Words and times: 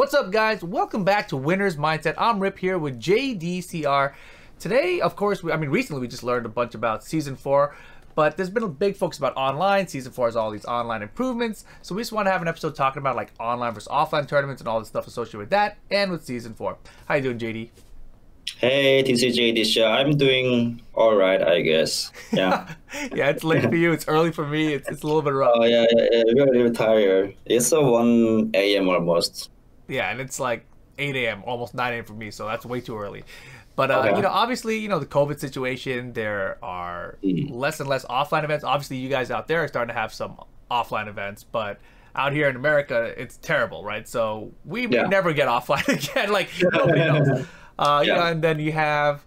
What's 0.00 0.14
up, 0.14 0.30
guys? 0.30 0.64
Welcome 0.64 1.04
back 1.04 1.28
to 1.28 1.36
Winner's 1.36 1.76
Mindset. 1.76 2.14
I'm 2.16 2.40
Rip 2.40 2.56
here 2.56 2.78
with 2.78 2.98
JDCR. 2.98 4.14
Today, 4.58 4.98
of 4.98 5.14
course, 5.14 5.42
we, 5.42 5.52
I 5.52 5.58
mean, 5.58 5.68
recently 5.68 6.00
we 6.00 6.08
just 6.08 6.22
learned 6.22 6.46
a 6.46 6.48
bunch 6.48 6.74
about 6.74 7.04
season 7.04 7.36
four, 7.36 7.76
but 8.14 8.34
there's 8.34 8.48
been 8.48 8.62
a 8.62 8.68
big 8.68 8.96
focus 8.96 9.18
about 9.18 9.36
online. 9.36 9.88
Season 9.88 10.10
four 10.10 10.26
has 10.26 10.36
all 10.36 10.50
these 10.50 10.64
online 10.64 11.02
improvements, 11.02 11.66
so 11.82 11.94
we 11.94 12.00
just 12.00 12.12
want 12.12 12.28
to 12.28 12.32
have 12.32 12.40
an 12.40 12.48
episode 12.48 12.74
talking 12.74 13.02
about 13.02 13.14
like 13.14 13.30
online 13.38 13.74
versus 13.74 13.88
offline 13.88 14.26
tournaments 14.26 14.62
and 14.62 14.68
all 14.68 14.80
the 14.80 14.86
stuff 14.86 15.06
associated 15.06 15.36
with 15.36 15.50
that, 15.50 15.76
and 15.90 16.10
with 16.10 16.24
season 16.24 16.54
four. 16.54 16.78
How 17.04 17.16
you 17.16 17.22
doing, 17.22 17.38
JD? 17.38 17.68
Hey, 18.56 19.02
this 19.02 19.22
is 19.22 19.36
JD 19.36 19.66
Shah. 19.66 19.96
I'm 19.96 20.16
doing 20.16 20.80
all 20.94 21.14
right, 21.14 21.42
I 21.42 21.60
guess. 21.60 22.10
Yeah. 22.32 22.72
yeah, 23.14 23.28
it's 23.28 23.44
late 23.44 23.68
for 23.68 23.76
you. 23.76 23.92
It's 23.92 24.08
early 24.08 24.32
for 24.32 24.46
me. 24.46 24.72
It's, 24.72 24.88
it's 24.88 25.02
a 25.02 25.06
little 25.06 25.20
bit 25.20 25.34
rough. 25.34 25.52
Oh 25.56 25.64
yeah, 25.64 25.84
yeah, 25.94 26.06
yeah. 26.10 26.22
We're 26.34 26.48
a 26.48 26.52
little 26.52 26.72
tired. 26.72 27.36
It's 27.44 27.70
a 27.72 27.82
one 27.82 28.50
a.m. 28.54 28.88
almost. 28.88 29.50
Yeah, 29.90 30.10
and 30.10 30.20
it's 30.20 30.40
like 30.40 30.66
8 30.98 31.16
a.m., 31.16 31.42
almost 31.44 31.74
9 31.74 31.92
a.m. 31.92 32.04
for 32.04 32.14
me, 32.14 32.30
so 32.30 32.46
that's 32.46 32.64
way 32.64 32.80
too 32.80 32.98
early. 32.98 33.24
But 33.76 33.90
uh, 33.90 33.98
okay. 34.00 34.16
you 34.16 34.22
know, 34.22 34.28
obviously, 34.28 34.78
you 34.78 34.88
know 34.88 34.98
the 34.98 35.06
COVID 35.06 35.38
situation. 35.38 36.12
There 36.12 36.58
are 36.62 37.18
mm. 37.22 37.50
less 37.50 37.80
and 37.80 37.88
less 37.88 38.04
offline 38.04 38.44
events. 38.44 38.64
Obviously, 38.64 38.98
you 38.98 39.08
guys 39.08 39.30
out 39.30 39.48
there 39.48 39.64
are 39.64 39.68
starting 39.68 39.94
to 39.94 39.98
have 39.98 40.12
some 40.12 40.38
offline 40.70 41.08
events, 41.08 41.44
but 41.44 41.80
out 42.14 42.32
here 42.32 42.48
in 42.48 42.56
America, 42.56 43.14
it's 43.16 43.36
terrible, 43.38 43.84
right? 43.84 44.06
So 44.08 44.52
we 44.64 44.86
yeah. 44.86 45.06
never 45.06 45.32
get 45.32 45.48
offline 45.48 45.88
again. 46.10 46.30
like 46.30 46.50
nobody 46.60 46.98
knows. 46.98 47.46
Uh, 47.78 48.02
yeah. 48.04 48.12
You 48.12 48.20
know, 48.20 48.26
and 48.26 48.42
then 48.42 48.58
you 48.58 48.72
have 48.72 49.24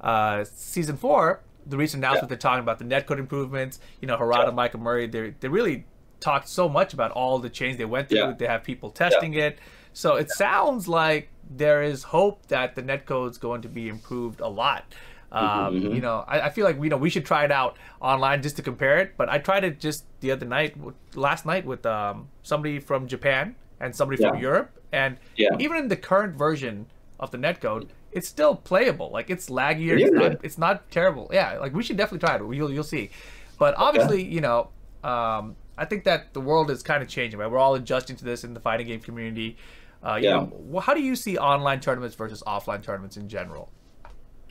uh, 0.00 0.42
season 0.42 0.96
four. 0.96 1.40
The 1.66 1.76
recent 1.76 2.00
announcement 2.00 2.24
yeah. 2.24 2.28
they're 2.30 2.38
talking 2.38 2.64
about 2.64 2.80
the 2.80 2.84
netcode 2.84 3.20
improvements. 3.20 3.78
You 4.00 4.08
know, 4.08 4.16
Harada, 4.16 4.46
yeah. 4.46 4.50
Michael 4.50 4.80
Murray. 4.80 5.06
They 5.06 5.34
they 5.38 5.46
really 5.46 5.84
talked 6.18 6.48
so 6.48 6.68
much 6.68 6.94
about 6.94 7.12
all 7.12 7.38
the 7.38 7.48
change 7.48 7.78
they 7.78 7.84
went 7.84 8.08
through. 8.08 8.18
Yeah. 8.18 8.34
They 8.36 8.48
have 8.48 8.64
people 8.64 8.90
testing 8.90 9.34
it. 9.34 9.60
So 9.92 10.16
it 10.16 10.30
sounds 10.30 10.88
like 10.88 11.28
there 11.50 11.82
is 11.82 12.02
hope 12.02 12.46
that 12.46 12.74
the 12.74 12.82
netcode 12.82 13.30
is 13.30 13.38
going 13.38 13.62
to 13.62 13.68
be 13.68 13.88
improved 13.88 14.40
a 14.40 14.48
lot. 14.48 14.84
Um, 15.32 15.74
mm-hmm. 15.74 15.94
You 15.94 16.00
know, 16.02 16.24
I, 16.28 16.42
I, 16.42 16.50
feel 16.50 16.66
like 16.66 16.76
you 16.82 16.90
know 16.90 16.98
we 16.98 17.08
should 17.08 17.24
try 17.24 17.44
it 17.44 17.50
out 17.50 17.78
online 18.02 18.42
just 18.42 18.56
to 18.56 18.62
compare 18.62 18.98
it. 18.98 19.14
But 19.16 19.30
I 19.30 19.38
tried 19.38 19.64
it 19.64 19.80
just 19.80 20.04
the 20.20 20.30
other 20.30 20.44
night, 20.44 20.76
last 21.14 21.46
night 21.46 21.64
with 21.64 21.86
um, 21.86 22.28
somebody 22.42 22.78
from 22.78 23.06
Japan 23.06 23.56
and 23.80 23.96
somebody 23.96 24.22
yeah. 24.22 24.30
from 24.30 24.40
Europe, 24.40 24.78
and 24.92 25.16
yeah. 25.36 25.48
even 25.58 25.78
in 25.78 25.88
the 25.88 25.96
current 25.96 26.36
version 26.36 26.86
of 27.18 27.30
the 27.30 27.38
netcode, 27.38 27.88
it's 28.12 28.28
still 28.28 28.54
playable. 28.54 29.10
Like 29.10 29.30
it's 29.30 29.48
laggier. 29.48 29.98
It's 29.98 30.12
not, 30.12 30.44
it's 30.44 30.58
not 30.58 30.90
terrible. 30.90 31.30
Yeah, 31.32 31.58
like 31.58 31.72
we 31.72 31.82
should 31.82 31.96
definitely 31.96 32.26
try 32.26 32.36
it. 32.36 32.54
You'll 32.54 32.70
you'll 32.70 32.84
see. 32.84 33.10
But 33.58 33.74
obviously, 33.78 34.22
you 34.22 34.42
know, 34.42 34.68
um, 35.02 35.56
I 35.78 35.86
think 35.86 36.04
that 36.04 36.34
the 36.34 36.40
world 36.40 36.70
is 36.70 36.82
kind 36.82 37.02
of 37.02 37.08
changing. 37.08 37.40
Right, 37.40 37.50
we're 37.50 37.58
all 37.58 37.74
adjusting 37.74 38.16
to 38.16 38.24
this 38.24 38.44
in 38.44 38.52
the 38.52 38.60
fighting 38.60 38.86
game 38.86 39.00
community. 39.00 39.56
Uh, 40.02 40.18
yeah. 40.20 40.46
Know, 40.70 40.80
how 40.80 40.94
do 40.94 41.00
you 41.00 41.14
see 41.14 41.38
online 41.38 41.80
tournaments 41.80 42.16
versus 42.16 42.42
offline 42.46 42.82
tournaments 42.82 43.16
in 43.16 43.28
general? 43.28 43.70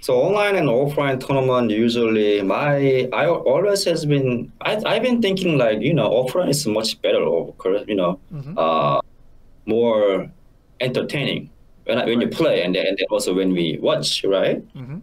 So 0.01 0.15
online 0.15 0.55
and 0.55 0.67
offline 0.67 1.19
tournament 1.19 1.69
usually 1.69 2.41
my 2.41 3.07
I 3.13 3.27
always 3.27 3.83
has 3.85 4.03
been 4.03 4.51
I 4.61 4.81
I've 4.83 5.03
been 5.03 5.21
thinking 5.21 5.59
like 5.59 5.81
you 5.81 5.93
know 5.93 6.09
offline 6.09 6.49
is 6.49 6.65
much 6.65 6.99
better 7.03 7.21
of 7.21 7.55
course 7.59 7.83
you 7.87 7.95
know 7.95 8.19
mm-hmm. 8.33 8.57
uh, 8.57 8.99
more 9.67 10.31
entertaining 10.79 11.51
when 11.85 11.99
I, 11.99 12.05
when 12.05 12.17
right. 12.17 12.27
you 12.27 12.35
play 12.35 12.63
and 12.63 12.73
then, 12.73 12.87
and 12.87 12.97
then 12.97 13.05
also 13.11 13.33
when 13.33 13.53
we 13.53 13.77
watch 13.79 14.23
right. 14.23 14.57
Mm-hmm. 14.75 14.99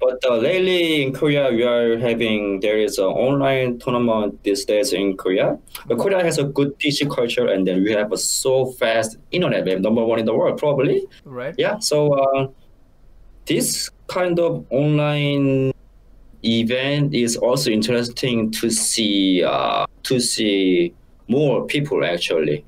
But 0.00 0.24
uh, 0.24 0.36
lately 0.36 1.02
in 1.02 1.12
Korea, 1.12 1.50
we 1.50 1.62
are 1.62 1.98
having 1.98 2.60
there 2.60 2.78
is 2.78 2.98
an 2.98 3.04
online 3.04 3.78
tournament 3.78 4.42
these 4.42 4.64
days 4.64 4.94
in 4.94 5.16
Korea. 5.16 5.58
But 5.86 5.98
Korea 5.98 6.24
has 6.24 6.38
a 6.38 6.44
good 6.44 6.78
PC 6.78 7.14
culture, 7.14 7.46
and 7.46 7.66
then 7.66 7.84
we 7.84 7.92
have 7.92 8.10
a 8.10 8.16
so 8.16 8.72
fast 8.72 9.18
internet. 9.30 9.64
We 9.64 9.72
have 9.72 9.82
number 9.82 10.02
one 10.02 10.18
in 10.18 10.24
the 10.24 10.34
world, 10.34 10.58
probably. 10.58 11.06
Right. 11.24 11.54
Yeah. 11.58 11.78
So 11.80 12.14
uh, 12.14 12.48
this 13.44 13.90
kind 14.06 14.38
of 14.38 14.64
online 14.70 15.72
event 16.42 17.14
is 17.14 17.36
also 17.36 17.70
interesting 17.70 18.50
to 18.52 18.70
see 18.70 19.44
uh, 19.44 19.84
to 20.04 20.18
see 20.18 20.94
more 21.28 21.66
people 21.66 22.04
actually. 22.04 22.64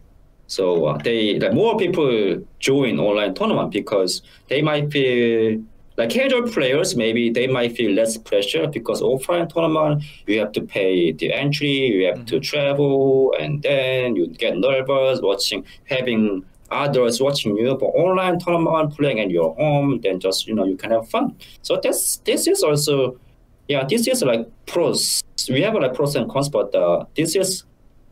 So 0.49 0.85
uh, 0.85 0.99
they 0.99 1.39
like 1.39 1.55
more 1.55 1.79
people 1.79 2.45
join 2.59 2.99
online 2.99 3.35
tournament 3.35 3.73
because 3.73 4.21
they 4.49 4.61
might 4.61 4.93
feel 4.93 5.63
like 5.97 6.11
casual 6.11 6.43
players, 6.43 6.97
maybe 6.97 7.31
they 7.31 7.47
might 7.47 7.77
feel 7.77 7.93
less 7.93 8.17
pressure 8.17 8.67
because 8.67 9.03
offline 9.03 9.49
tournament, 9.53 10.03
you 10.27 10.39
have 10.39 10.53
to 10.53 10.63
pay 10.63 11.13
the 11.13 11.33
entry, 11.33 11.69
you 11.69 12.07
have 12.07 12.17
mm-hmm. 12.17 12.25
to 12.27 12.41
travel, 12.41 13.35
and 13.39 13.63
then 13.63 14.17
you 14.17 14.27
get 14.29 14.57
nervous 14.57 15.21
watching, 15.23 15.65
having 15.85 16.45
others 16.71 17.21
watching 17.21 17.57
you. 17.57 17.77
But 17.77 17.87
online 17.87 18.39
tournament, 18.39 18.97
playing 18.97 19.21
at 19.21 19.31
your 19.31 19.55
home, 19.57 20.01
then 20.03 20.19
just, 20.19 20.47
you 20.47 20.55
know, 20.55 20.65
you 20.65 20.77
can 20.77 20.91
have 20.91 21.09
fun. 21.09 21.37
So 21.61 21.79
this, 21.83 22.17
this 22.25 22.47
is 22.47 22.63
also, 22.63 23.19
yeah, 23.69 23.85
this 23.87 24.07
is 24.09 24.23
like 24.23 24.49
pros. 24.67 25.23
We 25.49 25.61
have 25.63 25.75
like 25.75 25.95
pros 25.95 26.17
and 26.17 26.31
cons, 26.31 26.49
but 26.49 26.75
uh, 26.75 27.05
this 27.15 27.37
is 27.37 27.65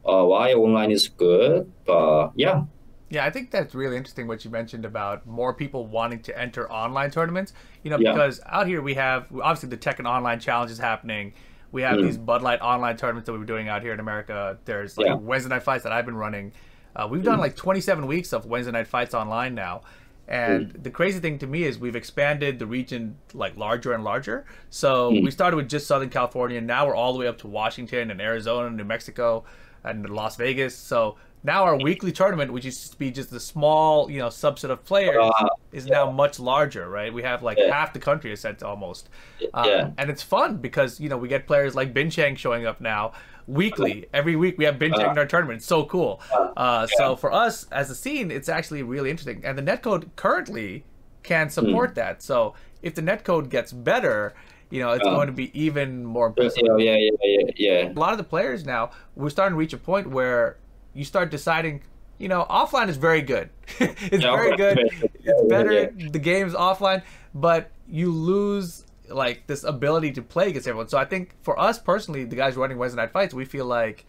uh, 0.05 0.25
why 0.25 0.53
online 0.53 0.91
is 0.91 1.09
good. 1.09 1.71
But 1.87 2.33
yeah, 2.35 2.65
yeah, 3.11 3.27
I 3.27 3.31
think 3.31 3.51
that's 3.51 3.75
really 3.75 3.97
interesting 3.97 4.29
what 4.29 4.45
you 4.45 4.51
mentioned 4.51 4.85
about 4.85 5.27
more 5.27 5.53
people 5.53 5.87
wanting 5.87 6.23
to 6.23 6.39
enter 6.39 6.71
online 6.71 7.11
tournaments. 7.11 7.53
You 7.83 7.91
know, 7.91 7.99
yeah. 7.99 8.13
because 8.13 8.41
out 8.47 8.69
here 8.69 8.81
we 8.81 8.95
have 8.95 9.27
obviously 9.43 9.69
the 9.69 9.77
Tekken 9.77 10.09
Online 10.09 10.39
Challenge 10.39 10.71
is 10.71 10.79
happening. 10.79 11.35
We 11.73 11.83
have 11.83 11.99
mm. 11.99 12.05
these 12.05 12.17
Bud 12.17 12.41
Light 12.41 12.61
online 12.61 12.97
tournaments 12.97 13.27
that 13.27 13.33
we're 13.33 13.45
doing 13.45 13.69
out 13.69 13.83
here 13.83 13.93
in 13.93 14.01
America. 14.01 14.59
There's 14.65 14.97
like 14.97 15.09
yeah. 15.09 15.15
Wednesday 15.15 15.51
night 15.51 15.65
fights 15.65 15.83
that 15.83 15.93
I've 15.93 16.07
been 16.07 16.17
running. 16.17 16.53
Uh, 16.95 17.09
we've 17.11 17.23
done 17.23 17.39
mm. 17.39 17.43
like 17.43 17.57
27 17.57 18.07
weeks 18.07 18.33
of 18.33 18.47
Wednesday 18.47 18.73
night 18.73 18.87
fights 18.87 19.13
online 19.13 19.57
now. 19.57 19.83
And 20.29 20.73
mm. 20.73 20.83
the 20.85 20.91
crazy 20.91 21.19
thing 21.19 21.39
to 21.41 21.49
me 21.49 21.65
is 21.65 21.79
we've 21.81 21.97
expanded 21.97 22.61
the 22.61 22.67
region 22.67 23.17
like 23.35 23.57
larger 23.57 23.93
and 23.93 24.05
larger. 24.05 24.47
So 24.71 25.11
mm. 25.11 25.25
we 25.25 25.33
started 25.33 25.57
with 25.57 25.69
just 25.69 25.89
Southern 25.89 26.11
California, 26.11 26.59
and 26.59 26.67
now 26.69 26.87
we're 26.87 26.95
all 26.95 27.13
the 27.13 27.19
way 27.19 27.27
up 27.27 27.39
to 27.39 27.49
Washington 27.49 28.13
and 28.13 28.21
Arizona, 28.21 28.69
and 28.69 28.77
New 28.77 28.85
Mexico, 28.85 29.45
and 29.83 30.09
Las 30.09 30.37
Vegas. 30.37 30.77
So 30.77 31.17
now 31.43 31.65
our 31.65 31.77
weekly 31.77 32.13
tournament, 32.13 32.53
which 32.53 32.65
used 32.65 32.93
to 32.93 32.99
be 32.99 33.11
just 33.11 33.33
a 33.33 33.41
small, 33.41 34.11
you 34.11 34.19
know, 34.19 34.29
subset 34.29 34.71
of 34.71 34.85
players, 34.85 35.17
uh, 35.19 35.49
is 35.73 35.87
yeah. 35.87 35.95
now 35.95 36.11
much 36.11 36.39
larger, 36.39 36.89
right? 36.89 37.13
We 37.13 37.23
have 37.23 37.43
like 37.43 37.59
yeah. 37.59 37.75
half 37.75 37.93
the 37.93 37.99
country 37.99 38.33
is 38.33 38.41
set 38.41 38.63
almost, 38.63 39.09
um, 39.55 39.65
yeah. 39.67 39.91
and 39.97 40.11
it's 40.11 40.23
fun 40.23 40.59
because 40.59 41.01
you 41.01 41.09
know 41.09 41.17
we 41.17 41.29
get 41.29 41.47
players 41.47 41.75
like 41.75 41.95
Bin 41.95 42.11
Chang 42.11 42.37
showing 42.37 42.67
up 42.67 42.81
now 42.81 43.13
weekly. 43.47 44.07
Every 44.13 44.37
week 44.37 44.59
we 44.59 44.65
have 44.65 44.79
Bin 44.79 44.93
Chang 44.93 45.11
in 45.11 45.19
our 45.19 45.27
tournament. 45.27 45.59
It's 45.59 45.67
so 45.67 45.85
cool. 45.85 46.21
Uh, 46.33 46.53
uh 46.57 46.87
so 46.87 47.17
for 47.17 47.33
us 47.33 47.67
as 47.73 47.91
a 47.91 47.95
scene, 47.95 48.31
it's 48.31 48.49
actually 48.49 48.83
really 48.83 49.11
interesting, 49.11 49.43
and 49.45 49.57
the 49.57 49.63
netcode 49.63 50.09
currently 50.17 50.85
can 51.23 51.49
support 51.49 51.93
mm. 51.93 51.95
that. 51.97 52.23
So 52.23 52.55
if 52.83 52.95
the 52.95 53.03
netcode 53.03 53.49
gets 53.49 53.73
better, 53.73 54.35
you 54.71 54.81
know, 54.81 54.93
it's 54.93 55.07
uh, 55.07 55.11
going 55.11 55.27
to 55.27 55.33
be 55.33 55.51
even 55.59 56.05
more 56.05 56.29
impressive. 56.29 56.63
Yeah, 56.79 56.97
yeah, 56.97 57.11
yeah, 57.23 57.51
yeah. 57.57 57.89
A 57.89 57.93
lot 57.93 58.13
of 58.13 58.19
the 58.19 58.25
players 58.25 58.65
now, 58.65 58.91
we're 59.17 59.31
starting 59.31 59.55
to 59.55 59.59
reach 59.59 59.73
a 59.73 59.79
point 59.79 60.09
where 60.09 60.57
you 60.95 61.05
start 61.05 61.31
deciding 61.31 61.83
you 62.21 62.29
know, 62.29 62.47
offline 62.51 62.89
is 62.89 62.99
very 62.99 63.23
good. 63.23 63.49
it's 63.81 64.23
yeah, 64.23 64.37
very 64.37 64.55
good. 64.55 64.79
It's 64.79 65.49
better. 65.49 65.73
Yeah. 65.73 66.09
The 66.11 66.19
game's 66.19 66.53
offline, 66.53 67.03
but 67.35 67.71
you 67.89 68.13
lose 68.13 68.85
like 69.09 69.47
this 69.47 69.65
ability 69.65 70.13
to 70.13 70.23
play 70.23 70.51
against 70.51 70.69
everyone. 70.69 70.89
So 70.89 70.99
I 70.99 71.07
think 71.07 71.35
for 71.43 71.59
us 71.59 71.79
personally, 71.79 72.25
the 72.25 72.37
guys 72.37 72.57
running 72.57 72.77
Wednesday 72.77 73.01
night 73.01 73.13
fights, 73.13 73.33
we 73.33 73.47
feel 73.47 73.65
like 73.65 74.05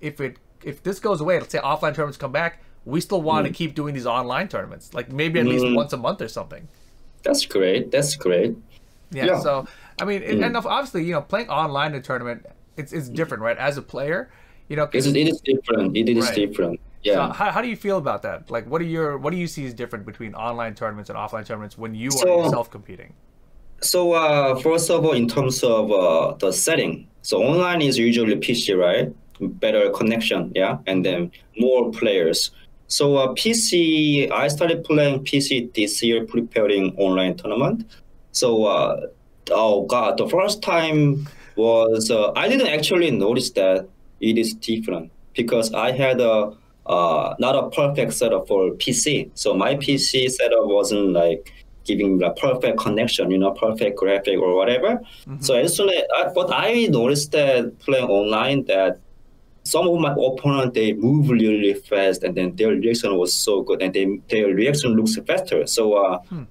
if 0.00 0.20
it 0.20 0.38
if 0.64 0.82
this 0.82 0.98
goes 0.98 1.20
away, 1.20 1.38
let's 1.38 1.52
say 1.52 1.60
offline 1.60 1.94
tournaments 1.94 2.18
come 2.18 2.32
back, 2.32 2.62
we 2.84 3.00
still 3.00 3.22
want 3.22 3.46
mm. 3.46 3.50
to 3.50 3.54
keep 3.54 3.76
doing 3.76 3.94
these 3.94 4.06
online 4.06 4.48
tournaments, 4.48 4.92
like 4.92 5.12
maybe 5.12 5.38
at 5.38 5.46
mm. 5.46 5.50
least 5.50 5.76
once 5.76 5.92
a 5.92 5.96
month 5.96 6.20
or 6.20 6.28
something. 6.28 6.66
That's 7.22 7.46
great. 7.46 7.92
That's 7.92 8.16
great. 8.16 8.56
Yeah. 9.12 9.26
yeah. 9.26 9.40
So 9.40 9.68
I 10.00 10.04
mean, 10.04 10.22
mm. 10.22 10.44
and 10.44 10.56
obviously, 10.56 11.04
you 11.04 11.12
know, 11.12 11.22
playing 11.22 11.48
online 11.48 11.92
in 11.92 12.00
a 12.00 12.02
tournament, 12.02 12.46
it's 12.76 12.92
it's 12.92 13.08
different, 13.08 13.44
right? 13.44 13.56
As 13.56 13.76
a 13.76 13.82
player, 13.82 14.30
you 14.70 14.76
know, 14.76 14.88
it 14.92 15.04
is, 15.04 15.40
different. 15.40 15.96
It 15.96 16.08
is 16.08 16.26
right. 16.26 16.34
different. 16.34 16.80
Yeah. 17.02 17.14
So 17.14 17.32
how, 17.32 17.50
how 17.50 17.60
do 17.60 17.66
you 17.66 17.74
feel 17.74 17.98
about 17.98 18.22
that? 18.22 18.50
Like, 18.50 18.70
what 18.70 18.80
are 18.80 18.84
your 18.84 19.18
what 19.18 19.32
do 19.32 19.36
you 19.36 19.48
see 19.48 19.64
is 19.64 19.74
different 19.74 20.06
between 20.06 20.32
online 20.34 20.74
tournaments 20.76 21.10
and 21.10 21.18
offline 21.18 21.44
tournaments 21.44 21.76
when 21.76 21.92
you 21.92 22.12
so, 22.12 22.22
are 22.22 22.44
yourself 22.44 22.70
competing? 22.70 23.12
So 23.80 24.12
uh, 24.12 24.60
first 24.60 24.88
of 24.88 25.04
all, 25.04 25.12
in 25.12 25.26
terms 25.26 25.64
of 25.64 25.90
uh, 25.90 26.34
the 26.38 26.52
setting, 26.52 27.08
so 27.22 27.42
online 27.42 27.82
is 27.82 27.98
usually 27.98 28.36
PC, 28.36 28.78
right? 28.78 29.12
Better 29.40 29.90
connection, 29.90 30.52
yeah, 30.54 30.78
and 30.86 31.04
then 31.04 31.32
more 31.58 31.90
players. 31.90 32.52
So 32.86 33.16
uh, 33.16 33.28
PC, 33.34 34.30
I 34.30 34.46
started 34.46 34.84
playing 34.84 35.24
PC 35.24 35.74
this 35.74 36.00
year, 36.00 36.24
preparing 36.26 36.96
online 36.96 37.36
tournament. 37.36 37.90
So 38.30 38.66
uh, 38.66 39.06
oh 39.50 39.86
god, 39.86 40.16
the 40.16 40.28
first 40.28 40.62
time 40.62 41.28
was 41.56 42.08
uh, 42.08 42.30
I 42.36 42.46
didn't 42.46 42.68
actually 42.68 43.10
notice 43.10 43.50
that 43.52 43.88
it 44.20 44.38
is 44.38 44.54
different 44.54 45.10
because 45.34 45.72
I 45.72 45.92
had 45.92 46.20
a 46.20 46.52
uh, 46.86 47.34
not 47.38 47.54
a 47.54 47.70
perfect 47.70 48.12
setup 48.12 48.48
for 48.48 48.70
PC. 48.72 49.30
So 49.34 49.54
my 49.54 49.76
PC 49.76 50.28
setup 50.30 50.66
wasn't 50.66 51.12
like 51.12 51.52
giving 51.84 52.18
the 52.18 52.30
perfect 52.30 52.78
connection, 52.78 53.30
you 53.30 53.38
know, 53.38 53.52
perfect 53.52 53.96
graphic 53.98 54.38
or 54.38 54.54
whatever. 54.56 54.96
Mm-hmm. 54.96 55.40
So 55.40 55.54
as 55.54 55.76
soon 55.76 55.90
as, 55.90 56.02
I, 56.16 56.30
but 56.34 56.50
I 56.52 56.86
noticed 56.86 57.32
that 57.32 57.78
playing 57.78 58.08
online 58.08 58.64
that 58.64 58.98
some 59.64 59.86
of 59.86 60.00
my 60.00 60.12
opponent 60.12 60.74
they 60.74 60.92
move 60.92 61.28
really, 61.28 61.48
really 61.58 61.74
fast, 61.74 62.24
and 62.24 62.34
then 62.36 62.56
their 62.56 62.70
reaction 62.70 63.16
was 63.16 63.32
so 63.32 63.62
good, 63.62 63.82
and 63.82 63.94
they, 63.94 64.06
their 64.28 64.48
reaction 64.54 64.94
looks 64.94 65.16
faster. 65.26 65.66
So. 65.66 65.94
Uh, 65.94 66.18
hmm. 66.22 66.42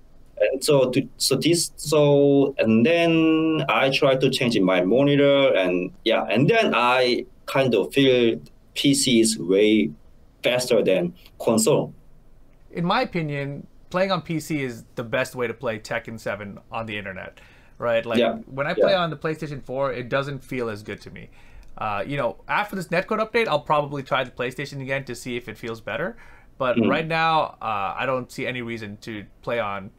And 0.41 0.63
so, 0.63 0.89
to, 0.91 1.05
so 1.17 1.35
this, 1.35 1.73
so, 1.75 2.55
and 2.59 2.85
then 2.85 3.65
I 3.67 3.89
try 3.89 4.15
to 4.15 4.29
change 4.29 4.57
my 4.61 4.79
monitor, 4.79 5.53
and 5.53 5.91
yeah, 6.05 6.23
and 6.29 6.49
then 6.49 6.73
I 6.73 7.25
kind 7.49 7.73
of 7.73 7.91
feel 7.91 8.39
PC 8.75 9.21
is 9.21 9.37
way 9.37 9.91
faster 10.43 10.81
than 10.83 11.13
console. 11.39 11.93
In 12.71 12.85
my 12.85 13.01
opinion, 13.01 13.67
playing 13.89 14.11
on 14.11 14.21
PC 14.21 14.59
is 14.59 14.83
the 14.95 15.03
best 15.03 15.35
way 15.35 15.47
to 15.47 15.53
play 15.53 15.79
Tekken 15.79 16.19
7 16.19 16.59
on 16.71 16.85
the 16.85 16.97
internet, 16.97 17.39
right? 17.77 18.05
Like 18.05 18.19
yeah. 18.19 18.35
when 18.45 18.67
I 18.67 18.73
play 18.73 18.91
yeah. 18.91 19.03
on 19.03 19.09
the 19.09 19.17
PlayStation 19.17 19.63
4, 19.63 19.93
it 19.93 20.09
doesn't 20.09 20.43
feel 20.43 20.69
as 20.69 20.83
good 20.83 21.01
to 21.01 21.09
me. 21.11 21.29
Uh, 21.77 22.03
you 22.05 22.17
know, 22.17 22.37
after 22.47 22.75
this 22.75 22.87
netcode 22.89 23.19
update, 23.19 23.47
I'll 23.47 23.61
probably 23.61 24.03
try 24.03 24.23
the 24.23 24.31
PlayStation 24.31 24.81
again 24.81 25.03
to 25.05 25.15
see 25.15 25.35
if 25.35 25.49
it 25.49 25.57
feels 25.57 25.81
better. 25.81 26.17
But 26.57 26.77
mm. 26.77 26.89
right 26.89 27.07
now, 27.07 27.57
uh, 27.61 27.95
I 27.97 28.05
don't 28.05 28.31
see 28.31 28.45
any 28.45 28.61
reason 28.61 28.97
to 28.97 29.25
play 29.41 29.59
on 29.59 29.91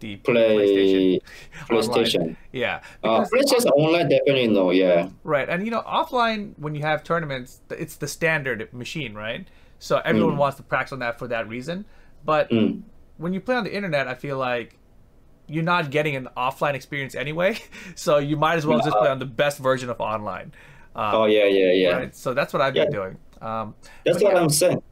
the 0.00 0.16
Play, 0.16 0.56
PlayStation. 0.56 1.20
PlayStation. 1.68 2.36
Yeah. 2.52 2.80
Uh, 3.02 3.24
PlayStation 3.24 3.66
online 3.72 4.08
definitely 4.08 4.48
no, 4.48 4.70
yeah. 4.70 5.08
Right, 5.24 5.48
and 5.48 5.64
you 5.64 5.70
know, 5.70 5.82
offline 5.82 6.52
when 6.58 6.74
you 6.74 6.82
have 6.82 7.02
tournaments, 7.02 7.60
it's 7.70 7.96
the 7.96 8.08
standard 8.08 8.72
machine, 8.72 9.14
right? 9.14 9.46
So 9.78 10.00
everyone 10.04 10.34
mm. 10.34 10.38
wants 10.38 10.56
to 10.58 10.62
practice 10.62 10.92
on 10.92 11.00
that 11.00 11.18
for 11.18 11.28
that 11.28 11.48
reason. 11.48 11.84
But 12.24 12.50
mm. 12.50 12.82
when 13.18 13.32
you 13.32 13.40
play 13.40 13.56
on 13.56 13.64
the 13.64 13.74
internet, 13.74 14.08
I 14.08 14.14
feel 14.14 14.38
like 14.38 14.76
you're 15.48 15.64
not 15.64 15.90
getting 15.90 16.16
an 16.16 16.28
offline 16.36 16.74
experience 16.74 17.14
anyway. 17.14 17.58
So 17.94 18.18
you 18.18 18.36
might 18.36 18.56
as 18.56 18.66
well 18.66 18.78
just 18.78 18.96
play 18.96 19.08
on 19.08 19.18
the 19.18 19.26
best 19.26 19.58
version 19.58 19.88
of 19.88 20.00
online. 20.00 20.52
Um, 20.94 21.14
oh 21.14 21.24
yeah, 21.26 21.44
yeah, 21.44 21.72
yeah. 21.72 21.90
Right? 21.90 22.16
So 22.16 22.34
that's 22.34 22.52
what 22.52 22.60
I've 22.60 22.76
yeah. 22.76 22.84
been 22.84 22.92
doing. 22.92 23.18
Um, 23.40 23.74
that's 24.04 24.22
what 24.22 24.34
yeah. 24.34 24.40
I'm 24.40 24.50
saying. 24.50 24.82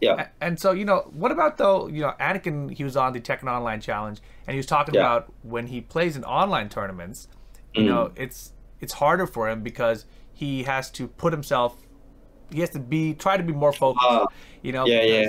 Yeah. 0.00 0.28
And 0.40 0.58
so 0.58 0.72
you 0.72 0.84
know, 0.84 1.10
what 1.12 1.30
about 1.30 1.58
though? 1.58 1.86
You 1.86 2.02
know, 2.02 2.14
Anakin 2.20 2.72
he 2.72 2.84
was 2.84 2.96
on 2.96 3.12
the 3.12 3.20
Tekken 3.20 3.50
Online 3.50 3.80
Challenge, 3.80 4.20
and 4.46 4.54
he 4.54 4.58
was 4.58 4.66
talking 4.66 4.94
yeah. 4.94 5.00
about 5.00 5.32
when 5.42 5.66
he 5.66 5.80
plays 5.80 6.16
in 6.16 6.24
online 6.24 6.68
tournaments. 6.68 7.28
You 7.74 7.82
mm. 7.82 7.86
know, 7.86 8.12
it's 8.16 8.52
it's 8.80 8.94
harder 8.94 9.26
for 9.26 9.48
him 9.48 9.62
because 9.62 10.06
he 10.32 10.64
has 10.64 10.90
to 10.92 11.06
put 11.06 11.32
himself. 11.32 11.76
He 12.50 12.60
has 12.60 12.70
to 12.70 12.80
be 12.80 13.14
try 13.14 13.36
to 13.36 13.42
be 13.42 13.52
more 13.52 13.72
focused. 13.72 14.06
Uh, 14.08 14.26
you 14.62 14.72
know. 14.72 14.86
Yeah, 14.86 15.02
yeah. 15.02 15.28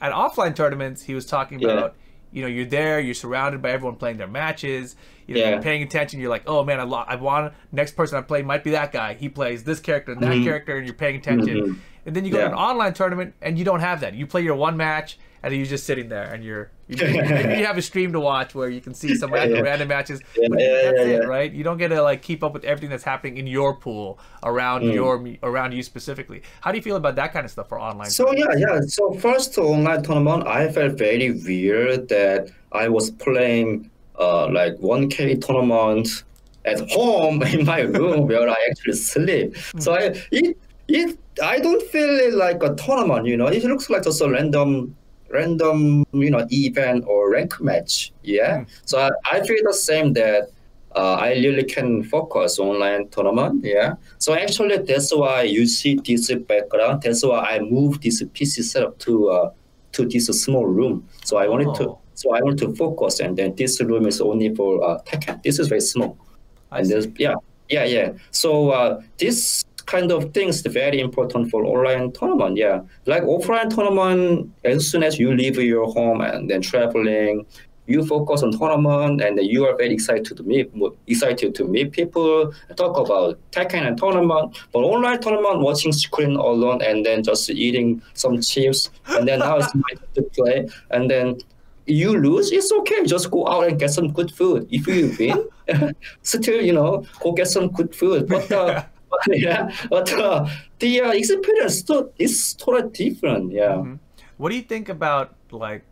At 0.00 0.12
offline 0.12 0.54
tournaments, 0.54 1.02
he 1.02 1.14
was 1.14 1.24
talking 1.24 1.64
about 1.64 1.96
you 2.34 2.42
know 2.42 2.48
you're 2.48 2.66
there 2.66 3.00
you're 3.00 3.14
surrounded 3.14 3.62
by 3.62 3.70
everyone 3.70 3.96
playing 3.96 4.18
their 4.18 4.26
matches 4.26 4.96
you 5.26 5.34
know 5.34 5.40
yeah. 5.40 5.50
you're 5.50 5.62
paying 5.62 5.82
attention 5.82 6.20
you're 6.20 6.28
like 6.28 6.42
oh 6.46 6.64
man 6.64 6.80
I, 6.80 6.82
lo- 6.82 7.04
I 7.06 7.14
want 7.14 7.54
next 7.70 7.92
person 7.92 8.18
I 8.18 8.22
play 8.22 8.42
might 8.42 8.64
be 8.64 8.72
that 8.72 8.92
guy 8.92 9.14
he 9.14 9.28
plays 9.28 9.62
this 9.62 9.78
character 9.80 10.12
and 10.12 10.20
that 10.20 10.32
mm-hmm. 10.32 10.44
character 10.44 10.76
and 10.76 10.84
you're 10.84 10.96
paying 10.96 11.16
attention 11.16 11.56
mm-hmm. 11.56 11.80
And 12.06 12.14
then 12.14 12.24
you 12.24 12.30
go 12.30 12.38
yeah. 12.38 12.48
to 12.48 12.52
an 12.52 12.58
online 12.58 12.94
tournament 12.94 13.34
and 13.40 13.58
you 13.58 13.64
don't 13.64 13.80
have 13.80 14.00
that. 14.00 14.14
You 14.14 14.26
play 14.26 14.42
your 14.42 14.56
one 14.56 14.76
match 14.76 15.18
and 15.42 15.52
then 15.52 15.60
you're 15.60 15.68
just 15.68 15.84
sitting 15.84 16.08
there 16.08 16.32
and 16.32 16.42
you're 16.42 16.70
you, 16.88 16.96
you 17.06 17.66
have 17.66 17.76
a 17.76 17.82
stream 17.82 18.12
to 18.12 18.20
watch 18.20 18.54
where 18.54 18.68
you 18.68 18.80
can 18.80 18.94
see 18.94 19.14
some 19.14 19.32
random, 19.38 19.62
random 19.62 19.88
matches. 19.88 20.20
But 20.34 20.50
that's 20.52 21.00
it 21.00 21.26
right? 21.28 21.52
You 21.52 21.64
don't 21.64 21.76
get 21.76 21.88
to 21.88 22.02
like 22.02 22.22
keep 22.22 22.42
up 22.42 22.54
with 22.54 22.64
everything 22.64 22.90
that's 22.90 23.04
happening 23.04 23.36
in 23.36 23.46
your 23.46 23.76
pool 23.76 24.18
around 24.42 24.82
mm. 24.82 24.94
your 24.94 25.22
around 25.42 25.72
you 25.72 25.82
specifically. 25.82 26.42
How 26.62 26.72
do 26.72 26.78
you 26.78 26.82
feel 26.82 26.96
about 26.96 27.16
that 27.16 27.32
kind 27.32 27.44
of 27.44 27.50
stuff 27.50 27.68
for 27.68 27.78
online 27.80 28.10
so 28.10 28.32
yeah 28.32 28.46
yeah. 28.56 28.80
So 28.86 29.12
first 29.14 29.56
online 29.58 30.02
tournament 30.02 30.46
i 30.46 30.70
felt 30.70 30.98
very 30.98 31.30
weird 31.30 32.08
that 32.08 32.50
i 32.72 32.88
was 32.88 33.10
playing 33.10 33.90
uh 34.18 34.48
like 34.48 34.74
1k 34.76 35.44
tournament 35.44 36.24
at 36.64 36.80
home 36.90 37.42
in 37.54 37.64
my 37.64 37.80
room 37.80 38.26
where 38.26 38.48
i 38.48 38.56
actually 38.70 38.94
sleep. 38.94 39.56
So 39.78 39.94
i 39.94 40.14
it, 40.30 40.56
it 40.88 41.18
I 41.42 41.58
don't 41.58 41.82
feel 41.90 42.10
it 42.20 42.34
like 42.34 42.62
a 42.62 42.74
tournament, 42.74 43.26
you 43.26 43.36
know. 43.36 43.46
It 43.46 43.64
looks 43.64 43.90
like 43.90 44.04
just 44.04 44.20
a 44.20 44.28
random 44.28 44.96
random 45.34 46.04
you 46.12 46.30
know 46.30 46.46
event 46.50 47.04
or 47.06 47.30
rank 47.30 47.60
match 47.60 48.12
yeah? 48.22 48.58
Mm. 48.58 48.68
so 48.86 48.98
I, 48.98 49.10
I, 49.32 49.40
feel 49.40 49.56
the 49.64 49.74
same 49.74 50.12
that 50.12 50.50
uh, 50.94 51.14
I 51.14 51.32
really 51.32 51.64
can 51.64 52.04
focus 52.04 52.58
online 52.58 53.08
tournament 53.08 53.64
yeah? 53.64 53.94
So 54.18 54.34
actually 54.34 54.78
that's 54.78 55.14
why 55.14 55.42
you 55.42 55.66
see 55.66 55.96
this 55.96 56.32
background. 56.32 57.02
That's 57.02 57.24
why 57.24 57.40
I 57.40 57.58
moved 57.58 58.04
this 58.04 58.22
PC 58.22 58.62
setup 58.62 58.98
to 59.00 59.28
uh, 59.30 59.50
to 59.92 60.06
this 60.06 60.26
small 60.26 60.66
room. 60.66 61.08
So 61.24 61.36
I 61.36 61.48
wanted 61.48 61.68
oh. 61.68 61.74
to 61.74 61.98
so 62.14 62.32
I 62.32 62.40
want 62.42 62.60
to 62.60 62.72
focus 62.76 63.18
and 63.18 63.36
then 63.36 63.56
this 63.56 63.80
room 63.80 64.06
is 64.06 64.20
only 64.20 64.54
for 64.54 64.84
uh, 64.84 65.02
Tekken 65.02 65.42
this 65.42 65.58
is 65.58 65.66
very 65.66 65.80
small. 65.80 66.16
I 66.70 66.78
and 66.78 66.90
there's 66.90 67.08
yeah 67.18 67.34
yeah 67.68 67.84
yeah. 67.84 68.12
So 68.30 68.70
uh, 68.70 69.02
this 69.18 69.64
kind 69.86 70.10
of 70.10 70.32
things 70.32 70.60
very 70.62 71.00
important 71.00 71.50
for 71.50 71.64
online 71.64 72.12
tournament. 72.12 72.56
Yeah, 72.56 72.80
like 73.06 73.22
offline 73.22 73.74
tournament, 73.74 74.52
as 74.64 74.90
soon 74.90 75.02
as 75.02 75.18
you 75.18 75.34
leave 75.34 75.56
your 75.56 75.86
home 75.92 76.20
and 76.20 76.50
then 76.50 76.62
traveling, 76.62 77.46
you 77.86 78.04
focus 78.04 78.42
on 78.42 78.52
tournament 78.52 79.20
and 79.20 79.38
you 79.42 79.66
are 79.66 79.76
very 79.76 79.92
excited 79.92 80.36
to 80.36 80.42
meet 80.42 80.70
excited 81.06 81.54
to 81.54 81.64
meet 81.64 81.92
people, 81.92 82.52
talk 82.76 82.96
about 82.96 83.38
Tekken 83.50 83.86
and 83.86 83.98
tournament. 83.98 84.56
But 84.72 84.80
online 84.80 85.20
tournament, 85.20 85.60
watching 85.60 85.92
screen 85.92 86.36
alone 86.36 86.82
and 86.82 87.04
then 87.04 87.22
just 87.22 87.50
eating 87.50 88.02
some 88.14 88.40
chips, 88.40 88.90
and 89.06 89.28
then 89.28 89.40
now 89.40 89.58
it's 89.58 89.74
my 89.74 89.82
to 90.14 90.22
play, 90.22 90.68
and 90.90 91.10
then 91.10 91.38
you 91.86 92.18
lose, 92.18 92.50
it's 92.50 92.72
okay. 92.72 93.04
Just 93.04 93.30
go 93.30 93.46
out 93.46 93.68
and 93.68 93.78
get 93.78 93.90
some 93.90 94.12
good 94.12 94.32
food. 94.32 94.66
If 94.70 94.86
you 94.86 95.14
win, 95.18 95.94
still 96.22 96.62
you 96.62 96.72
know 96.72 97.04
go 97.20 97.32
get 97.32 97.48
some 97.48 97.68
good 97.68 97.94
food. 97.94 98.28
But 98.28 98.50
uh, 98.50 98.84
yeah, 99.28 99.74
but 99.90 100.12
uh, 100.12 100.48
the 100.78 101.00
uh, 101.00 101.10
experience 101.12 101.84
is 102.18 102.54
totally 102.54 102.90
different. 102.90 103.52
Yeah. 103.52 103.76
Mm-hmm. 103.76 103.94
What 104.36 104.50
do 104.50 104.56
you 104.56 104.62
think 104.62 104.88
about 104.88 105.34
like 105.50 105.84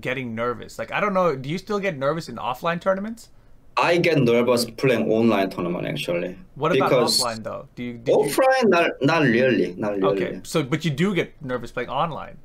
getting 0.00 0.34
nervous? 0.34 0.78
Like 0.78 0.92
I 0.92 1.00
don't 1.00 1.14
know. 1.14 1.36
Do 1.36 1.48
you 1.48 1.58
still 1.58 1.78
get 1.78 1.96
nervous 1.96 2.28
in 2.28 2.36
offline 2.36 2.80
tournaments? 2.80 3.30
I 3.76 3.96
get 3.96 4.18
nervous 4.18 4.68
playing 4.68 5.10
online 5.10 5.50
tournament 5.50 5.86
actually. 5.86 6.36
What 6.56 6.76
about 6.76 6.92
offline 6.92 7.42
though? 7.42 7.68
Do 7.74 7.82
you 7.82 7.98
offline? 8.06 8.62
You... 8.62 8.68
Not 8.68 8.90
not 9.00 9.22
really, 9.22 9.74
not 9.78 9.96
really. 9.96 10.24
Okay, 10.24 10.40
so 10.42 10.62
but 10.62 10.84
you 10.84 10.90
do 10.90 11.14
get 11.14 11.32
nervous 11.40 11.72
playing 11.72 11.88
online. 11.88 12.36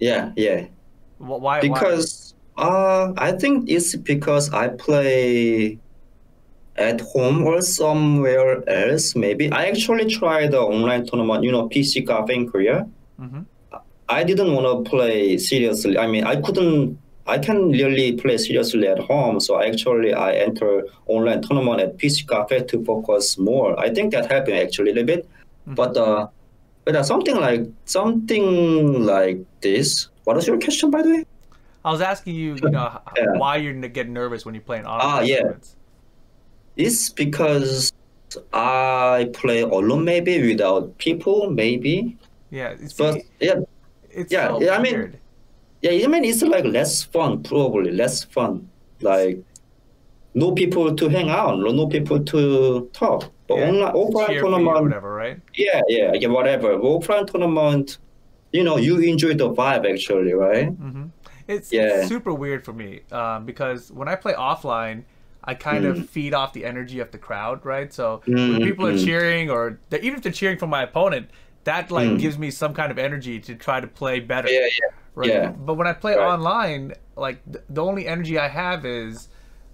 Yeah, 0.00 0.32
yeah. 0.36 0.66
Why? 1.18 1.60
Because 1.60 2.34
why? 2.54 2.64
uh, 2.66 3.12
I 3.16 3.32
think 3.32 3.70
it's 3.70 3.94
because 3.94 4.52
I 4.52 4.68
play 4.68 5.78
at 6.76 7.00
home 7.00 7.44
or 7.44 7.60
somewhere 7.60 8.68
else. 8.68 9.14
Maybe 9.14 9.50
I 9.50 9.66
actually 9.66 10.06
tried 10.10 10.52
the 10.52 10.60
online 10.60 11.06
tournament, 11.06 11.44
you 11.44 11.52
know, 11.52 11.68
PC 11.68 12.06
Cafe 12.06 12.34
in 12.34 12.50
Korea. 12.50 12.86
Mm-hmm. 13.20 13.42
I 14.08 14.24
didn't 14.24 14.52
want 14.52 14.66
to 14.66 14.90
play 14.90 15.38
seriously. 15.38 15.98
I 15.98 16.06
mean, 16.06 16.24
I 16.24 16.40
couldn't. 16.40 16.98
I 17.26 17.38
can 17.38 17.70
really 17.70 18.12
play 18.16 18.36
seriously 18.36 18.88
at 18.88 18.98
home. 18.98 19.38
So 19.38 19.62
actually, 19.62 20.12
I 20.12 20.32
enter 20.32 20.84
online 21.06 21.40
tournament 21.42 21.80
at 21.80 21.96
PC 21.96 22.28
Cafe 22.28 22.64
to 22.64 22.84
focus 22.84 23.38
more. 23.38 23.78
I 23.78 23.94
think 23.94 24.12
that 24.12 24.30
helped 24.30 24.48
me 24.48 24.60
actually 24.60 24.90
a 24.90 24.94
little 24.94 25.06
bit. 25.06 25.24
Mm-hmm. 25.24 25.74
But 25.74 25.96
uh, 25.96 26.26
but 26.84 26.96
uh, 26.96 27.02
something 27.04 27.36
like 27.36 27.62
something 27.84 29.04
like 29.04 29.38
this. 29.60 30.08
What 30.24 30.36
was 30.36 30.46
your 30.46 30.58
question, 30.58 30.90
by 30.90 31.02
the 31.02 31.10
way? 31.10 31.24
I 31.84 31.90
was 31.90 32.00
asking 32.00 32.34
you, 32.34 32.54
you 32.62 32.70
know, 32.70 33.00
yeah. 33.16 33.32
why 33.36 33.56
you're 33.56 33.74
getting 33.88 34.12
nervous 34.12 34.44
when 34.44 34.54
you 34.54 34.60
play 34.60 34.78
an 34.78 34.86
online. 34.86 35.00
Ah, 35.02 35.20
yeah. 35.20 35.52
It's 36.76 37.10
because 37.10 37.92
I 38.52 39.30
play 39.34 39.60
alone, 39.60 40.04
maybe 40.04 40.46
without 40.46 40.96
people, 40.98 41.50
maybe. 41.50 42.16
Yeah, 42.50 42.70
it's 42.70 42.94
but 42.94 43.20
yeah, 43.40 43.60
it's 44.10 44.32
yeah. 44.32 44.48
So 44.48 44.70
I 44.70 44.78
mean, 44.78 45.16
yeah, 45.82 46.04
I 46.04 46.06
mean 46.06 46.24
it's 46.24 46.42
like 46.42 46.64
less 46.64 47.02
fun, 47.02 47.42
probably 47.42 47.90
less 47.90 48.24
fun. 48.24 48.68
Like 49.00 49.42
no 50.34 50.52
people 50.52 50.94
to 50.94 51.08
hang 51.08 51.28
out, 51.28 51.58
no 51.58 51.86
people 51.86 52.22
to 52.24 52.88
talk. 52.92 53.30
But 53.46 53.58
yeah, 53.58 53.68
online 53.68 53.92
offline 53.94 54.40
tournament, 54.40 54.82
whatever, 54.82 55.14
right? 55.14 55.40
Yeah, 55.54 55.82
yeah, 55.88 56.12
yeah, 56.14 56.28
whatever. 56.28 56.76
Offline 56.78 57.26
tournament, 57.26 57.98
you 58.52 58.64
know, 58.64 58.76
you 58.76 58.98
enjoy 59.00 59.34
the 59.34 59.50
vibe 59.52 59.90
actually, 59.90 60.32
right? 60.32 60.70
Mm-hmm. 60.70 61.06
It's, 61.48 61.72
yeah. 61.72 62.00
it's 62.00 62.08
super 62.08 62.32
weird 62.32 62.64
for 62.64 62.72
me 62.72 63.00
um, 63.10 63.44
because 63.44 63.90
when 63.90 64.08
I 64.08 64.14
play 64.14 64.32
offline 64.32 65.04
I 65.44 65.54
kind 65.54 65.84
mm. 65.84 65.90
of 65.90 66.08
feed 66.08 66.34
off 66.34 66.52
the 66.52 66.64
energy 66.64 67.00
of 67.00 67.10
the 67.10 67.18
crowd, 67.18 67.64
right? 67.64 67.92
So 67.92 68.22
mm-hmm. 68.26 68.52
when 68.52 68.62
people 68.62 68.86
are 68.86 68.92
mm-hmm. 68.92 69.04
cheering, 69.04 69.50
or 69.50 69.78
even 69.92 70.14
if 70.14 70.22
they're 70.22 70.32
cheering 70.32 70.58
for 70.58 70.66
my 70.66 70.82
opponent, 70.82 71.30
that 71.64 71.90
like 71.90 72.08
mm. 72.08 72.18
gives 72.18 72.38
me 72.38 72.50
some 72.50 72.74
kind 72.74 72.90
of 72.90 72.98
energy 72.98 73.40
to 73.40 73.54
try 73.54 73.80
to 73.80 73.86
play 73.86 74.20
better. 74.20 74.48
Yeah, 74.48 74.60
yeah. 74.60 74.96
Right. 75.14 75.28
Yeah. 75.28 75.50
But 75.50 75.74
when 75.74 75.86
I 75.86 75.92
play 75.92 76.16
right. 76.16 76.26
online, 76.26 76.94
like 77.16 77.40
the 77.68 77.82
only 77.82 78.06
energy 78.06 78.38
I 78.38 78.48
have 78.48 78.86
is 78.86 79.28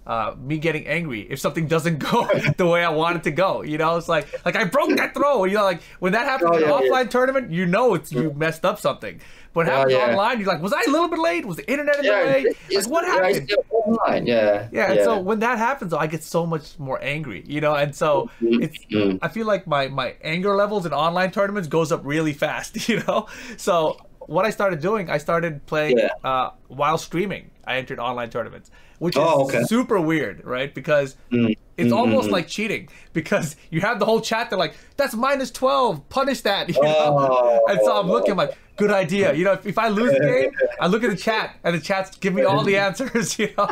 uh, 0.09 0.35
me 0.39 0.57
getting 0.57 0.87
angry 0.87 1.21
if 1.29 1.39
something 1.39 1.67
doesn't 1.67 1.99
go 1.99 2.27
the 2.57 2.65
way 2.65 2.83
I 2.83 2.89
want 2.89 3.17
it 3.17 3.23
to 3.23 3.31
go. 3.31 3.61
You 3.61 3.77
know, 3.77 3.95
it's 3.97 4.09
like 4.09 4.27
like 4.43 4.55
I 4.55 4.63
broke 4.65 4.89
that 4.97 5.13
throw. 5.13 5.45
You 5.45 5.53
know, 5.57 5.63
like 5.63 5.81
when 5.99 6.13
that 6.13 6.25
happens 6.25 6.49
Oh, 6.51 6.57
in 6.57 6.63
an 6.63 6.69
yeah, 6.69 6.75
offline 6.79 7.03
yeah. 7.05 7.09
tournament, 7.09 7.51
you 7.51 7.65
know 7.67 7.93
it's 7.93 8.11
you 8.11 8.33
messed 8.33 8.65
up 8.65 8.79
something. 8.79 9.21
But 9.53 9.67
Oh, 9.67 9.71
happens 9.71 9.93
yeah. 9.93 10.09
online, 10.11 10.39
you're 10.39 10.47
like, 10.47 10.61
was 10.61 10.73
I 10.73 10.81
a 10.87 10.91
little 10.91 11.07
bit 11.07 11.19
late? 11.19 11.45
Was 11.45 11.57
the 11.57 11.71
internet 11.71 11.97
in 11.99 12.05
the 12.05 12.11
way? 12.11 12.45
Like 12.75 12.87
what 12.87 13.05
happened? 13.05 13.51
online. 13.71 14.25
Yeah. 14.25 14.67
Yeah, 14.71 14.91
and 14.91 15.01
so 15.01 15.19
when 15.19 15.39
that 15.39 15.57
happens, 15.57 15.93
I 15.93 16.07
get 16.07 16.23
so 16.23 16.45
much 16.45 16.77
more 16.79 16.99
angry, 17.03 17.43
you 17.47 17.61
know, 17.61 17.75
and 17.75 17.95
so 17.95 18.29
it's. 18.41 18.77
Mm. 18.91 19.19
I 19.21 19.27
feel 19.27 19.45
like 19.45 19.67
my 19.67 19.87
my 19.87 20.15
anger 20.23 20.55
levels 20.55 20.85
in 20.85 20.93
online 20.93 21.31
tournaments 21.31 21.67
goes 21.67 21.91
up 21.91 22.01
really 22.03 22.33
fast, 22.33 22.89
you 22.89 23.01
know. 23.07 23.27
So 23.57 23.97
what 24.29 24.45
I 24.45 24.51
started 24.51 24.79
doing, 24.79 25.09
I 25.09 25.17
started 25.17 25.65
playing 25.65 25.97
Yeah. 25.97 26.09
uh, 26.23 26.51
while 26.67 26.97
streaming. 26.97 27.49
I 27.65 27.77
entered 27.77 27.99
online 27.99 28.29
tournaments, 28.29 28.71
which 28.99 29.15
is 29.15 29.23
Oh, 29.25 29.43
okay. 29.45 29.63
super 29.63 29.99
weird, 29.99 30.43
right? 30.45 30.73
Because 30.73 31.15
Mm. 31.31 31.55
it's 31.77 31.91
Mm, 31.93 31.97
almost 31.97 32.27
mm, 32.27 32.31
mm. 32.31 32.37
like 32.37 32.47
cheating 32.47 32.89
because 33.13 33.55
you 33.71 33.81
have 33.81 33.97
the 33.99 34.05
whole 34.05 34.21
chat. 34.21 34.49
They're 34.49 34.59
like, 34.59 34.73
"That's 34.97 35.13
minus 35.15 35.51
twelve. 35.51 36.07
Punish 36.09 36.41
that." 36.41 36.67
You 36.75 36.81
know? 36.81 37.15
Oh. 37.19 37.59
and 37.69 37.79
so 37.83 37.91
I'm 37.99 38.07
looking 38.07 38.35
like, 38.35 38.51
"Good 38.77 38.91
idea." 38.91 39.33
You 39.33 39.45
know, 39.45 39.53
if, 39.53 39.65
if 39.65 39.77
I 39.77 39.87
lose 39.89 40.11
the 40.13 40.19
game, 40.19 40.51
I 40.79 40.87
look 40.87 41.03
at 41.03 41.09
the 41.09 41.15
chat 41.29 41.55
and 41.63 41.75
the 41.75 41.79
chat's 41.79 42.15
give 42.17 42.33
me 42.33 42.43
all 42.43 42.63
the 42.63 42.77
answers. 42.87 43.37
You 43.39 43.49
know, 43.57 43.67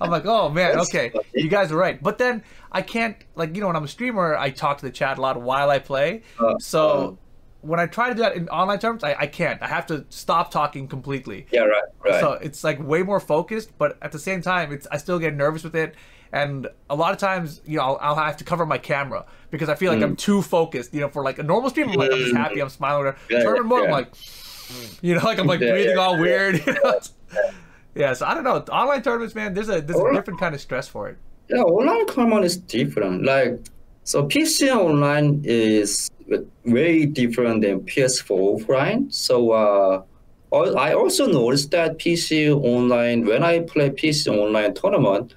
I'm 0.00 0.10
like, 0.10 0.26
"Oh 0.26 0.48
man, 0.48 0.78
okay, 0.84 1.12
you 1.34 1.48
guys 1.48 1.70
are 1.72 1.76
right." 1.86 2.00
But 2.02 2.18
then 2.18 2.42
I 2.72 2.82
can't 2.82 3.16
like 3.36 3.54
you 3.54 3.60
know 3.60 3.66
when 3.68 3.76
I'm 3.76 3.84
a 3.84 3.88
streamer, 3.96 4.36
I 4.36 4.50
talk 4.50 4.78
to 4.78 4.86
the 4.86 4.92
chat 4.92 5.18
a 5.18 5.20
lot 5.20 5.40
while 5.40 5.70
I 5.70 5.78
play. 5.80 6.22
Uh, 6.38 6.58
so 6.58 6.82
uh. 6.88 7.10
When 7.64 7.80
I 7.80 7.86
try 7.86 8.08
to 8.08 8.14
do 8.14 8.20
that 8.22 8.36
in 8.36 8.48
online 8.48 8.78
terms, 8.78 9.02
I, 9.02 9.14
I 9.18 9.26
can't. 9.26 9.60
I 9.62 9.66
have 9.68 9.86
to 9.86 10.04
stop 10.10 10.50
talking 10.50 10.86
completely. 10.88 11.46
Yeah. 11.50 11.62
Right. 11.62 11.82
Right. 12.04 12.20
So 12.20 12.32
it's 12.34 12.62
like 12.62 12.78
way 12.82 13.02
more 13.02 13.20
focused, 13.20 13.76
but 13.78 13.96
at 14.02 14.12
the 14.12 14.18
same 14.18 14.42
time, 14.42 14.72
it's 14.72 14.86
I 14.90 14.98
still 14.98 15.18
get 15.18 15.34
nervous 15.34 15.64
with 15.64 15.74
it, 15.74 15.94
and 16.32 16.66
a 16.90 16.94
lot 16.94 17.12
of 17.12 17.18
times, 17.18 17.60
you 17.64 17.78
know, 17.78 17.84
I'll, 17.84 17.98
I'll 18.00 18.14
have 18.16 18.36
to 18.38 18.44
cover 18.44 18.66
my 18.66 18.78
camera 18.78 19.24
because 19.50 19.68
I 19.68 19.74
feel 19.76 19.90
like 19.92 20.00
Mm. 20.00 20.04
I'm 20.04 20.16
too 20.16 20.42
focused. 20.42 20.92
You 20.92 21.00
know, 21.00 21.08
for 21.08 21.22
like 21.22 21.38
a 21.38 21.42
normal 21.42 21.70
stream, 21.70 21.88
I'm 21.90 21.96
like 21.96 22.12
I'm 22.12 22.18
just 22.18 22.36
happy, 22.36 22.60
I'm 22.60 22.68
smiling. 22.68 23.04
Whatever. 23.06 23.18
Yeah, 23.30 23.42
Tournament 23.42 23.66
mode, 23.68 23.84
I'm 23.86 23.90
like, 23.90 24.12
you 25.02 25.14
know, 25.14 25.22
like 25.24 25.38
I'm 25.38 25.46
like 25.46 25.60
Yeah, 25.60 25.70
breathing 25.72 25.96
yeah, 25.96 26.02
all 26.02 26.18
weird. 26.18 26.54
You 26.66 26.74
know? 26.82 27.00
yeah, 27.94 28.12
so 28.12 28.26
I 28.26 28.34
don't 28.34 28.44
know. 28.44 28.56
Online 28.74 29.02
tournaments, 29.02 29.34
man, 29.34 29.54
there's 29.54 29.68
a 29.68 29.80
there's 29.80 29.98
a 29.98 30.12
different 30.12 30.40
kind 30.40 30.54
of 30.54 30.60
stress 30.60 30.86
for 30.88 31.08
it. 31.08 31.16
Yeah, 31.48 31.62
online 31.62 32.06
tournament 32.06 32.44
is 32.44 32.56
different. 32.56 33.24
Like, 33.24 33.60
so 34.04 34.26
PC 34.26 34.74
online 34.74 35.40
is 35.44 36.10
very 36.64 37.06
different 37.06 37.62
than 37.62 37.80
PS4 37.80 38.60
offline. 38.60 39.12
So, 39.12 39.50
uh, 39.52 40.02
I 40.52 40.94
also 40.94 41.26
noticed 41.26 41.70
that 41.72 41.98
PC 41.98 42.48
online, 42.50 43.24
when 43.24 43.42
I 43.42 43.60
play 43.60 43.90
PC 43.90 44.28
online 44.28 44.72
tournament, 44.74 45.34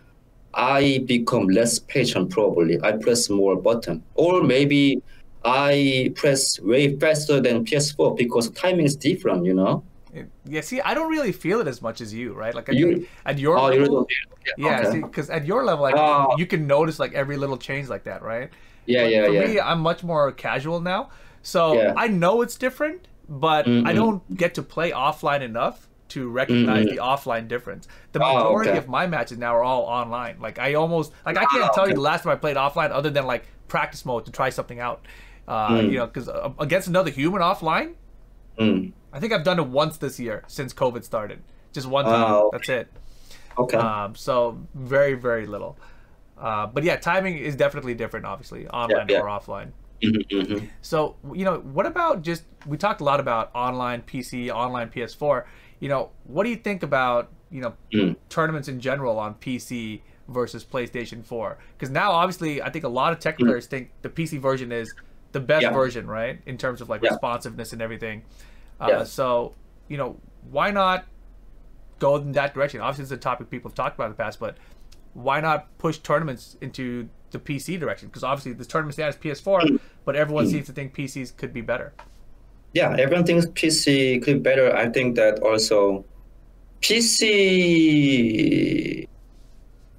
I 0.54 1.04
become 1.06 1.48
less 1.48 1.80
patient 1.80 2.30
probably. 2.30 2.80
I 2.84 2.92
press 2.94 3.30
more 3.30 3.56
button. 3.56 4.04
Or 4.16 4.44
maybe 4.44 5.02
I 5.44 6.12
press 6.16 6.60
way 6.60 6.96
faster 6.98 7.40
than 7.42 7.66
PS4 7.66 8.16
because 8.16 8.50
timing 8.52 8.86
is 8.86 8.96
different, 8.96 9.46
you 9.46 9.54
know? 9.54 9.84
Yeah, 10.46 10.62
see, 10.62 10.82
I 10.82 10.94
don't 10.94 11.10
really 11.10 11.32
feel 11.32 11.62
it 11.62 11.68
as 11.68 11.82
much 11.82 12.02
as 12.02 12.14
you, 12.14 12.34
right? 12.34 12.56
Like 12.56 12.70
I 12.70 12.74
You- 12.74 13.08
at 13.26 13.38
your 13.38 13.58
Oh, 13.58 13.68
level, 13.68 13.86
don't 13.86 14.12
yeah, 14.58 14.88
okay. 14.88 15.02
because 15.02 15.30
at 15.30 15.46
your 15.46 15.64
level, 15.64 15.84
like 15.84 15.96
Oh. 15.98 16.36
you 16.38 16.48
can 16.48 16.66
notice 16.66 16.98
like 17.00 17.14
every 17.14 17.38
little 17.38 17.58
change 17.58 17.88
like 17.88 18.04
that, 18.06 18.24
right? 18.24 18.50
Yeah, 18.88 19.04
But 19.04 19.12
yeah, 19.12 19.26
for 19.26 19.32
yeah. 19.34 19.46
me, 19.48 19.60
I'm 19.60 19.80
much 19.82 20.04
more 20.04 20.32
casual 20.32 20.80
now, 20.80 21.10
so 21.44 21.74
Yeah. 21.74 21.94
I 21.96 22.08
know 22.08 22.42
it's 22.42 22.56
different, 22.58 23.08
but 23.30 23.68
I 23.68 23.70
Mhm. 23.70 23.96
don't 23.96 24.38
get 24.38 24.56
to 24.56 24.64
play 24.64 24.92
offline 24.92 25.42
enough 25.42 25.88
to 26.10 26.30
recognize 26.30 26.86
Mhm. 26.86 26.90
the 26.92 26.98
offline 26.98 27.48
difference. 27.50 27.88
The 28.14 28.24
Oh, 28.24 28.34
majority 28.34 28.70
okay. 28.72 28.80
of 28.80 28.88
my 28.88 29.06
matches 29.08 29.38
now 29.38 29.54
are 29.56 29.64
all 29.64 29.84
online. 29.84 30.38
Like 30.40 30.58
I 30.58 30.74
almost 30.76 31.12
like 31.26 31.38
I 31.38 31.46
can't 31.46 31.66
Oh, 31.70 31.76
tell 31.76 31.88
you 31.88 31.94
the 31.94 32.02
last 32.02 32.24
time 32.24 32.32
I 32.32 32.38
played 32.38 32.56
offline 32.56 32.92
other 32.92 33.10
than 33.10 33.26
like 33.28 33.46
practice 33.68 34.06
mode 34.06 34.26
to 34.26 34.32
try 34.32 34.50
something 34.50 34.80
out. 34.80 35.06
Uh, 35.50 35.70
Mm. 35.72 35.92
You 35.92 35.98
know, 36.00 36.06
because 36.08 36.30
uh, 36.30 36.52
against 36.60 36.88
another 36.88 37.12
human 37.12 37.42
offline, 37.42 37.94
Mm. 38.58 38.94
I 39.14 39.20
think 39.20 39.34
I've 39.34 39.44
done 39.44 39.60
it 39.60 39.68
once 39.68 39.98
this 39.98 40.20
year 40.20 40.44
since 40.48 40.74
COVID 40.74 41.04
started. 41.04 41.40
Just 41.74 41.88
one 41.88 42.06
time. 42.06 42.24
Oh, 42.32 42.50
That's 42.54 42.70
it. 42.70 42.88
Okay. 43.58 43.78
Um, 43.78 44.16
so 44.16 44.58
very, 44.74 45.14
very 45.14 45.46
little. 45.46 45.78
Uh, 46.40 46.68
but 46.68 46.84
yeah, 46.84 46.96
timing 46.96 47.38
is 47.38 47.56
definitely 47.56 47.96
different, 47.96 48.26
obviously, 48.26 48.68
online 48.68 49.08
yeah. 49.10 49.20
or 49.22 49.26
offline. 49.26 49.72
Mhm, 50.04 50.28
mhm. 50.30 50.70
So 50.82 51.16
you 51.34 51.44
know, 51.44 51.58
what 51.60 51.86
about 51.88 52.22
just 52.22 52.44
we 52.68 52.78
talked 52.78 53.02
a 53.02 53.04
lot 53.04 53.20
about 53.20 53.50
online 53.56 54.04
PC, 54.04 54.52
online 54.52 54.90
PS4. 54.90 55.46
You 55.80 55.90
know, 55.90 56.12
what 56.26 56.44
do 56.44 56.50
you 56.50 56.56
think 56.56 56.84
about 56.84 57.32
you 57.50 57.62
know 57.62 57.74
Mm. 57.94 58.16
tournaments 58.30 58.68
in 58.68 58.80
general 58.80 59.18
on 59.18 59.34
PC 59.36 60.02
versus 60.28 60.64
PlayStation 60.64 61.24
4? 61.26 61.58
Because 61.76 61.90
now, 61.90 62.12
obviously, 62.12 62.62
I 62.62 62.70
think 62.70 62.86
a 62.86 62.90
lot 62.90 63.12
of 63.14 63.20
tech 63.20 63.38
Mm. 63.40 63.46
players 63.48 63.66
think 63.66 63.90
the 64.04 64.10
PC 64.10 64.38
version 64.38 64.72
is 64.72 64.94
the 65.32 65.40
best 65.40 65.64
Yeah. 65.64 65.72
version, 65.74 66.06
right? 66.08 66.40
In 66.46 66.58
terms 66.58 66.80
of 66.82 66.90
like 66.90 67.02
Yeah. 67.02 67.12
responsiveness 67.12 67.74
and 67.74 67.82
everything. 67.82 68.24
Uh, 68.80 68.88
Yeah. 68.90 69.04
So 69.04 69.54
you 69.88 69.98
know, 69.98 70.18
why 70.52 70.70
not 70.70 71.06
go 72.00 72.18
in 72.18 72.34
that 72.34 72.54
direction? 72.54 72.82
Obviously, 72.82 73.04
it's 73.04 73.12
a 73.12 73.18
topic 73.18 73.50
people 73.50 73.70
have 73.70 73.76
talked 73.76 73.96
about 73.96 74.06
in 74.06 74.12
the 74.12 74.18
past, 74.18 74.40
but 74.40 74.58
why 75.26 75.42
not 75.42 75.60
push 75.80 75.98
tournaments 75.98 76.58
into 76.62 77.10
the 77.32 77.40
PC 77.40 77.80
direction? 77.80 78.08
Because 78.10 78.24
obviously, 78.24 78.54
this 78.54 78.68
tournament 78.68 78.94
stands 78.94 79.18
PS4, 79.18 79.80
but 80.06 80.16
everyone 80.16 80.46
Mm. 80.46 80.52
seems 80.52 80.68
to 80.68 80.74
think 80.74 80.94
PCs 80.94 81.32
could 81.40 81.52
be 81.54 81.62
better. 81.62 81.92
yeah, 82.74 82.96
everyone 83.00 83.26
thinks 83.26 83.46
PC 83.48 84.20
could 84.24 84.38
be 84.44 84.50
better. 84.50 84.68
I 84.76 84.86
think 84.96 85.16
that 85.16 85.40
also 85.50 86.06
PC, 86.82 89.08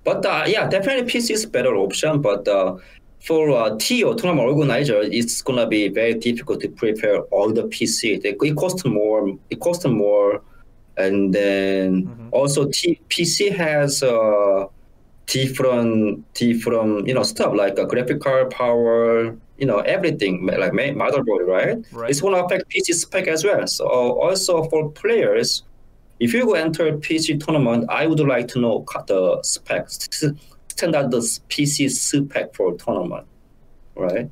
but 0.05 0.25
uh, 0.25 0.45
yeah, 0.47 0.69
definitely 0.69 1.05
PC 1.13 1.31
is 1.33 1.47
better 1.47 1.75
option. 1.77 2.21
But 2.23 2.47
uh, 2.47 2.77
for 3.27 3.51
uh, 3.51 3.71
TO 3.79 4.15
tournament 4.15 4.49
organizer, 4.49 5.01
it's 5.03 5.43
gonna 5.43 5.67
be 5.67 5.89
very 5.89 6.15
difficult 6.15 6.61
to 6.61 6.69
prepare 6.69 7.21
all 7.35 7.53
the 7.53 7.65
PC. 7.65 8.21
It, 8.25 8.57
costs 8.57 8.85
more. 8.85 9.37
It 9.51 9.61
costs 9.61 9.85
more, 9.87 10.43
and 10.97 11.33
then 11.35 12.07
Mhm. 12.07 12.29
also 12.33 12.69
T, 12.69 13.01
PC 13.09 13.51
has 13.51 14.03
uh, 14.03 14.67
different 15.29 16.25
different 16.35 17.07
you 17.07 17.15
know 17.15 17.23
stuff 17.23 17.55
like 17.55 17.79
a 17.79 17.87
graphic 17.87 18.21
card 18.21 18.51
power. 18.51 19.37
You 19.59 19.67
know 19.67 19.79
everything 19.81 20.47
like 20.47 20.73
motherboard, 20.73 21.47
right? 21.47 21.79
Right. 21.93 22.11
It's 22.11 22.21
going 22.21 22.35
to 22.35 22.45
affect 22.45 22.71
PC 22.71 22.95
spec 22.95 23.27
as 23.27 23.45
well. 23.45 23.67
So 23.67 23.87
also 23.87 24.65
for 24.65 24.91
players, 24.91 25.65
if 26.21 26.33
you 26.33 26.45
go 26.45 26.55
enter 26.55 26.93
PC 26.93 27.45
tournament, 27.45 27.87
I 27.89 28.07
would 28.07 28.21
like 28.21 28.49
to 28.49 28.61
know 28.61 28.85
the 29.07 29.41
specs, 29.43 30.09
standard 30.69 31.11
the 31.11 31.19
PC 31.49 31.91
spec 31.91 32.55
for 32.55 32.75
tournament, 32.77 33.27
right? 33.97 34.31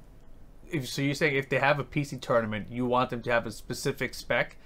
If, 0.70 0.88
so 0.88 1.02
you're 1.02 1.14
saying 1.14 1.36
if 1.36 1.48
they 1.48 1.58
have 1.58 1.78
a 1.78 1.84
PC 1.84 2.20
tournament, 2.20 2.68
you 2.70 2.86
want 2.86 3.10
them 3.10 3.22
to 3.22 3.32
have 3.32 3.46
a 3.46 3.52
specific 3.52 4.14
spec? 4.14 4.56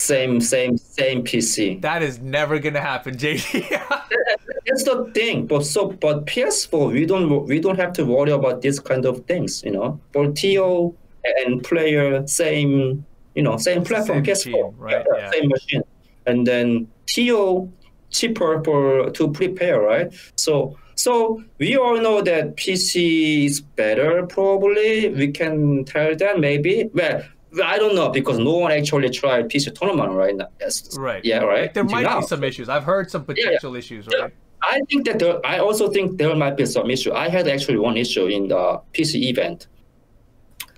Same, 0.00 0.40
same, 0.40 0.76
same 0.78 1.24
PC. 1.24 1.80
That 1.80 2.02
is 2.02 2.20
never 2.20 2.58
gonna 2.60 2.80
happen, 2.80 3.16
JD. 3.16 3.68
That's 4.66 4.84
the 4.84 5.10
thing. 5.14 5.46
But 5.46 5.64
so, 5.64 5.90
but 5.90 6.26
PS4, 6.26 6.92
we 6.92 7.04
don't 7.04 7.44
we 7.46 7.58
don't 7.58 7.78
have 7.78 7.92
to 7.94 8.04
worry 8.04 8.30
about 8.30 8.62
this 8.62 8.78
kind 8.78 9.04
of 9.06 9.24
things, 9.26 9.62
you 9.64 9.72
know. 9.72 10.00
For 10.12 10.30
TO 10.30 10.94
and 11.24 11.64
player, 11.64 12.24
same, 12.26 13.04
you 13.34 13.42
know, 13.42 13.56
same 13.56 13.82
platform, 13.82 14.24
Same 14.24 14.34
PS4, 14.34 14.52
machine, 14.52 14.74
right, 14.78 15.06
Yeah, 15.14 15.18
yeah. 15.18 15.30
same 15.32 15.48
machine, 15.48 15.82
and 16.26 16.46
then 16.46 16.88
TO 17.06 17.68
cheaper 18.10 18.62
for 18.64 19.10
to 19.10 19.30
prepare, 19.32 19.80
right? 19.80 20.12
So. 20.36 20.76
So 20.98 21.44
we 21.58 21.76
all 21.76 21.96
know 22.00 22.22
that 22.22 22.56
PC 22.56 23.44
is 23.46 23.60
better. 23.60 24.26
Probably 24.26 25.08
we 25.10 25.28
can 25.30 25.84
tell 25.84 26.16
that 26.16 26.40
maybe. 26.40 26.90
Well, 26.92 27.22
I 27.64 27.78
don't 27.78 27.94
know 27.94 28.08
because 28.10 28.38
no 28.38 28.54
one 28.58 28.72
actually 28.72 29.10
tried 29.10 29.48
PC 29.48 29.74
tournament 29.74 30.12
right 30.12 30.36
now. 30.36 30.48
Yes. 30.60 30.96
right. 30.98 31.24
Yeah. 31.24 31.38
Right. 31.38 31.62
Like, 31.62 31.74
there 31.74 31.84
might 31.84 32.02
now. 32.02 32.20
be 32.20 32.26
some 32.26 32.44
issues. 32.44 32.68
I've 32.68 32.84
heard 32.84 33.10
some 33.10 33.24
potential 33.24 33.74
issues, 33.74 34.06
Yeah. 34.12 34.22
right? 34.24 34.34
I 34.62 34.80
think 34.90 35.06
that 35.06 35.18
there, 35.18 35.38
I 35.46 35.58
also 35.58 35.88
think 35.88 36.18
there 36.18 36.34
might 36.34 36.56
be 36.56 36.66
some 36.66 36.90
issue. 36.90 37.12
I 37.12 37.28
had 37.28 37.46
actually 37.48 37.78
one 37.78 37.96
issue 37.96 38.26
in 38.26 38.48
the 38.48 38.80
PC 38.92 39.28
event. 39.30 39.66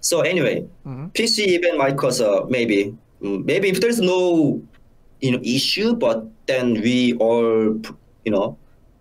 So 0.01 0.21
anyway, 0.21 0.65
Mhm. 0.87 1.13
PC 1.13 1.55
event 1.59 1.77
might 1.79 1.97
cause 1.97 2.21
uh, 2.21 2.45
maybe 2.49 2.95
mm, 3.23 3.45
maybe 3.45 3.69
if 3.69 3.81
there's 3.81 4.01
no 4.01 4.61
you 5.21 5.31
know 5.33 5.41
issue, 5.43 5.95
but 5.95 6.25
then 6.47 6.81
we 6.81 7.15
all 7.15 7.77
you 8.25 8.33
know 8.33 8.57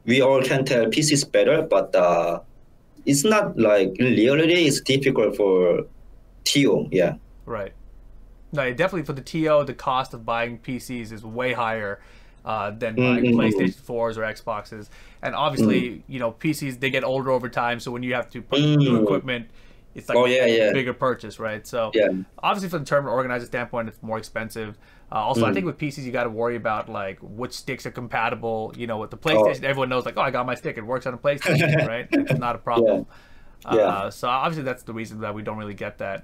we 0.06 0.22
all 0.22 0.42
can 0.42 0.66
tell 0.66 0.86
PC 0.88 1.12
is 1.14 1.24
better, 1.24 1.62
but 1.62 1.94
uh, 1.96 2.40
it's 3.06 3.24
not 3.24 3.58
like 3.58 3.90
in 4.00 4.08
reality 4.16 4.66
it's 4.68 4.82
difficult 4.82 5.36
for 5.38 5.86
TO. 6.46 6.88
Yeah. 6.92 7.14
Right. 7.50 7.74
No, 8.52 8.72
definitely 8.74 9.04
for 9.04 9.14
the 9.14 9.22
TO, 9.22 9.64
the 9.66 9.74
cost 9.74 10.14
of 10.14 10.26
buying 10.26 10.60
PCs 10.60 11.12
is 11.12 11.24
way 11.26 11.54
higher 11.54 12.00
uh, 12.46 12.72
than 12.72 12.96
buying 12.96 13.26
Mhm. 13.26 13.36
PlayStation 13.36 13.76
4s 13.82 14.18
or 14.18 14.22
Xboxes. 14.22 14.90
And 15.22 15.36
obviously, 15.36 16.04
you 16.08 16.20
know, 16.20 16.32
PCs 16.32 16.80
they 16.80 16.90
get 16.90 17.04
older 17.04 17.32
over 17.32 17.50
time, 17.50 17.80
so 17.82 17.92
when 17.92 18.02
you 18.02 18.14
have 18.14 18.30
to 18.30 18.42
put 18.42 18.62
new 18.62 18.98
Mm. 18.98 19.04
equipment, 19.04 19.50
it's 19.94 20.08
like 20.08 20.18
Oh, 20.18 20.26
yeah, 20.26 20.46
a 20.46 20.58
yeah. 20.58 20.72
bigger 20.72 20.94
purchase, 20.94 21.38
right? 21.38 21.68
So 21.68 21.92
Yeah. 21.94 22.08
obviously, 22.42 22.70
from 22.70 22.80
the 22.80 22.86
tournament 22.86 23.14
organizer 23.14 23.46
standpoint, 23.46 23.90
it's 23.90 24.02
more 24.02 24.18
expensive. 24.18 24.78
Uh, 25.12 25.16
also, 25.16 25.42
mm. 25.46 25.50
I 25.50 25.54
think 25.54 25.66
with 25.66 25.78
PCs 25.78 26.06
you 26.06 26.12
got 26.12 26.24
to 26.24 26.30
worry 26.30 26.56
about 26.56 26.88
like 26.88 27.20
which 27.22 27.52
sticks 27.54 27.86
are 27.86 27.92
compatible. 27.92 28.74
You 28.78 28.88
know, 28.88 28.98
with 29.00 29.12
the 29.12 29.18
PlayStation, 29.18 29.64
oh. 29.66 29.68
everyone 29.68 29.90
knows 29.90 30.06
like, 30.06 30.16
oh, 30.18 30.22
I 30.22 30.32
got 30.32 30.46
my 30.46 30.56
stick; 30.56 30.78
it 30.78 30.86
works 30.86 31.06
on 31.06 31.14
a 31.14 31.18
PlayStation, 31.18 31.88
right? 31.88 32.08
It's 32.10 32.40
not 32.40 32.56
a 32.56 32.60
problem. 32.60 33.06
Yeah. 33.66 33.76
yeah. 33.76 33.82
Uh, 33.82 34.12
so 34.12 34.30
obviously 34.30 34.64
that's 34.64 34.84
the 34.84 34.94
reason 34.94 35.20
that 35.22 35.36
we 35.36 35.42
don't 35.42 35.58
really 35.58 35.74
get 35.74 35.98
that. 35.98 36.24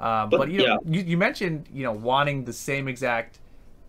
Um, 0.00 0.30
but, 0.30 0.38
but, 0.38 0.50
you 0.50 0.58
know, 0.58 0.78
yeah. 0.84 0.98
you, 0.98 1.02
you 1.02 1.16
mentioned 1.18 1.68
you 1.72 1.84
know 1.84 1.92
wanting 1.92 2.44
the 2.44 2.52
same 2.52 2.88
exact 2.88 3.38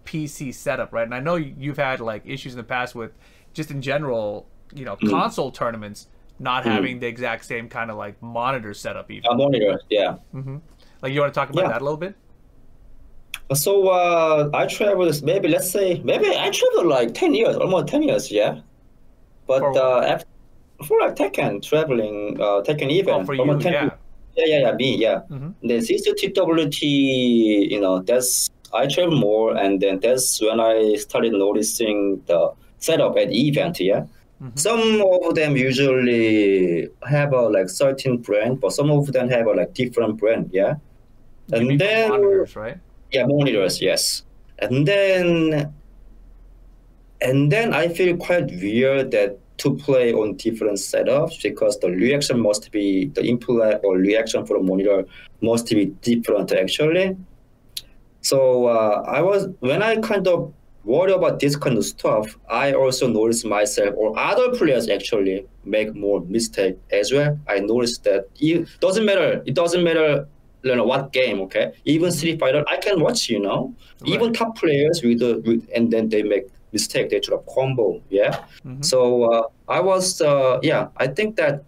PC 0.05 0.53
setup, 0.53 0.91
right? 0.91 1.05
And 1.05 1.15
I 1.15 1.19
know 1.19 1.35
you've 1.35 1.77
had 1.77 2.01
like 2.01 2.23
issues 2.25 2.53
in 2.53 2.57
the 2.57 2.63
past 2.63 2.95
with 2.95 3.11
just 3.53 3.71
in 3.71 3.81
general, 3.81 4.47
you 4.73 4.85
know, 4.85 4.97
mm. 4.97 5.09
console 5.09 5.51
tournaments 5.51 6.07
not 6.39 6.63
mm. 6.63 6.71
having 6.71 6.99
the 6.99 7.07
exact 7.07 7.45
same 7.45 7.69
kind 7.69 7.89
of 7.89 7.97
like 7.97 8.21
monitor 8.21 8.73
setup 8.73 9.09
even. 9.09 9.37
Monitor, 9.37 9.79
yeah. 9.89 10.17
Mm-hmm. 10.33 10.57
Like 11.01 11.13
you 11.13 11.21
want 11.21 11.33
to 11.33 11.39
talk 11.39 11.49
about 11.49 11.63
yeah. 11.63 11.69
that 11.69 11.81
a 11.81 11.83
little 11.83 11.97
bit? 11.97 12.15
So 13.53 13.89
uh, 13.89 14.49
I 14.53 14.65
traveled 14.65 15.23
maybe 15.23 15.47
let's 15.47 15.69
say 15.69 16.01
maybe 16.03 16.27
I 16.27 16.49
traveled 16.49 16.87
like 16.87 17.13
ten 17.13 17.33
years, 17.33 17.55
almost 17.57 17.87
ten 17.87 18.01
years, 18.03 18.31
yeah. 18.31 18.61
But 19.45 19.59
for, 19.59 19.77
uh, 19.77 20.05
after, 20.05 20.27
for 20.85 20.99
like 20.99 21.15
Tekken 21.15 21.61
traveling, 21.61 22.39
uh, 22.39 22.61
Tekken 22.61 22.89
event, 22.91 23.23
oh, 23.23 23.25
for 23.25 23.33
you, 23.33 23.59
10, 23.59 23.73
yeah. 23.73 23.89
Yeah, 24.35 24.45
yeah, 24.45 24.59
yeah, 24.59 24.73
me, 24.73 24.97
yeah. 24.97 25.19
Mm-hmm. 25.29 25.67
Then 25.67 25.81
since 25.81 26.03
the 26.03 26.13
TWT, 26.13 26.81
you 26.83 27.79
know, 27.79 28.01
that's 28.01 28.49
I 28.73 28.87
travel 28.87 29.17
more, 29.17 29.55
and 29.57 29.81
then 29.81 29.99
that's 29.99 30.41
when 30.41 30.59
I 30.59 30.95
started 30.95 31.33
noticing 31.33 32.21
the 32.27 32.53
setup 32.77 33.17
at 33.17 33.31
event, 33.31 33.79
yeah. 33.79 34.05
Mm-hmm. 34.41 34.57
Some 34.57 35.03
of 35.23 35.35
them 35.35 35.55
usually 35.55 36.89
have 37.07 37.33
a 37.33 37.41
like 37.41 37.69
certain 37.69 38.17
brand, 38.17 38.59
but 38.59 38.71
some 38.71 38.89
of 38.89 39.11
them 39.11 39.29
have 39.29 39.47
a 39.47 39.51
like 39.51 39.73
different 39.73 40.17
brand, 40.17 40.49
yeah. 40.51 40.75
And 41.51 41.79
then 41.79 42.09
monitors, 42.09 42.55
right? 42.55 42.77
Yeah, 43.11 43.25
monitors, 43.27 43.81
yes. 43.81 44.23
And 44.59 44.87
then 44.87 45.73
and 47.21 47.51
then 47.51 47.73
I 47.73 47.87
feel 47.87 48.17
quite 48.17 48.47
weird 48.47 49.11
that 49.11 49.37
to 49.61 49.75
play 49.75 50.11
on 50.11 50.35
different 50.37 50.77
setups 50.77 51.41
because 51.43 51.77
the 51.79 51.91
reaction 51.91 52.39
must 52.39 52.71
be 52.71 53.05
the 53.13 53.23
input 53.23 53.79
or 53.83 53.97
reaction 53.97 54.43
for 54.43 54.57
the 54.57 54.63
monitor 54.63 55.05
must 55.41 55.67
be 55.69 55.85
different 56.01 56.51
actually. 56.51 57.15
So 58.21 58.65
uh, 58.65 59.03
I 59.07 59.21
was 59.21 59.49
when 59.59 59.83
I 59.83 59.97
kind 59.97 60.27
of 60.27 60.51
worry 60.83 61.11
about 61.13 61.39
this 61.39 61.55
kind 61.55 61.77
of 61.77 61.85
stuff, 61.85 62.39
I 62.49 62.73
also 62.73 63.07
notice 63.07 63.45
myself 63.45 63.93
or 63.95 64.17
other 64.17 64.49
players 64.57 64.89
actually 64.89 65.45
make 65.63 65.93
more 65.95 66.21
mistake 66.21 66.77
as 66.91 67.11
well. 67.11 67.37
I 67.47 67.59
noticed 67.59 68.03
that 68.05 68.29
it 68.39 68.67
doesn't 68.79 69.05
matter. 69.05 69.43
It 69.45 69.53
doesn't 69.53 69.83
matter 69.83 70.27
you 70.63 70.75
know 70.75 70.83
what 70.83 71.11
game 71.11 71.41
okay 71.41 71.73
even 71.85 72.11
street 72.11 72.39
fighter 72.39 72.63
i 72.69 72.77
can 72.77 72.99
watch 72.99 73.27
you 73.31 73.39
know 73.39 73.73
right. 74.01 74.11
even 74.11 74.31
top 74.31 74.55
players 74.55 75.01
with 75.03 75.17
the 75.17 75.41
with, 75.43 75.67
and 75.75 75.91
then 75.91 76.07
they 76.07 76.21
make 76.21 76.45
mistake 76.71 77.09
they 77.09 77.19
drop 77.19 77.45
combo 77.47 78.01
yeah 78.09 78.43
mm-hmm. 78.65 78.81
so 78.81 79.31
uh, 79.31 79.43
i 79.67 79.79
was 79.79 80.21
uh, 80.21 80.59
yeah 80.61 80.87
i 80.97 81.07
think 81.07 81.35
that 81.35 81.63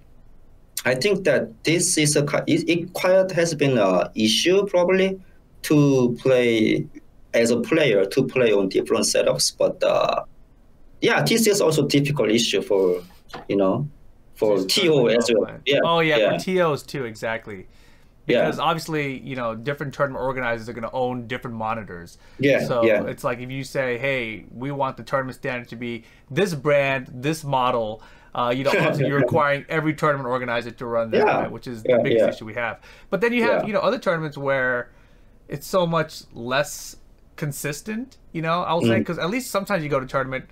i 0.85 0.95
think 0.95 1.23
that 1.23 1.63
this 1.63 1.97
is 1.97 2.15
a 2.15 2.23
it, 2.47 2.67
it 2.69 2.93
quite 2.93 3.31
has 3.31 3.53
been 3.53 3.77
a 3.77 4.11
issue 4.15 4.65
probably 4.67 5.19
to 5.61 6.17
play 6.21 6.85
as 7.33 7.51
a 7.51 7.59
player 7.59 8.05
to 8.05 8.23
play 8.23 8.51
on 8.53 8.69
different 8.69 9.05
setups 9.05 9.55
but 9.57 9.81
uh, 9.83 10.23
yeah 11.01 11.21
this 11.23 11.47
is 11.47 11.61
also 11.61 11.87
difficult 11.87 12.29
issue 12.29 12.61
for 12.61 13.01
you 13.47 13.55
know 13.55 13.87
for 14.35 14.63
to 14.65 15.09
as 15.09 15.29
well 15.33 15.59
yeah 15.65 15.79
oh 15.83 15.99
yeah, 15.99 16.17
yeah. 16.17 16.37
for 16.37 16.43
tos 16.43 16.83
too 16.83 17.05
exactly 17.05 17.67
because 18.25 18.57
yeah. 18.57 18.63
obviously 18.63 19.19
you 19.19 19.35
know 19.35 19.55
different 19.55 19.93
tournament 19.93 20.23
organizers 20.23 20.69
are 20.69 20.73
going 20.73 20.83
to 20.83 20.91
own 20.91 21.27
different 21.27 21.55
monitors 21.55 22.17
yeah 22.39 22.65
so 22.65 22.83
yeah. 22.83 23.03
it's 23.05 23.23
like 23.23 23.39
if 23.39 23.51
you 23.51 23.63
say 23.63 23.97
hey 23.97 24.45
we 24.51 24.71
want 24.71 24.97
the 24.97 25.03
tournament 25.03 25.35
standard 25.35 25.67
to 25.67 25.75
be 25.75 26.03
this 26.31 26.53
brand 26.53 27.09
this 27.13 27.43
model 27.43 28.01
uh, 28.35 28.53
you 28.55 28.63
know 28.63 28.69
obviously 28.77 29.07
you're 29.07 29.19
requiring 29.19 29.65
every 29.69 29.93
tournament 29.93 30.27
organizer 30.27 30.71
to 30.71 30.85
run 30.85 31.11
that 31.11 31.17
yeah. 31.17 31.41
right, 31.41 31.51
which 31.51 31.67
is 31.67 31.83
the 31.83 31.99
biggest 32.03 32.37
issue 32.37 32.45
we 32.45 32.53
have 32.53 32.79
but 33.09 33.21
then 33.21 33.33
you 33.33 33.43
have 33.43 33.67
you 33.67 33.73
know 33.73 33.81
other 33.81 33.99
tournaments 33.99 34.37
where 34.37 34.91
it's 35.47 35.67
so 35.67 35.85
much 35.85 36.23
less 36.33 36.95
consistent 37.35 38.17
you 38.31 38.41
know 38.41 38.63
i'll 38.63 38.81
mm. 38.81 38.87
say 38.87 38.99
because 38.99 39.17
at 39.17 39.29
least 39.29 39.51
sometimes 39.51 39.83
you 39.83 39.89
go 39.89 39.99
to 39.99 40.05
tournament 40.05 40.45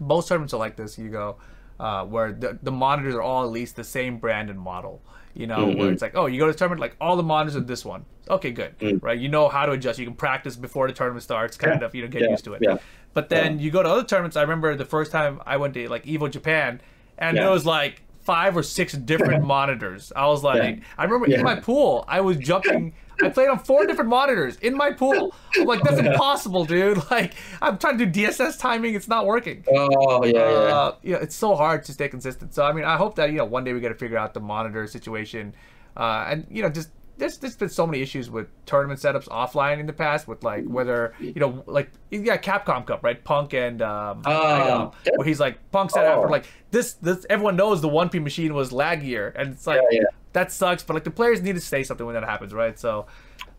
most 0.00 0.28
tournaments 0.28 0.54
are 0.54 0.58
like 0.58 0.76
this 0.76 0.98
you 0.98 1.08
go 1.08 1.36
uh, 1.80 2.04
where 2.04 2.32
the, 2.32 2.58
the 2.62 2.72
monitors 2.72 3.14
are 3.14 3.22
all 3.22 3.44
at 3.44 3.50
least 3.50 3.76
the 3.76 3.84
same 3.84 4.18
brand 4.18 4.50
and 4.50 4.58
model 4.60 5.02
you 5.38 5.46
know, 5.46 5.66
mm-hmm. 5.66 5.78
where 5.78 5.92
it's 5.92 6.02
like, 6.02 6.16
oh, 6.16 6.26
you 6.26 6.40
go 6.40 6.46
to 6.46 6.52
the 6.52 6.58
tournament, 6.58 6.80
like 6.80 6.96
all 7.00 7.16
the 7.16 7.22
monitors 7.22 7.54
are 7.54 7.60
this 7.60 7.84
one. 7.84 8.04
Okay, 8.28 8.50
good, 8.50 8.76
mm 8.80 9.00
right? 9.00 9.18
You 9.18 9.28
know 9.28 9.48
how 9.48 9.66
to 9.66 9.72
adjust. 9.72 9.98
You 9.98 10.04
can 10.04 10.16
practice 10.16 10.56
before 10.56 10.88
the 10.88 10.92
tournament 10.92 11.22
starts, 11.22 11.56
kind 11.56 11.80
yeah. 11.80 11.86
of, 11.86 11.94
you 11.94 12.02
know, 12.02 12.08
get 12.08 12.22
yeah. 12.22 12.30
used 12.30 12.44
to 12.44 12.54
it. 12.54 12.62
Yeah. 12.62 12.78
But 13.14 13.28
then 13.28 13.60
you 13.60 13.70
go 13.70 13.82
to 13.82 13.88
other 13.88 14.02
tournaments. 14.02 14.36
I 14.36 14.42
remember 14.42 14.74
the 14.74 14.84
first 14.84 15.12
time 15.12 15.40
I 15.46 15.56
went 15.56 15.74
to 15.74 15.88
like 15.88 16.04
Evo 16.04 16.28
Japan, 16.28 16.80
and 17.16 17.38
it 17.38 17.48
was 17.48 17.64
like 17.64 18.02
five 18.20 18.56
or 18.56 18.64
six 18.64 18.94
different 18.94 19.44
monitors. 19.46 20.12
I 20.14 20.26
was 20.26 20.42
like, 20.42 20.82
I 20.98 21.04
remember 21.04 21.32
in 21.32 21.42
my 21.42 21.54
pool, 21.60 22.04
I 22.08 22.20
was 22.20 22.36
jumping. 22.36 22.94
I 23.22 23.28
played 23.30 23.48
on 23.48 23.58
four 23.58 23.86
different 23.86 24.10
monitors 24.10 24.56
in 24.56 24.76
my 24.76 24.92
pool. 24.92 25.34
I'm 25.56 25.66
like, 25.66 25.82
that's 25.82 25.98
impossible, 25.98 26.64
dude. 26.64 27.02
Like, 27.10 27.34
I'm 27.62 27.78
trying 27.78 27.96
to 27.98 28.06
do 28.06 28.26
DSS 28.26 28.58
timing, 28.58 28.94
it's 28.94 29.08
not 29.08 29.24
working. 29.24 29.64
Oh 29.68 30.24
yeah, 30.24 30.40
uh, 30.40 30.96
yeah. 31.02 31.16
it's 31.16 31.34
so 31.34 31.54
hard 31.54 31.84
to 31.84 31.92
stay 31.92 32.08
consistent. 32.08 32.54
So 32.54 32.64
I 32.64 32.72
mean, 32.72 32.84
I 32.84 32.96
hope 32.96 33.14
that 33.16 33.30
you 33.30 33.38
know 33.38 33.44
one 33.46 33.64
day 33.64 33.72
we 33.72 33.80
get 33.80 33.88
to 33.88 33.94
figure 33.94 34.18
out 34.18 34.34
the 34.34 34.40
monitor 34.40 34.86
situation, 34.86 35.54
uh, 35.96 36.26
and 36.28 36.46
you 36.50 36.62
know 36.62 36.68
just 36.68 36.90
there's 37.18 37.38
there's 37.38 37.56
been 37.56 37.68
so 37.68 37.86
many 37.86 38.00
issues 38.00 38.30
with 38.30 38.48
tournament 38.64 39.00
setups 39.00 39.28
offline 39.28 39.78
in 39.80 39.86
the 39.86 39.92
past 39.92 40.26
with 40.26 40.42
like 40.42 40.64
whether 40.64 41.14
you 41.18 41.34
know 41.34 41.62
like 41.66 41.90
yeah 42.10 42.36
Capcom 42.36 42.86
Cup 42.86 43.02
right 43.02 43.22
Punk 43.22 43.52
and 43.54 43.82
um, 43.82 44.22
uh, 44.24 44.90
where 45.16 45.26
he's 45.26 45.40
like 45.40 45.58
Punk 45.70 45.90
said 45.90 46.06
oh. 46.06 46.16
after 46.16 46.28
like 46.28 46.46
this 46.70 46.94
this 46.94 47.26
everyone 47.28 47.56
knows 47.56 47.80
the 47.80 47.88
one 47.88 48.08
P 48.08 48.18
machine 48.18 48.54
was 48.54 48.70
laggier 48.70 49.32
and 49.36 49.52
it's 49.52 49.66
like 49.66 49.80
yeah, 49.90 50.00
yeah. 50.00 50.17
That 50.32 50.52
sucks 50.52 50.82
but 50.82 50.94
like 50.94 51.04
the 51.04 51.10
players 51.10 51.42
need 51.42 51.54
to 51.54 51.60
say 51.60 51.82
something 51.82 52.06
when 52.06 52.14
that 52.14 52.24
happens 52.24 52.52
right? 52.52 52.78
So 52.78 53.06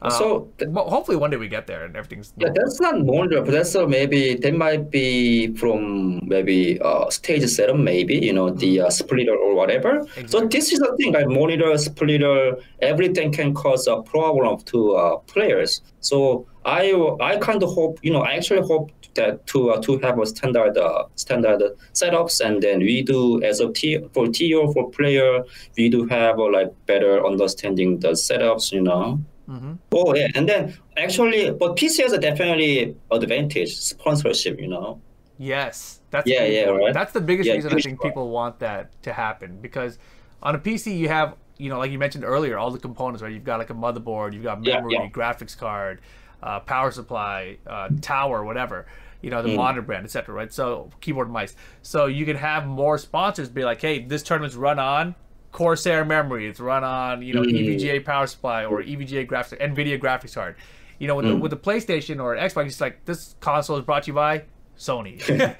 uh, 0.01 0.09
so 0.09 0.49
th- 0.57 0.71
hopefully 0.73 1.17
one 1.17 1.29
day 1.29 1.35
we 1.35 1.49
get 1.49 1.67
there 1.67 1.83
and 1.83 1.93
everything's 1.97 2.33
yeah 2.37 2.47
that's 2.53 2.79
not 2.79 3.05
monitor 3.05 3.41
but 3.41 3.51
that's 3.51 3.75
uh, 3.75 3.85
maybe 3.85 4.35
that 4.35 4.55
might 4.55 4.89
be 4.89 5.53
from 5.55 6.25
maybe 6.25 6.79
uh, 6.79 7.09
stage 7.09 7.45
setup 7.49 7.75
maybe 7.75 8.15
you 8.15 8.31
know 8.31 8.49
the 8.49 8.77
mm-hmm. 8.77 8.87
uh, 8.87 8.89
splitter 8.89 9.35
or 9.35 9.53
whatever. 9.55 9.97
Exactly. 9.99 10.27
so 10.27 10.47
this 10.47 10.71
is 10.71 10.79
the 10.79 10.95
thing. 10.97 11.13
Like 11.13 11.27
monitor 11.27 11.77
splitter. 11.77 12.57
Everything 12.81 13.31
can 13.33 13.53
cause 13.53 13.87
a 13.87 14.01
problem 14.01 14.59
to 14.71 14.95
uh, 14.95 15.17
players. 15.17 15.81
So 15.99 16.47
I 16.63 16.93
I 17.19 17.37
kind 17.37 17.61
of 17.61 17.69
hope 17.69 17.99
you 18.01 18.13
know 18.13 18.21
I 18.21 18.35
actually 18.35 18.61
hope 18.61 18.91
that 19.15 19.45
to 19.47 19.71
uh, 19.71 19.81
to 19.81 19.97
have 19.99 20.19
a 20.19 20.25
standard 20.25 20.77
uh, 20.77 21.03
standard 21.15 21.61
setups 21.93 22.39
and 22.45 22.61
then 22.61 22.79
we 22.79 23.01
do 23.01 23.41
as 23.43 23.59
a 23.59 23.71
T 23.71 23.99
for 24.13 24.27
TO 24.27 24.71
for 24.73 24.89
player 24.91 25.43
we 25.77 25.89
do 25.89 26.05
have 26.07 26.39
uh, 26.39 26.51
like 26.51 26.73
better 26.85 27.25
understanding 27.25 27.99
the 27.99 28.11
setups 28.11 28.71
you 28.71 28.81
know 28.81 29.19
Mm-hmm. 29.49 29.73
Oh 29.91 30.13
yeah, 30.13 30.27
and 30.35 30.47
then 30.47 30.77
actually, 30.95 31.49
but 31.49 31.75
PC 31.75 32.03
has 32.03 32.13
a 32.13 32.19
definitely 32.19 32.95
advantage 33.09 33.75
sponsorship. 33.75 34.59
You 34.59 34.67
know. 34.67 35.01
Yes, 35.39 36.01
that's 36.11 36.29
yeah, 36.29 36.45
yeah, 36.45 36.65
right. 36.65 36.93
That's 36.93 37.13
the 37.13 37.21
biggest 37.21 37.47
yeah, 37.47 37.55
reason 37.55 37.73
I 37.73 37.79
think 37.79 38.01
people 38.01 38.29
want 38.29 38.59
that 38.59 39.01
to 39.03 39.13
happen 39.13 39.57
because 39.59 39.97
on 40.43 40.53
a 40.53 40.59
PC 40.59 40.97
you 40.97 41.07
have 41.07 41.35
you 41.57 41.69
know 41.69 41.79
like 41.79 41.91
you 41.91 41.97
mentioned 41.97 42.23
earlier 42.25 42.59
all 42.59 42.69
the 42.69 42.77
components 42.77 43.23
right. 43.23 43.31
You've 43.31 43.43
got 43.43 43.57
like 43.57 43.71
a 43.71 43.73
motherboard, 43.73 44.33
you've 44.33 44.43
got 44.43 44.61
memory, 44.61 44.93
yeah. 44.93 45.09
graphics 45.09 45.57
card, 45.57 46.01
uh, 46.41 46.59
power 46.61 46.91
supply, 46.91 47.57
uh, 47.67 47.89
tower, 48.01 48.43
whatever. 48.43 48.87
You 49.21 49.29
know 49.29 49.41
the 49.41 49.49
mm. 49.49 49.57
monitor 49.57 49.81
brand, 49.81 50.05
etc. 50.05 50.33
Right. 50.33 50.53
So 50.53 50.89
keyboard, 51.01 51.27
and 51.27 51.33
mice. 51.33 51.55
So 51.81 52.05
you 52.05 52.25
can 52.25 52.37
have 52.37 52.65
more 52.65 52.97
sponsors 52.97 53.49
be 53.49 53.65
like, 53.65 53.81
hey, 53.81 53.99
this 54.03 54.23
tournament's 54.23 54.55
run 54.55 54.79
on 54.79 55.13
Corsair 55.51 56.05
memory. 56.05 56.47
It's 56.47 56.59
run 56.59 56.83
on 56.83 57.21
you 57.21 57.33
know 57.33 57.41
mm. 57.41 57.51
EVGA 57.51 58.05
power 58.05 58.27
supply 58.27 58.65
or 58.65 58.81
EVGA 58.81 59.27
graphics, 59.27 59.59
NVIDIA 59.59 59.99
graphics 59.99 60.35
card. 60.35 60.55
You 60.99 61.07
know, 61.07 61.15
with, 61.15 61.25
mm. 61.25 61.29
the, 61.29 61.35
with 61.37 61.51
the 61.51 61.57
PlayStation 61.57 62.21
or 62.21 62.35
Xbox, 62.35 62.65
it's 62.67 62.81
like 62.81 63.05
this 63.05 63.35
console 63.39 63.77
is 63.77 63.85
brought 63.85 64.03
to 64.03 64.07
you 64.07 64.13
by 64.13 64.43
Sony, 64.77 65.21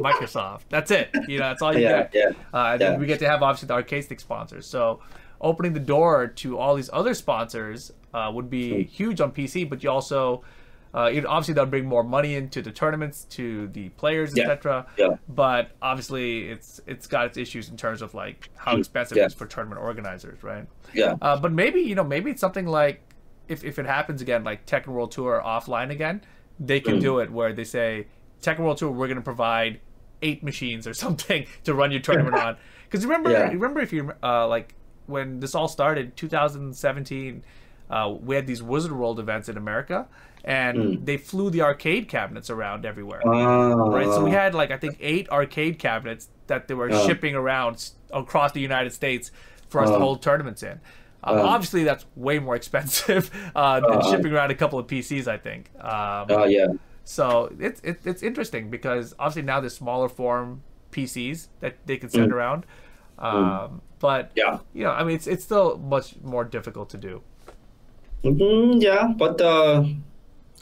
Microsoft. 0.00 0.62
That's 0.68 0.92
it. 0.92 1.10
You 1.26 1.40
know, 1.40 1.48
that's 1.48 1.60
all 1.60 1.74
you 1.74 1.82
yeah, 1.82 2.02
get. 2.04 2.14
Yeah, 2.14 2.28
uh, 2.54 2.72
and 2.72 2.80
yeah. 2.80 2.90
then 2.90 3.00
we 3.00 3.06
get 3.06 3.18
to 3.18 3.28
have 3.28 3.42
obviously 3.42 3.66
the 3.66 3.74
arcade 3.74 4.04
stick 4.04 4.20
sponsors. 4.20 4.66
So 4.66 5.00
opening 5.40 5.72
the 5.72 5.80
door 5.80 6.28
to 6.28 6.58
all 6.58 6.74
these 6.74 6.90
other 6.92 7.14
sponsors 7.14 7.92
uh, 8.16 8.30
would 8.32 8.48
be 8.50 8.84
huge 8.84 9.20
on 9.20 9.32
PC. 9.32 9.68
But 9.68 9.82
you 9.82 9.90
also 9.90 10.42
uh, 10.96 11.10
it, 11.12 11.26
obviously, 11.26 11.52
that'll 11.52 11.68
bring 11.68 11.84
more 11.84 12.02
money 12.02 12.36
into 12.36 12.62
the 12.62 12.72
tournaments, 12.72 13.24
to 13.24 13.68
the 13.68 13.90
players, 13.90 14.34
yeah. 14.34 14.44
etc. 14.44 14.86
Yeah. 14.96 15.16
But 15.28 15.72
obviously, 15.82 16.48
it's 16.48 16.80
it's 16.86 17.06
got 17.06 17.26
its 17.26 17.36
issues 17.36 17.68
in 17.68 17.76
terms 17.76 18.00
of 18.00 18.14
like 18.14 18.48
how 18.56 18.76
expensive 18.78 19.18
yeah. 19.18 19.24
it 19.24 19.26
is 19.26 19.34
for 19.34 19.46
tournament 19.46 19.82
organizers, 19.82 20.42
right? 20.42 20.66
Yeah. 20.94 21.16
Uh, 21.20 21.38
but 21.38 21.52
maybe 21.52 21.80
you 21.80 21.94
know 21.94 22.04
maybe 22.04 22.30
it's 22.30 22.40
something 22.40 22.66
like 22.66 23.02
if 23.46 23.62
if 23.62 23.78
it 23.78 23.84
happens 23.84 24.22
again, 24.22 24.42
like 24.42 24.64
Tekken 24.64 24.88
World 24.88 25.12
Tour 25.12 25.42
offline 25.44 25.90
again, 25.90 26.22
they 26.58 26.80
can 26.80 26.96
mm. 26.96 27.02
do 27.02 27.18
it 27.18 27.30
where 27.30 27.52
they 27.52 27.64
say 27.64 28.06
Tekken 28.40 28.60
World 28.60 28.78
Tour, 28.78 28.90
we're 28.90 29.06
going 29.06 29.16
to 29.16 29.22
provide 29.22 29.80
eight 30.22 30.42
machines 30.42 30.86
or 30.86 30.94
something 31.04 31.46
to 31.64 31.74
run 31.74 31.92
your 31.92 32.00
tournament 32.00 32.34
on. 32.36 32.56
Because 32.86 33.04
remember, 33.04 33.32
yeah. 33.32 33.48
remember 33.48 33.80
if 33.80 33.92
you 33.92 34.12
uh, 34.22 34.46
like 34.46 34.72
when 35.06 35.40
this 35.40 35.56
all 35.56 35.66
started, 35.66 36.16
2017, 36.16 37.42
uh, 37.90 38.14
we 38.20 38.34
had 38.34 38.46
these 38.46 38.62
Wizard 38.62 38.92
World 38.92 39.20
events 39.20 39.48
in 39.48 39.56
America, 39.56 40.06
and 40.44 40.78
mm. 40.78 41.04
they 41.04 41.16
flew 41.16 41.50
the 41.50 41.62
arcade 41.62 42.08
cabinets 42.08 42.50
around 42.50 42.86
everywhere. 42.86 43.20
Right, 43.24 44.06
so 44.06 44.24
we 44.24 44.30
had 44.30 44.54
like 44.54 44.70
I 44.70 44.76
think 44.76 44.96
eight 45.00 45.28
arcade 45.30 45.78
cabinets 45.78 46.28
that 46.46 46.68
they 46.68 46.74
were 46.74 46.90
uh, 46.90 47.06
shipping 47.06 47.34
around 47.34 47.90
across 48.12 48.52
the 48.52 48.60
United 48.60 48.92
States 48.92 49.30
for 49.68 49.82
us 49.82 49.90
to 49.90 49.98
hold 49.98 50.22
tournaments 50.22 50.62
in. 50.62 50.80
Um, 51.24 51.40
obviously, 51.40 51.82
that's 51.82 52.06
way 52.14 52.38
more 52.38 52.54
expensive 52.62 53.30
uh, 53.54 53.80
than 53.80 53.90
uh-huh. 53.90 54.10
shipping 54.10 54.32
around 54.32 54.50
a 54.50 54.54
couple 54.54 54.78
of 54.78 54.86
PCs. 54.86 55.26
I 55.26 55.38
think. 55.38 55.70
Um, 55.80 56.30
uh, 56.30 56.44
yeah. 56.44 56.68
So 57.04 57.52
it's 57.58 57.80
it, 57.82 58.00
it's 58.04 58.22
interesting 58.22 58.70
because 58.70 59.14
obviously 59.18 59.42
now 59.42 59.60
there's 59.60 59.76
smaller 59.76 60.08
form 60.08 60.62
PCs 60.90 61.48
that 61.60 61.76
they 61.86 61.96
can 61.98 62.08
send 62.08 62.30
mm. 62.30 62.34
around. 62.34 62.66
Mm. 63.18 63.24
Um, 63.24 63.42
mm. 63.42 63.80
But 63.98 64.32
yeah, 64.34 64.58
you 64.74 64.84
know, 64.84 64.90
I 64.90 65.04
mean, 65.04 65.16
it's 65.16 65.26
it's 65.26 65.44
still 65.44 65.78
much 65.78 66.16
more 66.22 66.44
difficult 66.44 66.90
to 66.90 66.98
do. 66.98 67.22
Mm-hmm, 68.24 68.80
yeah, 68.80 69.12
but 69.16 69.40
uh, 69.40 69.84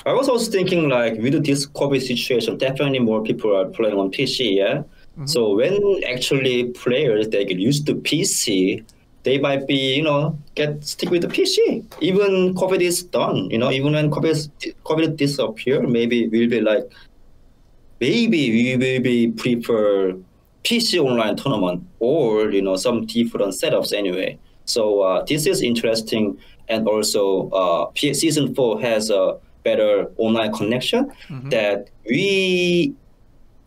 I 0.07 0.13
was 0.13 0.29
also 0.29 0.51
thinking 0.51 0.89
like 0.89 1.15
with 1.19 1.45
this 1.45 1.67
COVID 1.67 2.03
situation, 2.03 2.59
definitely 2.59 2.99
more 2.99 3.23
people 3.23 3.57
are 3.57 3.67
playing 3.67 3.99
on 3.99 4.11
PC. 4.11 4.57
Yeah. 4.57 4.83
Mm-hmm. 5.15 5.27
So 5.27 5.55
when 5.57 6.01
actually 6.07 6.71
players 6.71 7.29
they 7.29 7.45
get 7.45 7.59
used 7.59 7.87
to 7.87 7.95
PC, 7.95 8.85
they 9.23 9.39
might 9.39 9.67
be 9.67 9.95
you 9.97 10.03
know 10.03 10.39
get 10.55 10.85
stick 10.85 11.11
with 11.11 11.23
the 11.23 11.29
PC. 11.29 11.85
Even 12.01 12.55
COVID 12.55 12.81
is 12.81 13.03
done, 13.03 13.49
you 13.51 13.59
know, 13.59 13.71
even 13.71 13.93
when 13.95 14.11
COVID 14.11 14.75
COVID 14.85 15.17
disappear, 15.17 15.87
maybe 15.87 16.29
we'll 16.29 16.51
be 16.51 16.61
like, 16.61 16.85
maybe 18.01 18.51
we 18.51 18.77
will 18.77 19.03
be 19.03 19.31
prefer 19.31 20.15
PC 20.65 20.99
online 20.99 21.37
tournament 21.37 21.83
or 22.01 22.51
you 22.51 22.61
know 22.61 22.77
some 22.77 23.07
different 23.07 23.55
setups 23.55 23.93
anyway. 23.93 24.39
So 24.67 25.03
uh, 25.03 25.25
this 25.25 25.47
is 25.47 25.63
interesting, 25.63 26.39
and 26.69 26.89
also 26.89 27.51
uh, 27.51 27.91
season 27.95 28.55
four 28.55 28.81
has 28.81 29.11
a 29.11 29.39
better 29.63 30.11
online 30.19 30.53
connection 30.53 31.11
mm-hmm. 31.29 31.49
that 31.49 31.89
we 32.07 32.95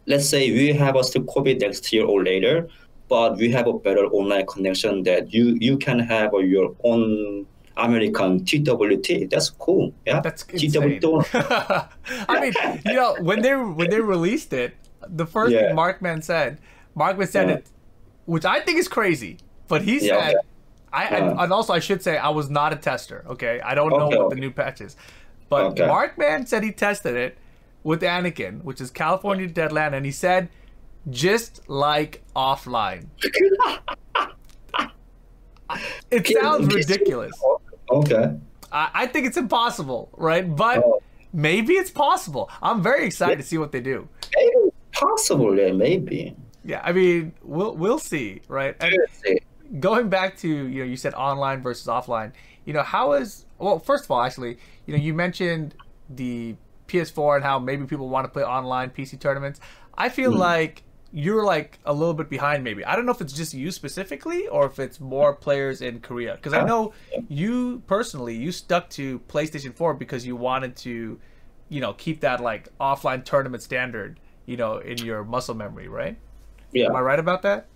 let's 0.05 0.27
say 0.27 0.51
we 0.51 0.73
have 0.73 0.95
a 0.95 1.03
still 1.03 1.23
COVID 1.23 1.59
next 1.59 1.91
year 1.91 2.05
or 2.05 2.23
later, 2.23 2.67
but 3.09 3.37
we 3.37 3.51
have 3.51 3.67
a 3.67 3.73
better 3.73 4.05
online 4.05 4.45
connection 4.45 5.03
that 5.03 5.33
you 5.33 5.57
you 5.59 5.77
can 5.77 5.99
have 5.99 6.31
your 6.33 6.75
own 6.83 7.45
American 7.75 8.43
TWT. 8.43 9.29
That's 9.29 9.49
cool. 9.49 9.93
Yeah, 10.05 10.21
that's 10.21 10.43
insane. 10.43 10.99
I 11.33 12.39
mean, 12.39 12.53
you 12.85 12.93
know, 12.93 13.15
when 13.21 13.41
they 13.41 13.55
when 13.55 13.89
they 13.89 14.01
released 14.01 14.53
it, 14.53 14.75
the 15.07 15.25
first 15.25 15.53
yeah. 15.53 15.67
thing 15.67 15.75
Markman 15.75 16.23
said 16.23 16.59
Markman 16.95 17.27
said 17.27 17.49
yeah. 17.49 17.55
it, 17.55 17.69
which 18.25 18.45
I 18.45 18.61
think 18.61 18.79
is 18.79 18.87
crazy. 18.87 19.37
But 19.67 19.81
he 19.81 19.99
said, 19.99 20.31
yeah, 20.31 20.39
okay. 21.05 21.15
I 21.15 21.43
and 21.43 21.53
also 21.53 21.73
I 21.73 21.79
should 21.79 22.01
say 22.01 22.17
I 22.17 22.29
was 22.29 22.49
not 22.49 22.73
a 22.73 22.75
tester. 22.75 23.23
Okay, 23.27 23.61
I 23.61 23.75
don't 23.75 23.89
know 23.89 24.07
what 24.07 24.29
the 24.29 24.35
new 24.35 24.51
patch 24.51 24.81
is, 24.81 24.95
but 25.49 25.65
okay. 25.71 25.83
Markman 25.83 26.47
said 26.47 26.63
he 26.63 26.71
tested 26.71 27.15
it 27.15 27.37
with 27.83 28.01
Anakin, 28.01 28.63
which 28.63 28.81
is 28.81 28.91
California 28.91 29.47
Deadland, 29.47 29.93
and 29.93 30.05
he 30.05 30.11
said 30.11 30.49
just 31.09 31.67
like 31.69 32.23
offline. 32.35 33.07
it 36.11 36.27
sounds 36.27 36.73
ridiculous. 36.73 37.31
Okay. 37.89 38.35
I, 38.71 38.89
I 38.93 39.07
think 39.07 39.27
it's 39.27 39.37
impossible, 39.37 40.09
right? 40.17 40.53
But 40.55 40.83
oh. 40.83 41.01
maybe 41.33 41.73
it's 41.73 41.91
possible. 41.91 42.49
I'm 42.61 42.81
very 42.81 43.05
excited 43.05 43.33
yeah. 43.33 43.41
to 43.41 43.43
see 43.43 43.57
what 43.57 43.71
they 43.71 43.81
do. 43.81 44.07
Maybe 44.35 44.71
possible, 44.91 45.57
yeah, 45.57 45.71
maybe. 45.71 46.35
Yeah, 46.63 46.81
I 46.83 46.91
mean, 46.91 47.33
we'll 47.43 47.75
we'll 47.75 47.99
see, 47.99 48.41
right? 48.49 48.75
And 48.81 48.93
going 49.79 50.09
back 50.09 50.37
to 50.37 50.47
you 50.47 50.79
know, 50.79 50.85
you 50.85 50.97
said 50.97 51.13
online 51.13 51.61
versus 51.61 51.87
offline. 51.87 52.31
You 52.65 52.73
know, 52.73 52.83
how 52.83 53.13
is 53.13 53.45
well? 53.57 53.79
First 53.79 54.05
of 54.05 54.11
all, 54.11 54.21
actually, 54.21 54.57
you 54.85 54.95
know, 54.95 55.01
you 55.01 55.13
mentioned 55.13 55.75
the 56.09 56.55
PS4 56.87 57.37
and 57.37 57.43
how 57.43 57.59
maybe 57.59 57.85
people 57.85 58.09
want 58.09 58.25
to 58.25 58.29
play 58.29 58.43
online 58.43 58.89
PC 58.89 59.19
tournaments. 59.19 59.59
I 59.97 60.09
feel 60.09 60.31
mm. 60.31 60.37
like 60.37 60.83
you're 61.11 61.43
like 61.43 61.79
a 61.85 61.93
little 61.93 62.13
bit 62.13 62.29
behind 62.29 62.63
maybe. 62.63 62.83
I 62.83 62.95
don't 62.95 63.05
know 63.05 63.11
if 63.11 63.21
it's 63.21 63.33
just 63.33 63.53
you 63.53 63.71
specifically 63.71 64.47
or 64.47 64.65
if 64.65 64.79
it's 64.79 64.99
more 64.99 65.33
players 65.33 65.81
in 65.81 65.99
Korea 66.01 66.35
because 66.35 66.53
I 66.53 66.63
know 66.63 66.93
you 67.29 67.81
personally 67.87 68.35
you 68.35 68.51
stuck 68.51 68.89
to 68.91 69.19
PlayStation 69.21 69.73
4 69.73 69.93
because 69.93 70.25
you 70.25 70.35
wanted 70.35 70.75
to 70.77 71.19
you 71.69 71.81
know 71.81 71.93
keep 71.93 72.21
that 72.21 72.41
like 72.41 72.69
offline 72.79 73.23
tournament 73.23 73.63
standard, 73.63 74.19
you 74.45 74.57
know, 74.57 74.77
in 74.77 74.97
your 74.97 75.23
muscle 75.23 75.55
memory, 75.55 75.87
right? 75.87 76.17
Yeah. 76.73 76.87
Am 76.87 76.95
I 76.95 77.01
right 77.01 77.19
about 77.19 77.41
that? 77.43 77.67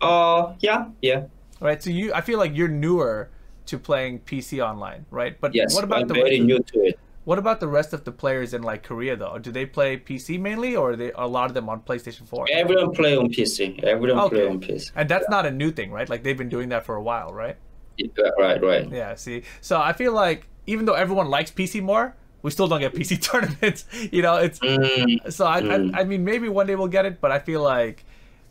Uh, 0.00 0.54
yeah, 0.60 0.86
yeah. 1.02 1.24
Right. 1.60 1.82
So 1.82 1.90
you, 1.90 2.12
I 2.14 2.20
feel 2.20 2.38
like 2.38 2.56
you're 2.56 2.68
newer 2.68 3.30
to 3.66 3.78
playing 3.78 4.20
PC 4.20 4.64
online, 4.64 5.06
right? 5.10 5.40
But 5.40 5.54
yes, 5.54 5.74
what 5.74 5.84
about 5.84 6.02
I'm 6.02 6.08
the 6.08 6.14
very 6.14 6.40
new 6.40 6.56
of, 6.56 6.66
to 6.66 6.80
it. 6.86 6.98
What 7.24 7.38
about 7.38 7.60
the 7.60 7.68
rest 7.68 7.92
of 7.92 8.04
the 8.04 8.12
players 8.12 8.54
in 8.54 8.62
like 8.62 8.82
Korea 8.82 9.14
though? 9.14 9.38
Do 9.38 9.52
they 9.52 9.66
play 9.66 9.98
PC 9.98 10.40
mainly, 10.40 10.74
or 10.74 10.92
are 10.92 10.96
they 10.96 11.12
a 11.12 11.26
lot 11.26 11.50
of 11.50 11.54
them 11.54 11.68
on 11.68 11.80
PlayStation 11.82 12.26
4? 12.26 12.46
Everyone 12.50 12.92
play 12.92 13.16
on 13.16 13.28
PC. 13.28 13.82
Everyone 13.84 14.24
okay. 14.24 14.36
play 14.36 14.48
on 14.48 14.60
PC. 14.60 14.90
And 14.96 15.08
that's 15.08 15.26
yeah. 15.28 15.36
not 15.36 15.46
a 15.46 15.50
new 15.50 15.70
thing, 15.70 15.92
right? 15.92 16.08
Like 16.08 16.22
they've 16.22 16.36
been 16.36 16.48
doing 16.48 16.70
that 16.70 16.84
for 16.86 16.96
a 16.96 17.02
while, 17.02 17.32
right? 17.32 17.56
Yeah, 17.98 18.08
right, 18.38 18.62
right. 18.62 18.90
Yeah. 18.90 19.14
See, 19.14 19.42
so 19.60 19.80
I 19.80 19.92
feel 19.92 20.12
like 20.12 20.48
even 20.66 20.86
though 20.86 20.94
everyone 20.94 21.28
likes 21.28 21.50
PC 21.50 21.82
more, 21.82 22.16
we 22.42 22.50
still 22.50 22.66
don't 22.66 22.80
get 22.80 22.94
PC 22.94 23.20
tournaments. 23.30 23.84
you 24.10 24.22
know, 24.22 24.36
it's 24.36 24.58
mm, 24.58 25.32
so 25.32 25.46
I, 25.46 25.60
mm. 25.60 25.94
I, 25.94 26.00
I 26.00 26.04
mean 26.04 26.24
maybe 26.24 26.48
one 26.48 26.66
day 26.66 26.74
we'll 26.74 26.88
get 26.88 27.04
it, 27.04 27.20
but 27.20 27.30
I 27.30 27.38
feel 27.38 27.62
like 27.62 28.04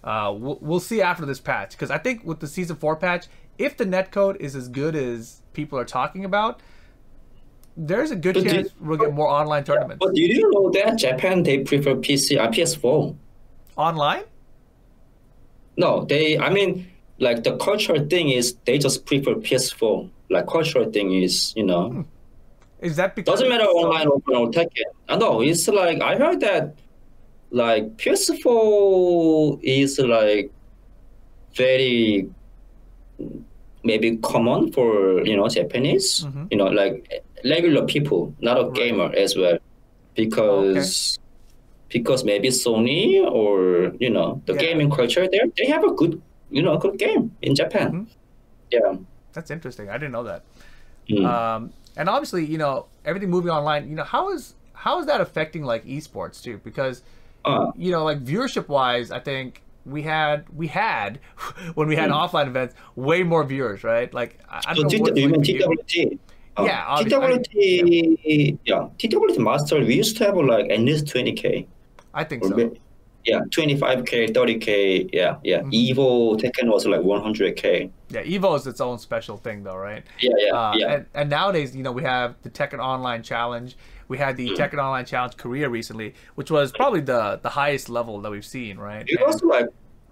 uh, 0.04 0.34
we'll, 0.36 0.58
we'll 0.62 0.80
see 0.80 1.02
after 1.02 1.26
this 1.26 1.40
patch 1.40 1.72
because 1.72 1.92
I 1.92 1.98
think 1.98 2.24
with 2.24 2.40
the 2.40 2.48
season 2.48 2.76
four 2.76 2.96
patch, 2.96 3.28
if 3.58 3.78
the 3.78 3.86
netcode 3.86 4.38
is 4.38 4.56
as 4.56 4.68
good 4.68 4.96
as 4.96 5.42
people 5.54 5.78
are 5.78 5.86
talking 5.86 6.24
about, 6.26 6.62
there's 7.76 8.12
a 8.12 8.16
good 8.16 8.36
but 8.36 8.44
chance 8.44 8.70
we'll 8.80 8.98
get 8.98 9.14
more 9.14 9.28
online 9.28 9.64
tournaments. 9.64 9.98
But 10.00 10.14
did 10.14 10.36
you 10.36 10.50
know 10.52 10.70
that 10.72 10.98
Japan 10.98 11.44
they 11.44 11.60
prefer 11.60 11.96
PC 11.96 12.40
uh, 12.40 12.50
PS4 12.50 13.16
online? 13.76 14.24
No, 15.78 16.04
they. 16.04 16.38
I 16.38 16.50
mean, 16.50 16.90
like 17.20 17.44
the 17.44 17.56
cultural 17.58 18.06
thing 18.08 18.30
is 18.30 18.56
they 18.66 18.78
just 18.78 19.06
prefer 19.06 19.36
PS4. 19.36 20.10
Like 20.30 20.48
cultural 20.48 20.92
thing 20.92 21.14
is 21.22 21.54
you 21.56 21.64
know. 21.64 21.90
Hmm. 21.90 22.02
Is 22.82 22.96
that 22.96 23.16
because 23.16 23.40
doesn't 23.40 23.50
matter 23.50 23.66
online 23.66 24.08
or, 24.08 24.22
or 24.28 24.52
Tekken? 24.52 24.90
I 25.10 25.18
know 25.18 25.42
it's 25.42 25.68
like 25.68 26.02
I 26.02 26.16
heard 26.18 26.40
that 26.42 26.76
like 27.52 27.98
PS4 27.98 29.60
is 29.64 30.00
like 30.00 30.52
very 31.56 32.30
maybe 33.84 34.18
common 34.18 34.72
for 34.72 35.26
you 35.26 35.36
know 35.36 35.48
Japanese, 35.48 36.26
mm-hmm. 36.26 36.46
you 36.52 36.58
know, 36.58 36.68
like 36.68 37.24
regular 37.44 37.86
people, 37.86 38.34
not 38.40 38.58
a 38.60 38.64
right. 38.64 38.74
gamer 38.74 39.12
as 39.16 39.36
well, 39.36 39.58
because 40.16 41.18
okay. 41.18 42.00
because 42.00 42.24
maybe 42.24 42.50
Sony 42.50 43.26
or 43.26 43.94
you 44.00 44.10
know 44.10 44.42
the 44.46 44.54
yeah. 44.54 44.60
gaming 44.60 44.90
culture 44.90 45.28
there, 45.28 45.46
they 45.58 45.66
have 45.66 45.84
a 45.84 45.92
good 45.92 46.22
you 46.50 46.62
know 46.62 46.78
good 46.78 46.98
game 46.98 47.36
in 47.42 47.56
Japan. 47.56 47.92
Mm-hmm. 47.92 48.04
Yeah, 48.72 48.96
that's 49.34 49.50
interesting. 49.50 49.90
I 49.90 49.94
didn't 49.94 50.12
know 50.12 50.24
that. 50.24 50.44
Mm. 51.10 51.26
Um, 51.26 51.74
and 51.98 52.08
obviously, 52.08 52.46
you 52.46 52.58
know, 52.58 52.86
everything 53.04 53.30
moving 53.30 53.50
online. 53.50 53.90
You 53.90 53.96
know, 53.96 54.04
how 54.04 54.32
is 54.32 54.56
how 54.74 55.00
is 55.00 55.08
that 55.08 55.22
affecting 55.22 55.64
like 55.64 55.84
esports 55.86 56.42
too? 56.42 56.62
Because 56.64 57.02
uh, 57.46 57.72
you 57.76 57.92
know, 57.92 58.04
like 58.04 58.24
viewership 58.24 58.68
wise, 58.68 59.12
I 59.12 59.20
think 59.20 59.64
we 59.86 60.02
had 60.02 60.46
we 60.56 60.68
had 60.68 61.20
when 61.76 61.88
we 61.88 61.96
had 61.96 62.10
mm. 62.10 62.14
offline 62.14 62.48
events 62.48 62.76
way 62.96 63.24
more 63.24 63.44
viewers, 63.44 63.84
right? 63.84 64.14
Like 64.14 64.40
I 64.50 64.74
don't 64.74 64.90
so 64.90 64.98
know. 64.98 65.14
T- 65.14 65.22
you 65.22 65.30
mean 65.30 65.44
TWT? 65.44 66.20
Uh, 66.58 66.64
yeah, 66.64 66.96
TWT. 67.04 67.50
I 67.56 67.84
mean, 67.84 68.18
yeah. 68.66 68.88
yeah, 69.00 69.10
TWT 69.10 69.40
master. 69.40 69.80
We 69.80 69.96
used 69.96 70.18
to 70.18 70.26
have 70.26 70.38
like 70.38 70.70
at 70.70 70.80
least 70.80 71.08
twenty 71.08 71.34
k. 71.34 71.68
I 72.14 72.24
think 72.24 72.44
so. 72.44 72.76
Yeah, 73.26 73.42
twenty 73.52 73.76
five 73.78 74.06
k, 74.06 74.28
thirty 74.28 74.58
k. 74.58 75.08
Yeah, 75.12 75.38
yeah. 75.44 75.60
Mm-hmm. 75.60 76.00
Evo 76.00 76.40
Tekken 76.40 76.72
was 76.72 76.86
like 76.86 77.02
one 77.02 77.22
hundred 77.22 77.56
k. 77.58 77.92
Yeah, 78.10 78.24
Evo 78.24 78.56
is 78.58 78.66
its 78.66 78.82
own 78.82 78.98
special 78.98 79.38
thing, 79.38 79.64
though, 79.64 79.76
right? 79.76 80.04
Yeah, 80.20 80.32
yeah, 80.38 80.52
uh, 80.52 80.74
yeah. 80.76 80.94
And, 80.94 81.06
and 81.14 81.30
nowadays, 81.30 81.76
you 81.76 81.84
know, 81.84 81.92
we 81.92 82.04
have 82.04 82.36
the 82.42 82.50
Tekken 82.50 82.80
Online 82.80 83.22
Challenge 83.22 83.76
we 84.10 84.18
had 84.18 84.36
the 84.36 84.50
Tekken 84.50 84.80
Online 84.80 85.06
Challenge 85.06 85.38
Korea 85.38 85.70
recently, 85.70 86.16
which 86.36 86.52
was 86.52 86.74
probably 86.74 87.00
the 87.00 87.40
the 87.42 87.50
highest 87.50 87.88
level 87.88 88.20
that 88.22 88.32
we've 88.32 88.46
seen, 88.46 88.78
right? 88.78 89.06
It 89.08 89.26
was 89.26 89.42
like 89.42 89.68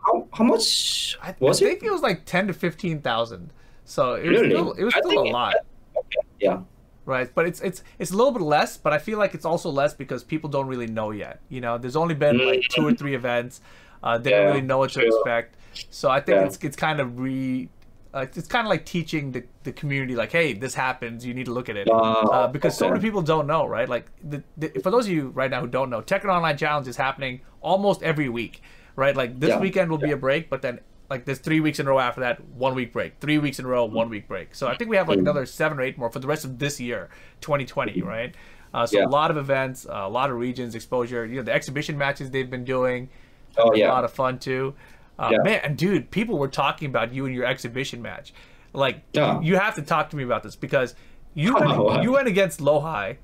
how, 0.05 0.27
how 0.31 0.43
much 0.45 1.17
I, 1.21 1.35
was 1.39 1.61
I 1.61 1.65
it? 1.65 1.69
think 1.69 1.83
it 1.83 1.91
was 1.91 2.01
like 2.01 2.23
ten 2.23 2.47
to 2.47 2.53
fifteen 2.53 3.01
thousand. 3.01 3.51
So 3.83 4.13
it 4.13 4.29
was 4.29 4.41
really? 4.41 4.51
still 4.51 4.71
it 4.73 4.83
was 4.83 4.93
still 4.93 5.19
a 5.19 5.29
lot. 5.29 5.55
okay. 5.97 6.27
Yeah. 6.39 6.59
Right, 7.05 7.33
but 7.33 7.47
it's 7.47 7.61
it's 7.61 7.83
it's 7.99 8.11
a 8.11 8.17
little 8.17 8.33
bit 8.33 8.41
less, 8.41 8.77
but 8.77 8.91
I 8.91 8.97
feel 8.97 9.17
like 9.17 9.33
it's 9.33 9.45
also 9.45 9.69
less 9.69 9.93
because 9.93 10.25
people 10.25 10.49
don't 10.49 10.67
really 10.67 10.87
know 10.87 11.11
yet. 11.11 11.39
You 11.47 11.61
know, 11.61 11.77
there's 11.77 11.95
only 11.95 12.15
been 12.15 12.37
like 12.37 12.67
two 12.69 12.81
or 12.81 12.89
mm-hmm. 12.89 12.95
three 12.95 13.15
events. 13.15 13.61
Uh, 14.03 14.17
they 14.17 14.31
yeah, 14.31 14.39
don't 14.39 14.47
really 14.47 14.61
know 14.61 14.77
what 14.77 14.91
to 14.91 15.05
expect. 15.05 15.55
So 15.89 16.09
I 16.09 16.19
think 16.19 16.41
yeah. 16.41 16.45
it's 16.45 16.57
it's 16.57 16.75
kind 16.75 16.99
of 16.99 17.17
re 17.19 17.69
uh, 18.17 18.25
it's 18.35 18.47
kind 18.47 18.65
of 18.65 18.69
like 18.69 18.85
teaching 18.85 19.31
the, 19.31 19.43
the 19.63 19.71
community 19.71 20.15
like 20.15 20.31
hey 20.31 20.53
this 20.53 20.73
happens 20.73 21.25
you 21.25 21.33
need 21.33 21.45
to 21.45 21.53
look 21.53 21.69
at 21.69 21.77
it 21.77 21.87
uh, 21.89 22.47
because 22.47 22.73
okay. 22.73 22.87
so 22.87 22.89
many 22.89 23.01
people 23.01 23.21
don't 23.21 23.47
know 23.47 23.65
right 23.65 23.87
like 23.87 24.05
the, 24.23 24.43
the, 24.57 24.69
for 24.81 24.91
those 24.91 25.05
of 25.05 25.11
you 25.11 25.29
right 25.29 25.51
now 25.51 25.61
who 25.61 25.67
don't 25.67 25.89
know 25.89 26.01
tekken 26.01 26.25
online 26.25 26.57
challenge 26.57 26.87
is 26.87 26.97
happening 26.97 27.41
almost 27.61 28.01
every 28.01 28.29
week 28.29 28.61
right 28.95 29.15
like 29.15 29.39
this 29.39 29.49
yeah. 29.49 29.59
weekend 29.59 29.91
will 29.91 29.99
yeah. 29.99 30.07
be 30.07 30.11
a 30.13 30.17
break 30.17 30.49
but 30.49 30.61
then 30.61 30.79
like 31.09 31.25
there's 31.25 31.39
three 31.39 31.59
weeks 31.59 31.79
in 31.79 31.87
a 31.87 31.89
row 31.89 31.99
after 31.99 32.21
that 32.21 32.43
one 32.49 32.75
week 32.75 32.91
break 32.91 33.13
three 33.19 33.37
weeks 33.37 33.59
in 33.59 33.65
a 33.65 33.67
row 33.67 33.85
one 33.85 34.09
week 34.09 34.27
break 34.27 34.55
so 34.55 34.67
i 34.67 34.75
think 34.75 34.89
we 34.89 34.97
have 34.97 35.07
like 35.07 35.19
mm. 35.19 35.21
another 35.21 35.45
seven 35.45 35.77
or 35.79 35.81
eight 35.83 35.97
more 35.97 36.09
for 36.09 36.19
the 36.19 36.27
rest 36.27 36.43
of 36.43 36.59
this 36.59 36.79
year 36.79 37.09
2020 37.41 38.01
right 38.01 38.35
Uh, 38.73 38.85
so 38.85 38.99
yeah. 38.99 39.05
a 39.05 39.07
lot 39.07 39.31
of 39.31 39.37
events, 39.37 39.85
uh, 39.85 40.03
a 40.03 40.09
lot 40.09 40.29
of 40.29 40.37
regions 40.37 40.75
exposure. 40.75 41.25
You 41.25 41.37
know 41.37 41.43
the 41.43 41.53
exhibition 41.53 41.97
matches 41.97 42.31
they've 42.31 42.49
been 42.49 42.65
doing. 42.65 43.09
Oh 43.57 43.73
yeah, 43.73 43.89
a 43.89 43.93
lot 43.93 44.03
of 44.03 44.11
fun 44.11 44.39
too. 44.39 44.75
Uh, 45.19 45.29
yeah. 45.31 45.37
Man, 45.43 45.61
and 45.63 45.77
dude, 45.77 46.11
people 46.11 46.37
were 46.37 46.47
talking 46.47 46.87
about 46.89 47.13
you 47.13 47.25
and 47.25 47.33
your 47.33 47.45
exhibition 47.45 48.01
match. 48.01 48.33
Like, 48.73 49.01
yeah. 49.13 49.41
you 49.41 49.55
have 49.55 49.75
to 49.75 49.81
talk 49.81 50.09
to 50.11 50.15
me 50.15 50.23
about 50.23 50.43
this 50.43 50.55
because 50.55 50.95
you 51.33 51.53
went, 51.59 51.65
oh, 51.67 52.01
you 52.01 52.11
went 52.11 52.27
against 52.27 52.59
Lowhigh 52.59 53.17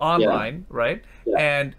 online, 0.00 0.54
yeah. 0.54 0.76
right? 0.76 1.04
And 1.36 1.74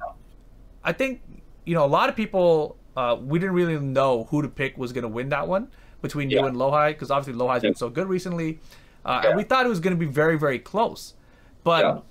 I 0.84 0.94
think 0.94 1.22
you 1.66 1.76
know 1.76 1.86
a 1.86 1.88
lot 1.88 2.10
of 2.10 2.16
people. 2.16 2.78
Uh, 2.98 3.16
we 3.16 3.40
didn't 3.40 3.56
really 3.56 3.80
know 3.80 4.26
who 4.26 4.42
to 4.42 4.50
pick 4.50 4.78
was 4.78 4.92
going 4.92 5.04
to 5.04 5.08
win 5.08 5.30
that 5.30 5.48
one 5.48 5.70
between 6.02 6.30
you 6.30 6.46
and 6.46 6.58
Lowhigh 6.58 6.90
because 6.90 7.12
obviously 7.12 7.40
Lowhigh's 7.40 7.62
been 7.62 7.76
so 7.76 7.90
good 7.90 8.10
recently, 8.10 8.60
uh, 9.06 9.22
and 9.26 9.38
we 9.38 9.44
thought 9.44 9.66
it 9.66 9.70
was 9.70 9.80
going 9.80 9.96
to 9.96 10.00
be 10.00 10.12
very 10.12 10.38
very 10.38 10.60
close. 10.60 11.14
But 11.64 12.04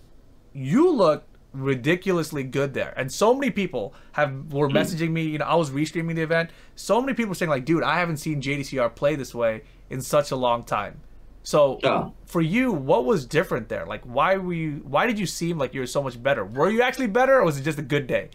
you 0.54 0.90
looked 0.90 1.27
ridiculously 1.52 2.42
good 2.42 2.74
there. 2.74 2.92
And 2.96 3.12
so 3.12 3.34
many 3.34 3.50
people 3.50 3.94
have 4.12 4.52
were 4.52 4.68
hmm. 4.68 4.76
messaging 4.76 5.10
me, 5.10 5.22
you 5.22 5.38
know, 5.38 5.46
I 5.46 5.54
was 5.54 5.70
restreaming 5.70 6.14
the 6.14 6.22
event. 6.22 6.50
So 6.76 7.00
many 7.00 7.14
people 7.14 7.34
saying 7.34 7.50
like, 7.50 7.64
dude, 7.64 7.82
I 7.82 7.98
haven't 7.98 8.18
seen 8.18 8.40
JDCR 8.40 8.94
play 8.94 9.16
this 9.16 9.34
way 9.34 9.62
in 9.90 10.00
such 10.00 10.30
a 10.30 10.36
long 10.36 10.64
time. 10.64 11.00
So 11.42 11.80
yeah. 11.82 12.10
for 12.26 12.42
you, 12.42 12.72
what 12.72 13.06
was 13.06 13.24
different 13.24 13.68
there? 13.68 13.86
Like 13.86 14.02
why 14.04 14.36
were 14.36 14.52
you 14.52 14.82
why 14.84 15.06
did 15.06 15.18
you 15.18 15.26
seem 15.26 15.58
like 15.58 15.72
you 15.72 15.80
were 15.80 15.86
so 15.86 16.02
much 16.02 16.22
better? 16.22 16.44
Were 16.44 16.70
you 16.70 16.82
actually 16.82 17.06
better 17.06 17.38
or 17.38 17.44
was 17.44 17.58
it 17.58 17.62
just 17.62 17.78
a 17.78 17.82
good 17.82 18.06
day? 18.06 18.30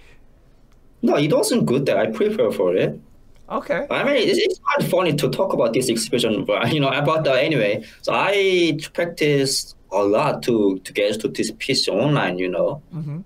No, 1.01 1.17
it 1.17 1.31
wasn't 1.31 1.65
good 1.65 1.85
day. 1.85 1.97
I 1.97 2.07
prefer 2.07 2.51
for 2.51 2.75
it. 2.75 2.99
Okay. 3.49 3.85
I 3.91 4.03
mean, 4.03 4.15
it's, 4.15 4.39
it's 4.39 4.59
quite 4.59 4.89
funny 4.89 5.13
to 5.15 5.29
talk 5.29 5.53
about 5.53 5.73
this 5.73 5.89
exhibition, 5.89 6.45
but 6.45 6.73
you 6.73 6.79
know, 6.79 6.89
about 6.89 7.23
the 7.23 7.33
anyway. 7.33 7.83
So 8.01 8.13
I 8.13 8.79
practiced 8.93 9.75
a 9.93 10.03
lot 10.03 10.43
to 10.43 10.79
to 10.79 10.93
get 10.93 11.19
to 11.21 11.27
this 11.27 11.51
PC 11.51 11.89
online. 11.89 12.37
You 12.37 12.49
know, 12.49 12.81
mm-hmm. 12.93 13.19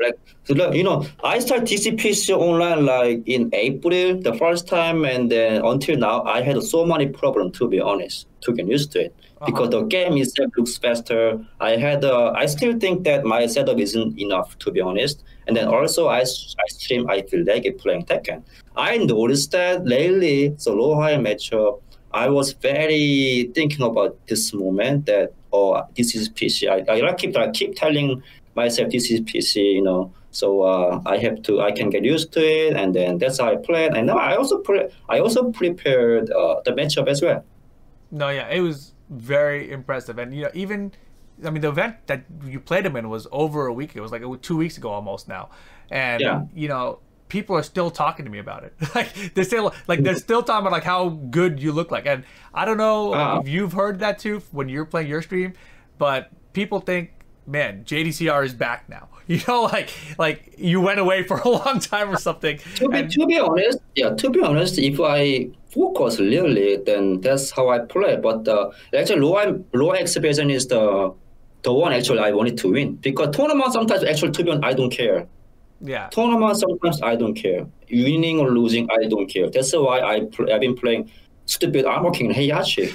like 0.00 0.18
so 0.44 0.54
like, 0.54 0.74
you 0.74 0.82
know, 0.82 1.06
I 1.22 1.38
started 1.38 1.66
PC 1.68 2.36
online 2.36 2.84
like 2.86 3.22
in 3.26 3.50
April 3.52 4.20
the 4.20 4.34
first 4.34 4.66
time, 4.66 5.04
and 5.04 5.30
then 5.30 5.64
until 5.64 5.96
now 5.96 6.22
I 6.24 6.42
had 6.42 6.62
so 6.62 6.84
many 6.84 7.06
problems 7.06 7.58
to 7.58 7.68
be 7.68 7.80
honest 7.80 8.26
to 8.42 8.52
get 8.52 8.66
used 8.66 8.92
to 8.92 9.04
it 9.04 9.14
uh-huh. 9.40 9.46
because 9.46 9.70
the 9.70 9.82
game 9.82 10.16
itself 10.16 10.50
looks 10.56 10.76
faster. 10.76 11.38
I 11.60 11.76
had 11.76 12.04
uh, 12.04 12.32
I 12.34 12.46
still 12.46 12.78
think 12.78 13.04
that 13.04 13.24
my 13.24 13.46
setup 13.46 13.78
isn't 13.78 14.18
enough 14.18 14.58
to 14.58 14.70
be 14.70 14.80
honest, 14.80 15.22
and 15.46 15.56
then 15.56 15.68
also 15.68 16.08
I 16.08 16.20
I 16.20 16.66
stream 16.68 17.08
I 17.08 17.22
feel 17.22 17.44
like 17.46 17.64
it 17.64 17.78
playing 17.78 18.04
Tekken. 18.06 18.42
I 18.76 18.98
noticed 18.98 19.50
that 19.52 19.86
lately 19.86 20.48
the 20.48 20.72
low 20.72 20.94
high 21.00 21.16
matchup. 21.16 21.80
I 22.12 22.28
was 22.28 22.52
very 22.52 23.50
thinking 23.54 23.84
about 23.84 24.16
this 24.26 24.52
moment 24.52 25.06
that 25.06 25.32
oh, 25.52 25.82
this 25.96 26.14
is 26.14 26.28
PC. 26.28 26.68
I, 26.68 27.08
I 27.08 27.14
keep 27.14 27.36
I 27.36 27.50
keep 27.50 27.76
telling 27.76 28.22
myself 28.54 28.90
this 28.90 29.10
is 29.10 29.20
PC, 29.20 29.74
you 29.74 29.82
know. 29.82 30.12
So 30.32 30.62
uh, 30.62 31.00
I 31.06 31.18
have 31.18 31.42
to 31.44 31.60
I 31.60 31.72
can 31.72 31.90
get 31.90 32.04
used 32.04 32.32
to 32.32 32.40
it, 32.40 32.76
and 32.76 32.94
then 32.94 33.18
that's 33.18 33.38
how 33.38 33.50
I 33.52 33.56
play. 33.56 33.88
And 33.88 34.06
now 34.06 34.18
I 34.18 34.36
also 34.36 34.58
pre- 34.58 34.88
I 35.08 35.18
also 35.18 35.50
prepared 35.50 36.30
uh, 36.30 36.60
the 36.64 36.72
matchup 36.72 37.08
as 37.08 37.22
well. 37.22 37.44
No, 38.10 38.28
yeah, 38.28 38.48
it 38.48 38.60
was 38.60 38.92
very 39.08 39.70
impressive, 39.70 40.18
and 40.18 40.34
you 40.34 40.42
know 40.44 40.50
even. 40.54 40.92
I 41.42 41.48
mean, 41.48 41.62
the 41.62 41.70
event 41.70 41.96
that 42.06 42.24
you 42.44 42.60
played 42.60 42.84
him 42.84 42.96
in 42.96 43.08
was 43.08 43.26
over 43.32 43.66
a 43.66 43.72
week. 43.72 43.96
It 43.96 44.02
was 44.02 44.12
like 44.12 44.22
two 44.42 44.58
weeks 44.58 44.76
ago 44.76 44.90
almost 44.90 45.26
now, 45.26 45.48
and 45.90 46.20
yeah. 46.20 46.42
you 46.54 46.68
know 46.68 46.98
people 47.30 47.56
are 47.56 47.62
still 47.62 47.90
talking 47.90 48.24
to 48.24 48.30
me 48.30 48.38
about 48.38 48.64
it. 48.64 48.74
like 48.94 49.34
they're 49.34 49.44
still 49.44 49.74
like 49.88 50.02
they're 50.02 50.16
still 50.16 50.42
talking 50.42 50.66
about 50.66 50.72
like 50.72 50.84
how 50.84 51.08
good 51.08 51.62
you 51.62 51.72
look 51.72 51.90
like. 51.90 52.06
And 52.06 52.24
I 52.52 52.64
don't 52.64 52.76
know 52.76 53.14
uh, 53.14 53.40
if 53.40 53.48
you've 53.48 53.72
heard 53.72 54.00
that 54.00 54.18
too 54.18 54.42
when 54.50 54.68
you're 54.68 54.84
playing 54.84 55.08
your 55.08 55.22
stream, 55.22 55.54
but 55.98 56.30
people 56.52 56.80
think, 56.80 57.12
man, 57.46 57.84
JDCR 57.84 58.44
is 58.44 58.54
back 58.54 58.88
now. 58.88 59.08
You 59.30 59.40
know, 59.46 59.62
like 59.62 59.90
like 60.18 60.56
you 60.58 60.80
went 60.80 60.98
away 60.98 61.22
for 61.22 61.38
a 61.38 61.48
long 61.60 61.78
time 61.78 62.10
or 62.10 62.16
something. 62.16 62.58
To 62.76 62.88
be, 62.88 62.98
and, 62.98 63.10
to 63.12 63.26
be 63.26 63.38
honest, 63.38 63.78
yeah. 63.94 64.10
To 64.10 64.28
be 64.28 64.42
honest, 64.42 64.76
if 64.76 64.98
I 64.98 65.50
focus 65.70 66.18
really, 66.18 66.78
then 66.78 67.20
that's 67.20 67.52
how 67.52 67.68
I 67.68 67.78
play. 67.78 68.16
But 68.16 68.48
uh, 68.48 68.72
actually, 68.92 69.20
low 69.20 69.64
low 69.72 69.92
exhibition 69.92 70.50
is 70.50 70.66
the 70.66 71.14
the 71.62 71.72
one 71.72 71.92
actually 71.92 72.20
I 72.20 72.32
wanted 72.32 72.58
to 72.58 72.72
win 72.72 72.96
because 72.96 73.36
tournament 73.36 73.72
sometimes 73.72 74.02
actually 74.04 74.32
to 74.32 74.44
be 74.44 74.50
honest 74.50 74.64
I 74.64 74.72
don't 74.72 74.90
care. 74.90 75.28
Yeah. 75.80 76.08
Tournament 76.08 76.58
sometimes 76.58 77.00
I 77.02 77.16
don't 77.16 77.34
care. 77.34 77.66
Winning 77.90 78.38
or 78.38 78.50
losing 78.50 78.88
I 78.90 79.06
don't 79.08 79.26
care. 79.26 79.48
That's 79.50 79.72
why 79.72 80.00
I 80.00 80.20
pl- 80.20 80.52
I've 80.52 80.60
been 80.60 80.76
playing 80.76 81.10
stupid 81.46 81.84
Armor 81.84 82.10
King 82.10 82.32
Heihachi. 82.34 82.86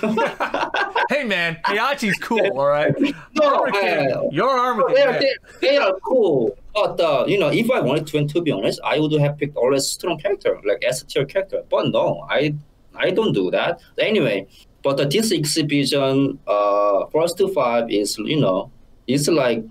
hey 1.09 1.23
man, 1.23 1.57
Heihachi's 1.65 2.17
cool, 2.19 2.47
all 2.57 2.67
right. 2.67 2.93
No, 3.35 3.55
Armor 3.55 3.71
King, 3.71 4.11
uh, 4.11 4.21
your 4.31 4.49
Armor 4.49 4.87
King. 4.87 4.95
They, 4.95 5.33
they, 5.61 5.77
are 5.77 5.93
cool, 6.05 6.57
but 6.73 6.99
uh, 6.99 7.25
you 7.27 7.37
know, 7.37 7.49
if 7.49 7.69
I 7.69 7.81
wanted 7.81 8.07
to 8.07 8.17
win, 8.17 8.27
to 8.29 8.41
be 8.41 8.51
honest, 8.51 8.79
I 8.83 8.99
would 8.99 9.11
have 9.19 9.37
picked 9.37 9.57
always 9.57 9.87
strong 9.87 10.17
character, 10.19 10.59
like 10.65 10.83
S 10.85 11.03
tier 11.03 11.25
character. 11.25 11.63
But 11.69 11.89
no, 11.89 12.25
I 12.29 12.55
I 12.95 13.11
don't 13.11 13.33
do 13.33 13.51
that. 13.51 13.81
Anyway, 13.97 14.47
but 14.83 14.99
uh, 14.99 15.05
this 15.05 15.31
exhibition, 15.31 16.39
uh, 16.47 17.07
first 17.07 17.37
to 17.39 17.49
five 17.49 17.89
is 17.89 18.17
you 18.19 18.39
know, 18.39 18.71
it's 19.07 19.27
like 19.27 19.63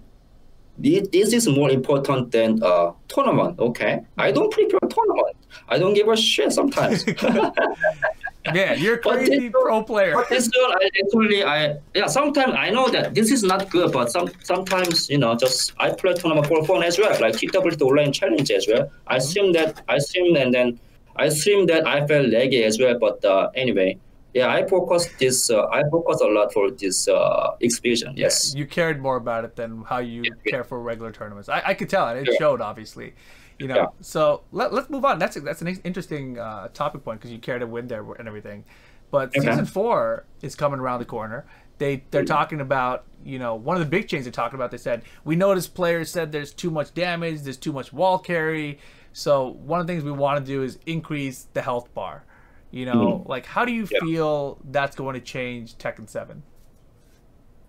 this 0.78 1.32
is 1.32 1.48
more 1.48 1.70
important 1.70 2.32
than 2.32 2.60
a 2.62 2.92
tournament. 3.08 3.58
Okay, 3.58 4.00
I 4.18 4.32
don't 4.32 4.52
prepare 4.52 4.80
tournament. 4.88 5.36
I 5.68 5.78
don't 5.78 5.94
give 5.94 6.08
a 6.08 6.16
shit 6.16 6.52
sometimes. 6.52 7.04
yeah, 8.54 8.74
you're 8.74 8.98
crazy 8.98 9.50
pro 9.50 9.82
player. 9.84 10.14
But 10.14 10.28
girl, 10.28 10.72
I 10.80 10.90
actually, 11.02 11.44
I 11.44 11.76
yeah. 11.94 12.06
Sometimes 12.06 12.54
I 12.56 12.70
know 12.70 12.88
that 12.88 13.14
this 13.14 13.30
is 13.30 13.42
not 13.42 13.70
good, 13.70 13.92
but 13.92 14.10
some 14.10 14.30
sometimes 14.42 15.08
you 15.08 15.18
know, 15.18 15.36
just 15.36 15.72
I 15.78 15.90
play 15.90 16.14
tournament 16.14 16.46
for 16.46 16.64
fun 16.64 16.82
as 16.82 16.98
well, 16.98 17.16
like 17.20 17.36
TWT 17.36 17.80
online 17.82 18.12
challenge 18.12 18.50
as 18.50 18.66
well. 18.66 18.90
I 19.06 19.16
mm-hmm. 19.16 19.26
stream 19.26 19.52
that, 19.52 19.82
I 19.88 19.98
stream 19.98 20.36
and 20.36 20.52
then 20.52 20.80
I 21.16 21.28
stream 21.28 21.66
that 21.66 21.86
I 21.86 22.06
felt 22.06 22.26
laggy 22.26 22.64
as 22.64 22.78
well. 22.78 22.98
But 22.98 23.24
uh, 23.24 23.50
anyway, 23.54 23.98
yeah, 24.34 24.48
I 24.48 24.66
focus 24.66 25.06
this. 25.18 25.48
Uh, 25.48 25.66
I 25.68 25.84
focus 25.90 26.20
a 26.20 26.26
lot 26.26 26.52
for 26.52 26.70
this 26.70 27.06
uh, 27.06 27.56
exhibition. 27.62 28.14
Yes, 28.16 28.52
yeah, 28.52 28.58
you 28.58 28.66
cared 28.66 29.00
more 29.00 29.16
about 29.16 29.44
it 29.44 29.54
than 29.54 29.82
how 29.82 29.98
you 29.98 30.22
yeah, 30.24 30.50
care 30.50 30.64
for 30.64 30.82
regular 30.82 31.12
tournaments. 31.12 31.48
I, 31.48 31.62
I 31.66 31.74
could 31.74 31.88
tell, 31.88 32.08
and 32.08 32.26
it 32.26 32.34
showed 32.36 32.60
obviously. 32.60 33.14
You 33.60 33.68
know, 33.68 33.94
so 34.00 34.42
let, 34.50 34.72
let's 34.72 34.90
move 34.90 35.04
on. 35.04 35.20
That's 35.20 35.36
a, 35.36 35.40
that's 35.40 35.62
an 35.62 35.68
interesting 35.84 36.40
uh, 36.40 36.68
topic 36.74 37.04
point 37.04 37.20
because 37.20 37.30
you 37.30 37.38
care 37.38 37.60
to 37.60 37.68
win 37.68 37.86
there 37.86 38.04
and 38.14 38.26
everything. 38.26 38.64
But 39.12 39.28
okay. 39.28 39.46
season 39.46 39.64
four 39.64 40.24
is 40.42 40.56
coming 40.56 40.80
around 40.80 40.98
the 40.98 41.04
corner. 41.04 41.46
They 41.78 42.02
they're 42.10 42.22
mm-hmm. 42.22 42.34
talking 42.34 42.60
about 42.60 43.04
you 43.24 43.38
know 43.38 43.54
one 43.54 43.76
of 43.76 43.80
the 43.80 43.88
big 43.88 44.08
chains 44.08 44.24
they're 44.24 44.32
talking 44.32 44.56
about. 44.56 44.72
They 44.72 44.78
said 44.78 45.02
we 45.24 45.36
noticed 45.36 45.76
players 45.76 46.10
said 46.10 46.32
there's 46.32 46.52
too 46.52 46.72
much 46.72 46.92
damage, 46.94 47.42
there's 47.42 47.56
too 47.56 47.72
much 47.72 47.92
wall 47.92 48.18
carry. 48.18 48.80
So 49.12 49.50
one 49.64 49.80
of 49.80 49.86
the 49.86 49.92
things 49.92 50.02
we 50.02 50.10
want 50.10 50.44
to 50.44 50.52
do 50.52 50.64
is 50.64 50.80
increase 50.86 51.46
the 51.52 51.62
health 51.62 51.94
bar. 51.94 52.24
You 52.74 52.86
know, 52.86 52.92
mm-hmm. 52.92 53.30
like 53.30 53.46
how 53.46 53.64
do 53.64 53.70
you 53.70 53.86
yeah. 53.88 54.00
feel 54.00 54.58
that's 54.64 54.96
going 54.96 55.14
to 55.14 55.20
change 55.20 55.78
Tekken 55.78 56.08
Seven? 56.08 56.42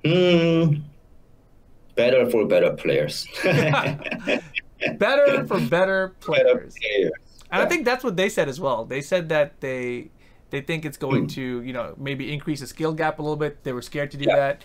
Mm, 0.04 0.82
better 1.94 2.28
for 2.28 2.48
better 2.48 2.74
players. 2.74 3.28
better 3.44 5.46
for 5.46 5.60
better 5.60 6.16
players. 6.20 6.44
Better 6.44 6.58
players. 6.58 6.76
And 7.52 7.62
I 7.62 7.68
think 7.68 7.86
that's 7.86 8.04
what 8.04 8.18
they 8.18 8.30
said 8.30 8.50
as 8.50 8.60
well. 8.60 8.84
They 8.84 9.02
said 9.02 9.30
that 9.30 9.62
they 9.62 10.10
they 10.50 10.62
think 10.62 10.86
it's 10.86 10.98
going 10.98 11.28
mm. 11.28 11.34
to 11.34 11.62
you 11.62 11.72
know 11.72 11.94
maybe 12.00 12.34
increase 12.34 12.62
the 12.62 12.68
skill 12.68 12.92
gap 12.92 13.20
a 13.20 13.22
little 13.22 13.36
bit. 13.36 13.64
They 13.64 13.74
were 13.74 13.84
scared 13.84 14.10
to 14.10 14.18
do 14.18 14.26
yeah. 14.28 14.36
that. 14.36 14.64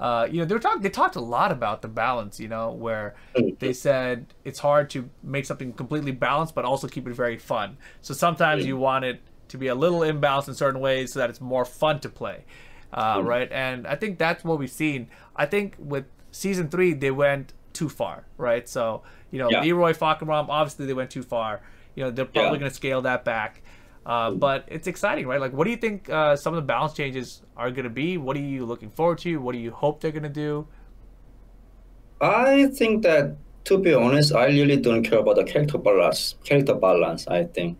Uh, 0.00 0.24
you 0.24 0.38
know, 0.38 0.46
they 0.46 0.54
were 0.54 0.60
talking. 0.60 0.80
They 0.80 0.88
talked 0.88 1.16
a 1.16 1.20
lot 1.20 1.52
about 1.52 1.82
the 1.82 1.88
balance. 1.88 2.40
You 2.40 2.48
know, 2.48 2.72
where 2.72 3.14
mm-hmm. 3.36 3.56
they 3.58 3.74
said 3.74 4.32
it's 4.42 4.58
hard 4.58 4.88
to 4.90 5.10
make 5.22 5.44
something 5.44 5.74
completely 5.74 6.12
balanced, 6.12 6.54
but 6.54 6.64
also 6.64 6.88
keep 6.88 7.06
it 7.06 7.12
very 7.12 7.36
fun. 7.36 7.76
So 8.00 8.14
sometimes 8.14 8.64
mm. 8.64 8.68
you 8.68 8.78
want 8.78 9.04
it 9.04 9.20
to 9.52 9.58
be 9.58 9.68
a 9.68 9.74
little 9.74 10.00
imbalanced 10.00 10.48
in 10.48 10.54
certain 10.54 10.80
ways 10.80 11.12
so 11.12 11.20
that 11.20 11.30
it's 11.30 11.40
more 11.40 11.64
fun 11.64 12.00
to 12.00 12.08
play. 12.08 12.44
Uh, 12.92 13.18
mm. 13.18 13.26
Right. 13.26 13.50
And 13.52 13.86
I 13.86 13.94
think 13.94 14.18
that's 14.18 14.42
what 14.44 14.58
we've 14.58 14.70
seen. 14.70 15.08
I 15.36 15.46
think 15.46 15.76
with 15.78 16.06
season 16.30 16.68
three, 16.68 16.94
they 16.94 17.10
went 17.10 17.52
too 17.72 17.88
far. 17.88 18.24
Right. 18.36 18.68
So, 18.68 19.02
you 19.30 19.38
know, 19.38 19.50
yeah. 19.50 19.62
Leroy 19.62 19.92
Fahkumram, 19.92 20.46
obviously 20.48 20.86
they 20.86 20.94
went 20.94 21.10
too 21.10 21.22
far. 21.22 21.60
You 21.94 22.04
know, 22.04 22.10
they're 22.10 22.24
probably 22.24 22.52
yeah. 22.52 22.58
going 22.58 22.70
to 22.70 22.74
scale 22.74 23.02
that 23.02 23.24
back. 23.24 23.62
Uh, 24.04 24.30
mm. 24.30 24.40
but 24.40 24.64
it's 24.68 24.88
exciting, 24.88 25.26
right? 25.26 25.40
Like, 25.40 25.52
what 25.52 25.64
do 25.64 25.70
you 25.70 25.76
think 25.76 26.10
uh, 26.10 26.34
some 26.34 26.54
of 26.54 26.56
the 26.56 26.66
balance 26.66 26.94
changes 26.94 27.42
are 27.56 27.70
going 27.70 27.84
to 27.84 27.90
be? 27.90 28.18
What 28.18 28.36
are 28.36 28.40
you 28.40 28.66
looking 28.66 28.90
forward 28.90 29.18
to? 29.18 29.36
What 29.36 29.52
do 29.52 29.58
you 29.58 29.70
hope 29.70 30.00
they're 30.00 30.10
going 30.10 30.22
to 30.24 30.28
do? 30.28 30.66
I 32.20 32.66
think 32.66 33.02
that, 33.02 33.36
to 33.64 33.78
be 33.78 33.94
honest, 33.94 34.34
I 34.34 34.46
really 34.46 34.76
don't 34.76 35.04
care 35.04 35.18
about 35.18 35.36
the 35.36 35.44
character 35.44 35.78
balance. 35.78 36.36
Character 36.42 36.74
balance, 36.74 37.28
I 37.28 37.44
think 37.44 37.78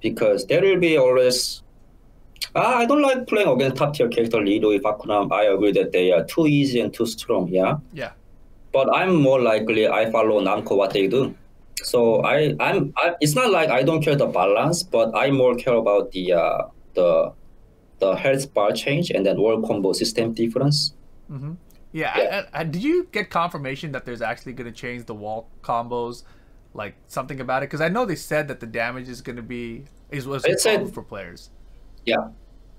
because 0.00 0.46
there 0.46 0.62
will 0.62 0.78
be 0.78 0.96
always. 0.96 1.62
Uh, 2.54 2.60
I 2.60 2.86
don't 2.86 3.02
like 3.02 3.26
playing 3.26 3.48
against 3.48 3.76
top 3.76 3.94
tier 3.94 4.08
character 4.08 4.40
Leroy 4.40 4.78
Fahkumram. 4.78 5.32
I 5.32 5.44
agree 5.44 5.72
that 5.72 5.92
they 5.92 6.12
are 6.12 6.24
too 6.24 6.46
easy 6.46 6.80
and 6.80 6.92
too 6.92 7.06
strong. 7.06 7.48
Yeah. 7.48 7.78
Yeah. 7.92 8.12
But 8.72 8.94
I'm 8.94 9.14
more 9.16 9.40
likely 9.40 9.88
I 9.88 10.10
follow 10.10 10.40
Namco 10.40 10.76
what 10.76 10.92
they 10.92 11.08
do. 11.08 11.34
So 11.82 12.22
I 12.22 12.54
I'm 12.60 12.92
I, 12.96 13.14
it's 13.20 13.34
not 13.34 13.50
like 13.50 13.70
I 13.70 13.82
don't 13.82 14.02
care 14.02 14.16
the 14.16 14.26
balance, 14.26 14.82
but 14.82 15.14
I 15.16 15.30
more 15.30 15.56
care 15.56 15.74
about 15.74 16.12
the 16.12 16.32
uh, 16.32 16.62
the 16.94 17.32
the 17.98 18.14
health 18.14 18.52
bar 18.54 18.72
change 18.72 19.10
and 19.10 19.26
then 19.26 19.40
wall 19.40 19.60
combo 19.62 19.92
system 19.92 20.32
difference. 20.32 20.94
Mm-hmm. 21.30 21.54
Yeah. 21.92 22.18
yeah. 22.18 22.42
I, 22.52 22.60
I, 22.60 22.64
did 22.64 22.82
you 22.82 23.08
get 23.12 23.30
confirmation 23.30 23.92
that 23.92 24.04
there's 24.04 24.22
actually 24.22 24.52
going 24.52 24.70
to 24.72 24.78
change 24.78 25.06
the 25.06 25.14
wall 25.14 25.48
combos, 25.62 26.22
like 26.74 26.94
something 27.06 27.40
about 27.40 27.62
it? 27.62 27.68
Because 27.68 27.80
I 27.80 27.88
know 27.88 28.04
they 28.04 28.16
said 28.16 28.48
that 28.48 28.60
the 28.60 28.66
damage 28.66 29.08
is 29.08 29.20
going 29.20 29.36
to 29.36 29.42
be 29.42 29.84
is 30.10 30.26
was 30.26 30.44
said, 30.62 30.94
for 30.94 31.02
players. 31.02 31.50
Yeah. 32.04 32.28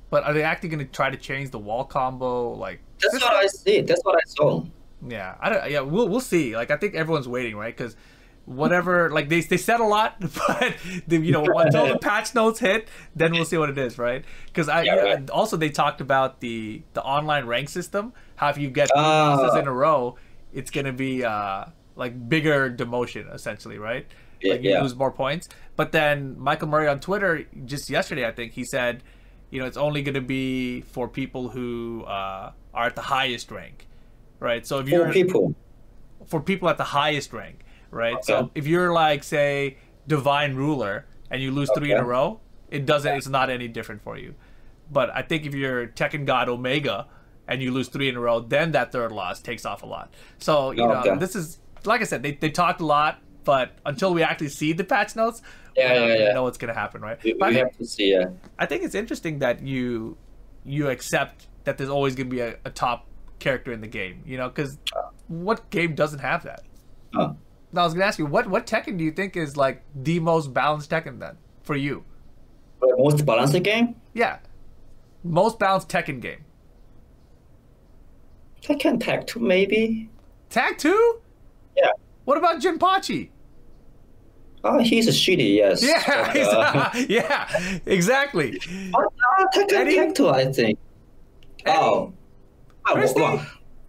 But 0.10 0.24
are 0.24 0.34
they 0.34 0.44
actually 0.44 0.70
going 0.70 0.86
to 0.86 0.92
try 0.92 1.10
to 1.10 1.18
change 1.18 1.52
the 1.52 1.60
wall 1.60 1.86
combo? 1.86 2.54
Like 2.54 2.82
that's 3.00 3.24
what 3.24 3.34
I 3.34 3.48
see. 3.48 3.82
That's 3.82 4.02
what 4.04 4.16
I 4.16 4.26
saw. 4.28 4.64
Yeah, 5.08 5.36
I 5.40 5.50
don't. 5.50 5.72
Yeah, 5.72 5.82
we'll 5.82 6.10
we'll 6.10 6.20
see. 6.20 6.56
Like 6.56 6.72
I 6.72 6.78
think 6.78 6.96
everyone's 6.96 7.28
waiting, 7.28 7.56
right? 7.56 7.76
Because 7.76 7.96
whatever, 8.46 9.10
like 9.12 9.30
they 9.30 9.42
they 9.42 9.58
said 9.58 9.80
a 9.80 9.86
lot, 9.86 10.20
but 10.48 10.76
the, 11.08 11.18
you 11.18 11.32
know 11.32 11.46
until 11.58 11.88
the 11.88 12.00
patch 12.00 12.34
notes 12.36 12.60
hit, 12.60 12.88
then 13.16 13.32
we'll 13.32 13.46
see 13.46 13.58
what 13.58 13.70
it 13.70 13.78
is, 13.78 13.98
right? 13.98 14.26
Because 14.48 14.68
I 14.68 14.84
yeah, 14.84 14.96
right. 14.96 15.30
also 15.30 15.58
they 15.58 15.70
talked 15.70 16.02
about 16.02 16.40
the 16.40 16.82
the 16.94 17.04
online 17.04 17.46
rank 17.46 17.70
system. 17.70 18.14
How 18.36 18.50
if 18.50 18.58
you 18.58 18.70
get 18.70 18.90
three 18.94 19.04
uh, 19.04 19.38
losses 19.38 19.60
in 19.60 19.68
a 19.68 19.74
row, 19.74 20.16
it's 20.52 20.72
gonna 20.72 20.94
be 20.94 21.24
uh 21.24 21.66
like 22.00 22.30
bigger 22.30 22.72
demotion 22.72 23.32
essentially, 23.34 23.78
right? 23.78 24.08
Like 24.44 24.64
you 24.64 24.72
yeah. 24.72 24.82
lose 24.82 24.96
more 24.96 25.12
points. 25.12 25.50
But 25.76 25.92
then 25.92 26.40
Michael 26.40 26.70
Murray 26.70 26.88
on 26.88 27.00
Twitter 27.00 27.46
just 27.66 27.90
yesterday, 27.90 28.26
I 28.26 28.32
think 28.32 28.54
he 28.54 28.64
said, 28.64 29.04
you 29.52 29.60
know, 29.60 29.66
it's 29.68 29.78
only 29.78 30.02
gonna 30.02 30.22
be 30.22 30.82
for 30.82 31.08
people 31.08 31.50
who 31.50 32.04
uh, 32.06 32.52
are 32.74 32.86
at 32.86 32.96
the 32.96 33.02
highest 33.02 33.52
rank 33.52 33.86
right? 34.40 34.66
So 34.66 34.80
if 34.80 34.88
you're 34.88 35.08
for 35.08 35.14
people 35.14 35.56
for 36.26 36.40
people 36.40 36.70
at 36.70 36.78
the 36.78 36.84
highest 36.84 37.34
rank, 37.34 37.64
right? 37.92 38.16
Okay. 38.16 38.24
So 38.24 38.52
if 38.56 38.68
you're 38.68 38.92
like 38.94 39.24
say 39.24 39.78
divine 40.08 40.56
ruler 40.56 41.06
and 41.30 41.42
you 41.42 41.52
lose 41.52 41.70
okay. 41.70 41.80
three 41.80 41.92
in 41.92 41.98
a 41.98 42.04
row, 42.04 42.40
it 42.70 42.86
doesn't. 42.86 43.16
It's 43.16 43.28
not 43.28 43.50
any 43.50 43.68
different 43.68 44.02
for 44.02 44.18
you. 44.18 44.36
But 44.92 45.12
I 45.12 45.22
think 45.22 45.46
if 45.46 45.54
you're 45.54 45.88
Tekken 45.88 46.26
God 46.26 46.50
Omega 46.50 47.08
and 47.48 47.62
you 47.62 47.72
lose 47.72 47.90
three 47.90 48.10
in 48.10 48.16
a 48.16 48.20
row, 48.20 48.40
then 48.40 48.72
that 48.72 48.92
third 48.92 49.12
loss 49.12 49.42
takes 49.42 49.66
off 49.66 49.84
a 49.84 49.86
lot. 49.86 50.14
So 50.40 50.72
you 50.72 50.84
okay. 50.84 51.10
know 51.10 51.18
this 51.18 51.36
is 51.36 51.60
like 51.86 52.02
I 52.02 52.06
said, 52.06 52.24
they 52.24 52.34
they 52.34 52.50
talked 52.50 52.82
a 52.82 52.86
lot, 52.86 53.22
but 53.44 53.72
until 53.86 54.14
we 54.14 54.24
actually 54.24 54.50
see 54.50 54.74
the 54.74 54.84
patch 54.84 55.16
notes, 55.16 55.42
yeah, 55.76 55.94
yeah, 55.94 56.16
yeah. 56.16 56.34
know 56.34 56.44
what's 56.44 56.58
gonna 56.58 56.74
happen, 56.74 57.02
right? 57.02 57.22
We, 57.24 57.34
we 57.34 57.56
have 57.56 57.76
to 57.78 57.86
see. 57.86 58.12
Yeah. 58.12 58.30
I 58.58 58.66
think 58.66 58.84
it's 58.84 58.96
interesting 58.96 59.40
that 59.40 59.62
you 59.62 60.18
you 60.66 60.90
accept 60.90 61.48
that 61.64 61.78
there's 61.78 61.90
always 61.90 62.16
gonna 62.16 62.30
be 62.30 62.42
a, 62.42 62.58
a 62.66 62.70
top 62.70 63.08
character 63.40 63.72
in 63.72 63.82
the 63.82 63.88
game. 63.88 64.24
You 64.26 64.38
know, 64.38 64.50
because 64.50 64.78
what 65.28 65.70
game 65.70 65.96
doesn't 65.96 66.20
have 66.20 66.44
that? 66.44 66.64
Huh. 67.14 67.34
Now 67.72 67.82
I 67.82 67.86
was 67.86 67.94
gonna 67.94 68.06
ask 68.06 68.20
you, 68.20 68.26
what 68.26 68.50
what 68.50 68.66
Tekken 68.66 68.98
do 68.98 69.04
you 69.04 69.12
think 69.12 69.38
is 69.38 69.56
like 69.56 69.84
the 69.96 70.20
most 70.20 70.54
balanced 70.54 70.90
Tekken 70.90 71.20
then 71.20 71.38
for 71.64 71.76
you? 71.76 72.04
Most 72.82 73.26
balanced 73.26 73.62
game? 73.64 73.96
Yeah, 74.14 74.40
most 75.24 75.60
balanced 75.60 75.90
Tekken 75.90 76.22
game. 76.22 76.46
Tekken 78.62 79.00
Tag 79.00 79.28
Two 79.28 79.40
maybe. 79.40 80.10
Tag 80.50 80.78
Two? 80.78 81.22
Yeah. 81.76 81.92
What 82.26 82.38
about 82.38 82.62
Jinpachi? 82.62 83.30
Oh, 84.64 84.80
he's 84.80 85.08
a 85.08 85.12
shitty, 85.12 85.56
yes. 85.56 85.82
Yeah, 85.82 86.34
but, 86.34 86.38
uh... 86.38 86.90
yeah, 87.10 87.80
exactly. 87.86 88.60
Oh, 88.94 89.08
Tekken 89.56 90.30
I 90.32 90.46
think. 90.52 90.78
Eddie. 91.66 91.78
Oh, 91.78 92.14
Oh, 92.86 93.44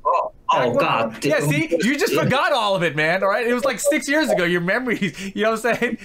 oh, 0.04 0.32
oh 0.52 0.74
God. 0.74 1.24
Yeah, 1.24 1.40
see, 1.40 1.76
you 1.82 1.98
just 1.98 2.14
forgot 2.20 2.52
all 2.52 2.74
of 2.74 2.82
it, 2.82 2.96
man. 2.96 3.22
All 3.22 3.28
right, 3.28 3.46
it 3.46 3.54
was 3.54 3.64
like 3.64 3.80
six 3.80 4.08
years 4.08 4.30
ago. 4.30 4.44
Your 4.44 4.60
memories, 4.60 5.34
you 5.34 5.42
know 5.42 5.52
what 5.52 5.64
I'm 5.64 5.76
saying? 5.76 5.98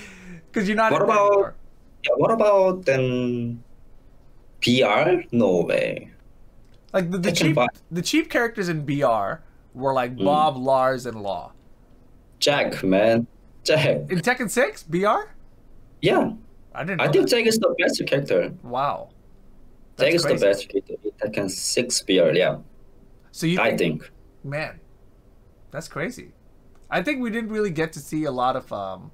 Because 0.51 0.67
you're 0.67 0.77
not. 0.77 0.91
What 0.91 1.01
about? 1.01 1.55
Yeah, 2.03 2.11
what 2.17 2.31
about 2.31 2.85
then? 2.85 3.63
BR? 4.63 5.23
No 5.31 5.61
way. 5.61 6.11
Like 6.93 7.11
the, 7.11 7.17
the 7.17 7.31
cheap, 7.31 7.57
the 7.91 8.01
cheap 8.01 8.29
characters 8.29 8.69
in 8.69 8.85
BR 8.85 9.41
were 9.73 9.93
like 9.93 10.15
mm. 10.15 10.23
Bob, 10.23 10.57
Lars, 10.57 11.05
and 11.05 11.21
Law. 11.21 11.51
Jack, 12.39 12.83
man, 12.83 13.27
Jack. 13.63 13.87
In 14.09 14.19
Tekken 14.19 14.49
Six, 14.49 14.83
BR. 14.83 15.29
Yeah. 16.01 16.33
I 16.73 16.83
didn't. 16.83 17.01
I 17.01 17.07
think 17.09 17.29
Jack 17.29 17.45
is 17.45 17.57
the 17.57 17.73
best 17.79 18.01
character. 18.05 18.53
Wow. 18.63 19.09
Jack 19.97 20.13
is 20.13 20.23
the 20.23 20.35
best 20.35 20.69
character 20.69 20.95
in 21.03 21.11
Tekken 21.11 21.49
Six 21.49 22.01
BR. 22.01 22.31
Yeah. 22.33 22.57
So 23.31 23.47
you, 23.47 23.57
think, 23.57 23.73
I 23.73 23.77
think, 23.77 24.11
man, 24.43 24.79
that's 25.71 25.87
crazy. 25.87 26.31
I 26.89 27.01
think 27.01 27.21
we 27.21 27.29
didn't 27.29 27.49
really 27.49 27.71
get 27.71 27.91
to 27.93 27.99
see 27.99 28.25
a 28.25 28.31
lot 28.31 28.55
of 28.55 28.71
um, 28.71 29.11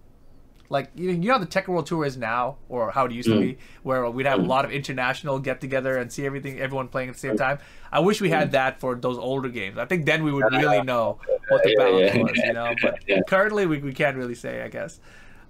like 0.71 0.89
you 0.95 1.13
know, 1.13 1.33
how 1.33 1.37
the 1.37 1.45
Tekken 1.45 1.67
World 1.67 1.85
Tour 1.85 2.05
is 2.05 2.17
now, 2.17 2.57
or 2.69 2.91
how 2.91 3.05
it 3.05 3.11
used 3.11 3.29
mm. 3.29 3.33
to 3.33 3.39
be, 3.39 3.57
where 3.83 4.09
we'd 4.09 4.25
have 4.25 4.39
mm. 4.39 4.45
a 4.45 4.47
lot 4.47 4.65
of 4.65 4.71
international 4.71 5.37
get 5.37 5.59
together 5.59 5.97
and 5.97 6.11
see 6.11 6.25
everything, 6.25 6.59
everyone 6.59 6.87
playing 6.87 7.09
at 7.09 7.15
the 7.15 7.19
same 7.19 7.37
time. 7.37 7.59
I 7.91 7.99
wish 7.99 8.21
we 8.21 8.29
had 8.29 8.49
mm. 8.49 8.51
that 8.53 8.79
for 8.79 8.95
those 8.95 9.17
older 9.17 9.49
games. 9.49 9.77
I 9.77 9.85
think 9.85 10.05
then 10.05 10.23
we 10.23 10.31
would 10.31 10.51
really 10.51 10.81
know 10.81 11.19
what 11.49 11.63
the 11.63 11.75
balance 11.75 12.15
was, 12.15 12.37
you 12.37 12.53
know. 12.53 12.73
But 12.81 12.99
currently, 13.27 13.65
we, 13.65 13.79
we 13.79 13.93
can't 13.93 14.15
really 14.15 14.35
say, 14.35 14.63
I 14.63 14.69
guess 14.69 14.99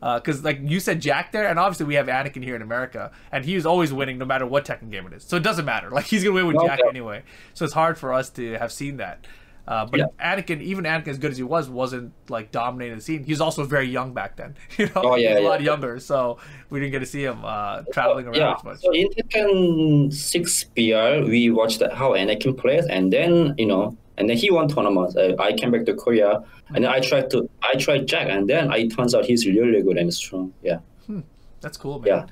because 0.01 0.39
uh, 0.39 0.43
like 0.43 0.59
you 0.63 0.79
said 0.79 0.99
Jack 0.99 1.31
there, 1.31 1.47
and 1.47 1.59
obviously 1.59 1.85
we 1.85 1.93
have 1.93 2.07
Anakin 2.07 2.43
here 2.43 2.55
in 2.55 2.63
America, 2.63 3.11
and 3.31 3.45
he's 3.45 3.67
always 3.67 3.93
winning 3.93 4.17
no 4.17 4.25
matter 4.25 4.47
what 4.47 4.65
Tekken 4.65 4.89
game 4.89 5.05
it 5.05 5.13
is. 5.13 5.23
So 5.23 5.37
it 5.37 5.43
doesn't 5.43 5.65
matter. 5.65 5.89
Like 6.01 6.05
he's 6.05 6.23
gonna 6.23 6.33
win 6.33 6.47
with 6.47 6.65
Jack 6.65 6.79
anyway. 6.89 7.21
So 7.53 7.65
it's 7.65 7.75
hard 7.75 7.97
for 7.97 8.11
us 8.11 8.29
to 8.31 8.53
have 8.53 8.71
seen 8.71 8.97
that. 8.97 9.27
Uh, 9.71 9.85
but 9.85 9.99
yeah. 10.01 10.05
Anakin, 10.19 10.61
even 10.61 10.83
Anakin, 10.83 11.07
as 11.07 11.17
good 11.17 11.31
as 11.31 11.37
he 11.37 11.43
was, 11.43 11.69
wasn't 11.69 12.11
like 12.27 12.51
dominating 12.51 12.97
the 12.97 13.01
scene. 13.01 13.23
He 13.23 13.31
was 13.31 13.39
also 13.39 13.63
very 13.63 13.87
young 13.87 14.13
back 14.13 14.35
then. 14.35 14.55
You 14.77 14.87
know, 14.87 14.91
oh, 14.95 15.15
yeah, 15.15 15.29
he 15.29 15.35
was 15.35 15.43
a 15.43 15.47
lot 15.47 15.61
younger, 15.61 15.97
so 15.99 16.39
we 16.69 16.81
didn't 16.81 16.91
get 16.91 16.99
to 16.99 17.05
see 17.05 17.23
him 17.23 17.39
uh, 17.45 17.83
traveling 17.93 18.27
around 18.27 18.35
yeah. 18.35 18.55
as 18.57 18.63
much. 18.65 18.79
So 18.81 18.91
in 18.91 19.07
Tekken 19.11 20.13
Six 20.13 20.65
BR, 20.75 21.25
we 21.25 21.51
watched 21.51 21.81
how 21.93 22.11
Anakin 22.11 22.57
plays, 22.57 22.85
and 22.87 23.13
then 23.13 23.55
you 23.57 23.65
know 23.65 23.97
and 24.17 24.29
then 24.29 24.35
he 24.35 24.51
won 24.51 24.67
tournaments. 24.67 25.15
I, 25.15 25.35
I 25.39 25.53
came 25.53 25.71
back 25.71 25.85
to 25.85 25.93
Korea, 25.93 26.43
and 26.75 26.83
then 26.83 26.91
I 26.91 26.99
tried 26.99 27.29
to 27.31 27.49
I 27.63 27.77
tried 27.77 28.07
Jack, 28.07 28.27
and 28.29 28.49
then 28.49 28.73
it 28.73 28.93
turns 28.93 29.15
out 29.15 29.23
he's 29.23 29.47
really 29.47 29.81
good 29.81 29.97
and 29.97 30.13
strong. 30.13 30.53
Yeah, 30.61 30.79
hmm. 31.05 31.21
that's 31.61 31.77
cool, 31.77 31.99
man. 31.99 32.07
Yeah. 32.07 32.25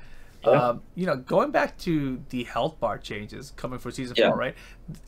Yeah. 0.44 0.50
Um, 0.50 0.82
you 0.94 1.06
know, 1.06 1.16
going 1.16 1.52
back 1.52 1.78
to 1.78 2.20
the 2.30 2.44
health 2.44 2.80
bar 2.80 2.98
changes 2.98 3.52
coming 3.56 3.78
for 3.78 3.90
season 3.90 4.16
yeah. 4.18 4.28
four, 4.28 4.38
right? 4.38 4.54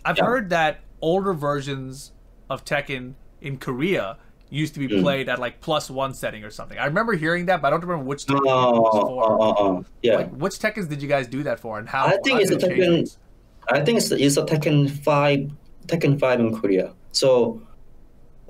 I've 0.04 0.18
yeah. 0.18 0.24
heard 0.24 0.50
that 0.50 0.80
older 1.00 1.34
versions 1.34 2.12
of 2.52 2.64
Tekken 2.64 3.14
in 3.40 3.58
Korea 3.58 4.18
used 4.50 4.74
to 4.74 4.80
be 4.80 4.88
mm. 4.88 5.02
played 5.02 5.28
at 5.28 5.38
like 5.38 5.60
plus 5.60 5.90
one 5.90 6.14
setting 6.14 6.44
or 6.44 6.50
something. 6.50 6.78
I 6.78 6.84
remember 6.84 7.14
hearing 7.14 7.46
that, 7.46 7.62
but 7.62 7.68
I 7.68 7.70
don't 7.70 7.80
remember 7.80 8.04
which 8.04 8.26
Tekken 8.26 8.42
oh, 8.46 8.80
was 8.80 9.02
for. 9.02 9.24
Oh, 9.24 9.40
oh, 9.40 9.54
oh, 9.58 9.84
yeah. 10.02 10.16
Like, 10.16 10.30
which 10.30 10.54
Tekkens 10.54 10.88
did 10.88 11.02
you 11.02 11.08
guys 11.08 11.26
do 11.26 11.42
that 11.44 11.58
for, 11.58 11.78
and 11.78 11.88
how? 11.88 12.06
I 12.06 12.18
think 12.18 12.40
it's 12.40 12.50
a 12.50 12.56
Tekken. 12.56 13.16
I 13.68 13.80
think 13.80 13.98
it's, 13.98 14.10
it's 14.10 14.36
a 14.36 14.44
Tekken 14.44 14.90
five 14.90 15.50
Tekken 15.86 16.18
5 16.18 16.40
in 16.40 16.54
Korea. 16.54 16.92
So 17.12 17.62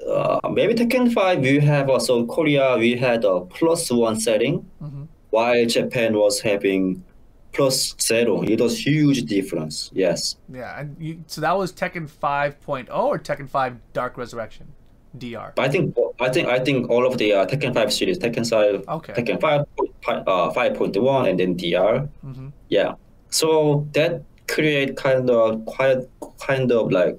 uh, 0.09 0.41
maybe 0.51 0.75
Tekken 0.75 1.13
5 1.13 1.41
we 1.41 1.61
have 1.61 1.89
also 1.89 2.27
Korea 2.27 2.77
we 2.77 2.97
had 2.97 3.25
a 3.25 3.41
plus 3.41 3.91
one 3.91 4.19
setting 4.19 4.69
mm-hmm. 4.83 5.05
while 5.31 5.65
Japan 5.67 6.15
was 6.15 6.41
having 6.41 7.05
plus 7.53 7.95
zero. 8.01 8.43
It 8.43 8.61
was 8.61 8.79
huge 8.87 9.23
difference. 9.25 9.91
Yes. 9.93 10.37
Yeah, 10.53 10.81
and 10.81 10.97
you, 10.99 11.25
so 11.27 11.41
that 11.41 11.57
was 11.57 11.73
Tekken 11.73 12.09
5.0 12.09 12.89
or 12.95 13.19
Tekken 13.19 13.49
5 13.49 13.77
Dark 13.93 14.17
Resurrection, 14.17 14.73
DR. 15.19 15.53
I 15.59 15.69
think 15.69 15.97
I 16.21 16.29
think 16.29 16.49
I 16.49 16.59
think 16.59 16.91
all 16.91 17.07
of 17.07 17.19
the 17.19 17.33
uh, 17.33 17.47
Tekken 17.47 17.75
5 17.75 17.93
series, 17.93 18.19
Tekken 18.19 18.49
5, 18.49 18.85
okay. 18.89 19.13
Tekken 19.13 19.41
5, 19.41 19.61
uh, 20.09 20.53
5.1, 20.53 21.29
and 21.29 21.39
then 21.39 21.57
DR. 21.57 22.09
Mm-hmm. 22.25 22.49
Yeah. 22.69 22.95
So 23.31 23.87
that 23.93 24.23
create 24.49 24.97
kind 24.97 25.31
of 25.31 25.65
quite 25.67 25.99
kind 26.39 26.71
of 26.73 26.91
like 26.93 27.19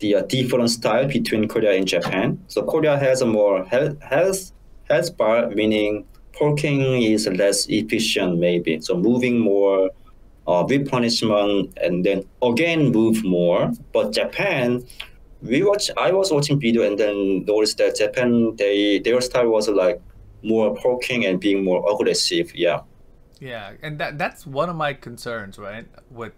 the 0.00 0.16
uh, 0.16 0.22
different 0.22 0.70
style 0.70 1.06
between 1.06 1.48
Korea 1.48 1.76
and 1.76 1.86
Japan. 1.86 2.38
So 2.48 2.62
Korea 2.62 2.98
has 2.98 3.22
a 3.22 3.26
more 3.26 3.64
health 3.64 4.00
health, 4.02 4.52
health 4.88 5.16
bar, 5.16 5.48
meaning 5.50 6.04
poking 6.38 7.02
is 7.02 7.26
less 7.26 7.66
efficient 7.68 8.38
maybe. 8.38 8.80
So 8.80 8.96
moving 8.96 9.38
more, 9.38 9.90
uh, 10.46 10.64
replenishment, 10.68 11.76
and 11.82 12.04
then 12.04 12.24
again 12.42 12.92
move 12.92 13.24
more. 13.24 13.72
But 13.92 14.12
Japan, 14.12 14.86
we 15.42 15.62
watch. 15.62 15.90
I 15.96 16.12
was 16.12 16.32
watching 16.32 16.60
video 16.60 16.82
and 16.82 16.98
then 16.98 17.44
noticed 17.44 17.78
that 17.78 17.96
Japan 17.96 18.54
they 18.56 18.98
their 19.00 19.20
style 19.20 19.48
was 19.48 19.68
like 19.68 20.00
more 20.42 20.76
poking 20.76 21.26
and 21.26 21.40
being 21.40 21.64
more 21.64 21.84
aggressive. 21.92 22.54
Yeah. 22.54 22.80
Yeah, 23.38 23.72
and 23.82 23.98
that 23.98 24.16
that's 24.16 24.46
one 24.46 24.70
of 24.70 24.76
my 24.76 24.94
concerns, 24.94 25.58
right? 25.58 25.86
With 26.10 26.32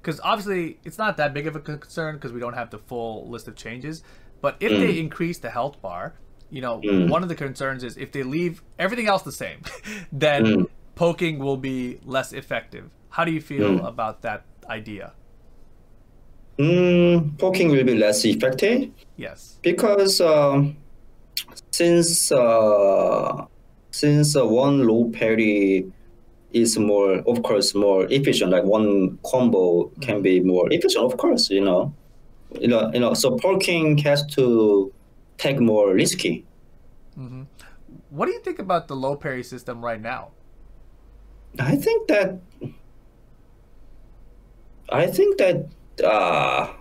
because 0.00 0.20
obviously 0.22 0.78
it's 0.84 0.98
not 0.98 1.16
that 1.16 1.34
big 1.34 1.46
of 1.46 1.56
a 1.56 1.60
concern 1.60 2.16
because 2.16 2.32
we 2.32 2.38
don't 2.38 2.52
have 2.54 2.70
the 2.70 2.78
full 2.78 3.28
list 3.28 3.48
of 3.48 3.56
changes. 3.56 4.02
But 4.40 4.56
if 4.60 4.70
mm. 4.70 4.80
they 4.80 4.98
increase 4.98 5.38
the 5.38 5.50
health 5.50 5.80
bar, 5.80 6.14
you 6.54 6.60
know, 6.60 6.80
mm. 6.80 7.08
one 7.08 7.24
of 7.24 7.28
the 7.28 7.34
concerns 7.34 7.82
is 7.82 7.96
if 7.96 8.12
they 8.12 8.22
leave 8.22 8.62
everything 8.78 9.08
else 9.08 9.22
the 9.22 9.32
same, 9.32 9.58
then 10.12 10.44
mm. 10.44 10.68
poking 10.94 11.40
will 11.40 11.56
be 11.56 11.98
less 12.04 12.32
effective. 12.32 12.90
How 13.10 13.24
do 13.24 13.32
you 13.32 13.40
feel 13.40 13.70
mm. 13.70 13.84
about 13.84 14.22
that 14.22 14.44
idea? 14.68 15.12
Mm, 16.58 17.36
poking 17.38 17.70
will 17.70 17.82
be 17.82 17.96
less 17.96 18.24
effective. 18.24 18.92
Yes. 19.16 19.58
Because 19.62 20.20
uh, 20.20 20.62
since 21.72 22.30
uh, 22.30 23.46
since 23.90 24.36
uh, 24.36 24.46
one 24.46 24.86
low 24.86 25.10
parry 25.10 25.90
is 26.52 26.78
more, 26.78 27.14
of 27.26 27.42
course, 27.42 27.74
more 27.74 28.06
efficient. 28.12 28.52
Like 28.52 28.62
one 28.62 29.18
combo 29.26 29.90
can 30.02 30.22
be 30.22 30.38
more 30.38 30.72
efficient, 30.72 31.04
of 31.04 31.16
course, 31.16 31.50
you 31.50 31.64
know. 31.64 31.92
you 32.60 32.68
know, 32.68 32.92
you 32.94 33.00
know, 33.00 33.14
so 33.14 33.36
poking 33.36 33.98
has 33.98 34.24
to 34.36 34.92
take 35.38 35.60
more 35.60 35.92
risky. 35.92 36.46
Mm-hmm. 37.18 37.42
What 38.10 38.26
do 38.26 38.32
you 38.32 38.40
think 38.40 38.58
about 38.58 38.88
the 38.88 38.96
low 38.96 39.16
parry 39.16 39.42
system 39.42 39.84
right 39.84 40.00
now? 40.00 40.30
I 41.58 41.76
think 41.76 42.08
that 42.08 42.40
I 44.88 45.06
think 45.06 45.38
that 45.38 45.66
uh, 46.04 46.72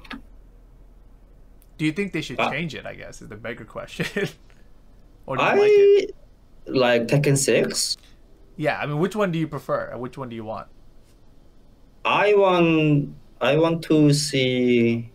do 1.78 1.86
you 1.86 1.92
think 1.92 2.14
they 2.14 2.22
should 2.22 2.40
uh, 2.40 2.50
change 2.50 2.76
it? 2.76 2.86
I 2.86 2.96
guess 2.96 3.22
is 3.22 3.30
the 3.30 3.36
bigger 3.36 3.66
question. 3.66 4.06
or 5.26 5.38
do 5.38 5.44
you 5.44 5.50
I 5.50 5.54
like, 5.54 5.72
it? 5.72 6.16
like 6.68 7.08
Tekken 7.08 7.38
Six. 7.38 7.98
Yeah, 8.56 8.80
I 8.80 8.86
mean, 8.86 9.00
which 9.00 9.16
one 9.16 9.32
do 9.32 9.40
you 9.40 9.48
prefer, 9.48 9.90
and 9.92 10.00
which 10.00 10.18
one 10.18 10.30
do 10.30 10.36
you 10.36 10.44
want? 10.44 10.68
I 12.06 12.34
want 12.34 13.16
I 13.42 13.58
want 13.58 13.84
to 13.84 14.14
see 14.14 15.12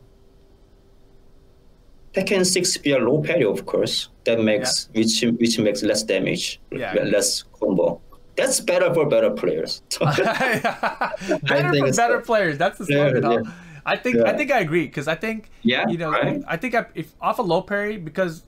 Tekken 2.19 2.45
Six 2.45 2.77
be 2.77 2.93
a 2.93 2.99
low 2.99 3.23
parry, 3.23 3.45
of 3.45 3.67
course. 3.67 4.09
That 4.25 4.41
makes 4.41 4.89
yeah. 4.93 5.01
which 5.01 5.21
which 5.39 5.59
makes 5.59 5.83
less 5.83 6.03
damage, 6.03 6.61
yeah. 6.71 6.93
less 6.95 7.45
combo. 7.59 8.01
That's 8.37 8.61
better 8.61 8.93
for 8.95 9.07
better 9.07 9.31
players. 9.31 9.83
better 10.01 11.75
for 11.75 11.93
better 11.93 12.21
players. 12.21 12.59
That's 12.59 12.79
the 12.79 12.87
slogan. 12.87 13.23
Yeah, 13.23 13.39
yeah. 13.45 13.53
I 13.87 13.97
think 13.97 14.17
yeah. 14.17 14.25
I 14.25 14.37
think 14.37 14.53
I 14.53 14.61
agree 14.61 14.87
because 14.87 15.09
I 15.09 15.15
think 15.15 15.51
yeah, 15.63 15.89
you 15.89 15.99
know 15.99 16.11
right? 16.11 16.43
I 16.47 16.57
think 16.57 16.75
I, 16.75 16.87
if 16.95 17.15
off 17.21 17.39
a 17.39 17.43
low 17.43 17.63
parry 17.63 17.97
because 17.97 18.45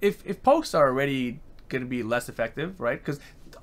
if 0.00 0.24
if 0.26 0.42
pokes 0.42 0.74
are 0.74 0.86
already 0.88 1.40
going 1.68 1.82
to 1.82 1.88
be 1.88 2.02
less 2.02 2.28
effective, 2.28 2.78
right? 2.78 2.98
Because 2.98 3.20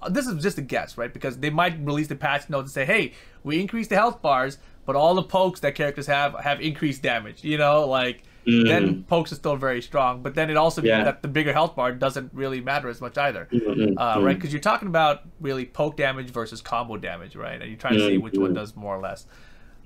this 0.09 0.28
is 0.28 0.41
just 0.41 0.57
a 0.57 0.62
guess, 0.62 0.97
right? 0.97 1.14
Because 1.14 1.38
they 1.38 1.49
might 1.49 1.80
release 1.86 2.07
the 2.07 2.16
patch 2.16 2.49
note 2.49 2.64
to 2.64 2.70
say, 2.70 2.86
hey, 2.86 3.14
we 3.43 3.59
increased 3.59 3.91
the 3.91 3.95
health 3.95 4.22
bars, 4.22 4.57
but 4.86 4.95
all 4.95 5.14
the 5.16 5.24
pokes 5.24 5.59
that 5.62 5.76
characters 5.76 6.07
have 6.07 6.36
have 6.39 6.59
increased 6.59 7.01
damage. 7.01 7.43
You 7.43 7.57
know, 7.57 7.88
like 7.88 8.24
mm. 8.46 8.68
then 8.68 9.04
pokes 9.04 9.32
is 9.32 9.38
still 9.38 9.56
very 9.56 9.82
strong, 9.82 10.22
but 10.22 10.36
then 10.36 10.50
it 10.50 10.58
also 10.58 10.82
yeah. 10.82 10.98
means 10.98 11.06
that 11.06 11.22
the 11.22 11.28
bigger 11.28 11.54
health 11.54 11.76
bar 11.76 11.92
doesn't 11.92 12.34
really 12.34 12.62
matter 12.62 12.89
as 12.89 13.02
much 13.02 13.18
either, 13.18 13.48
mm-hmm. 13.52 13.98
uh, 13.98 14.22
right? 14.22 14.38
Because 14.38 14.52
you're 14.52 14.62
talking 14.62 14.88
about 14.88 15.22
really 15.39 15.66
poke 15.66 15.98
damage 15.98 16.30
versus 16.30 16.62
combo 16.62 16.98
damage, 16.98 17.36
right? 17.36 17.62
And 17.62 17.70
you're 17.70 17.80
trying 17.80 17.96
to 17.96 18.08
see 18.08 18.18
which 18.18 18.36
one 18.36 18.48
mm-hmm. 18.48 18.56
does 18.56 18.76
more 18.76 18.96
or 18.96 19.02
less. 19.02 19.26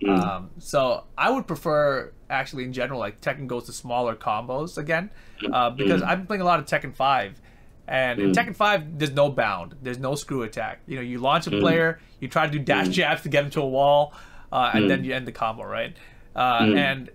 Mm. 0.02 0.24
Um, 0.24 0.50
so 0.60 1.06
I 1.18 1.32
would 1.32 1.48
prefer 1.48 2.12
actually 2.30 2.66
in 2.66 2.74
general 2.74 3.00
like 3.00 3.22
Tekken 3.22 3.48
goes 3.48 3.66
to 3.66 3.72
smaller 3.72 4.16
combos 4.16 4.78
again, 4.78 5.10
uh, 5.52 5.70
because 5.70 6.02
mm. 6.02 6.08
I'm 6.08 6.28
playing 6.28 6.42
a 6.42 6.46
lot 6.46 6.60
of 6.60 6.66
Tekken 6.66 6.94
Five, 6.94 7.40
and 7.88 8.20
in 8.20 8.32
mm. 8.32 8.36
Tekken 8.36 8.56
Five 8.56 9.00
there's 9.00 9.14
no 9.14 9.30
bound, 9.30 9.76
there's 9.82 10.00
no 10.00 10.16
screw 10.16 10.44
attack. 10.44 10.82
You 10.86 10.98
know, 10.98 11.02
you 11.02 11.20
launch 11.20 11.48
a 11.48 11.52
mm. 11.52 11.62
player, 11.62 12.00
you 12.20 12.28
try 12.28 12.46
to 12.46 12.52
do 12.52 12.60
dash 12.60 12.88
mm. 12.88 12.92
jabs 12.92 13.22
to 13.22 13.30
get 13.30 13.46
him 13.46 13.52
to 13.52 13.62
a 13.62 13.68
wall, 13.68 14.14
uh, 14.52 14.72
and 14.74 14.90
then 14.90 15.06
you 15.06 15.14
end 15.14 15.28
the 15.28 15.32
combo, 15.32 15.64
right? 15.64 15.96
Uh, 16.36 16.74
and 16.76 17.10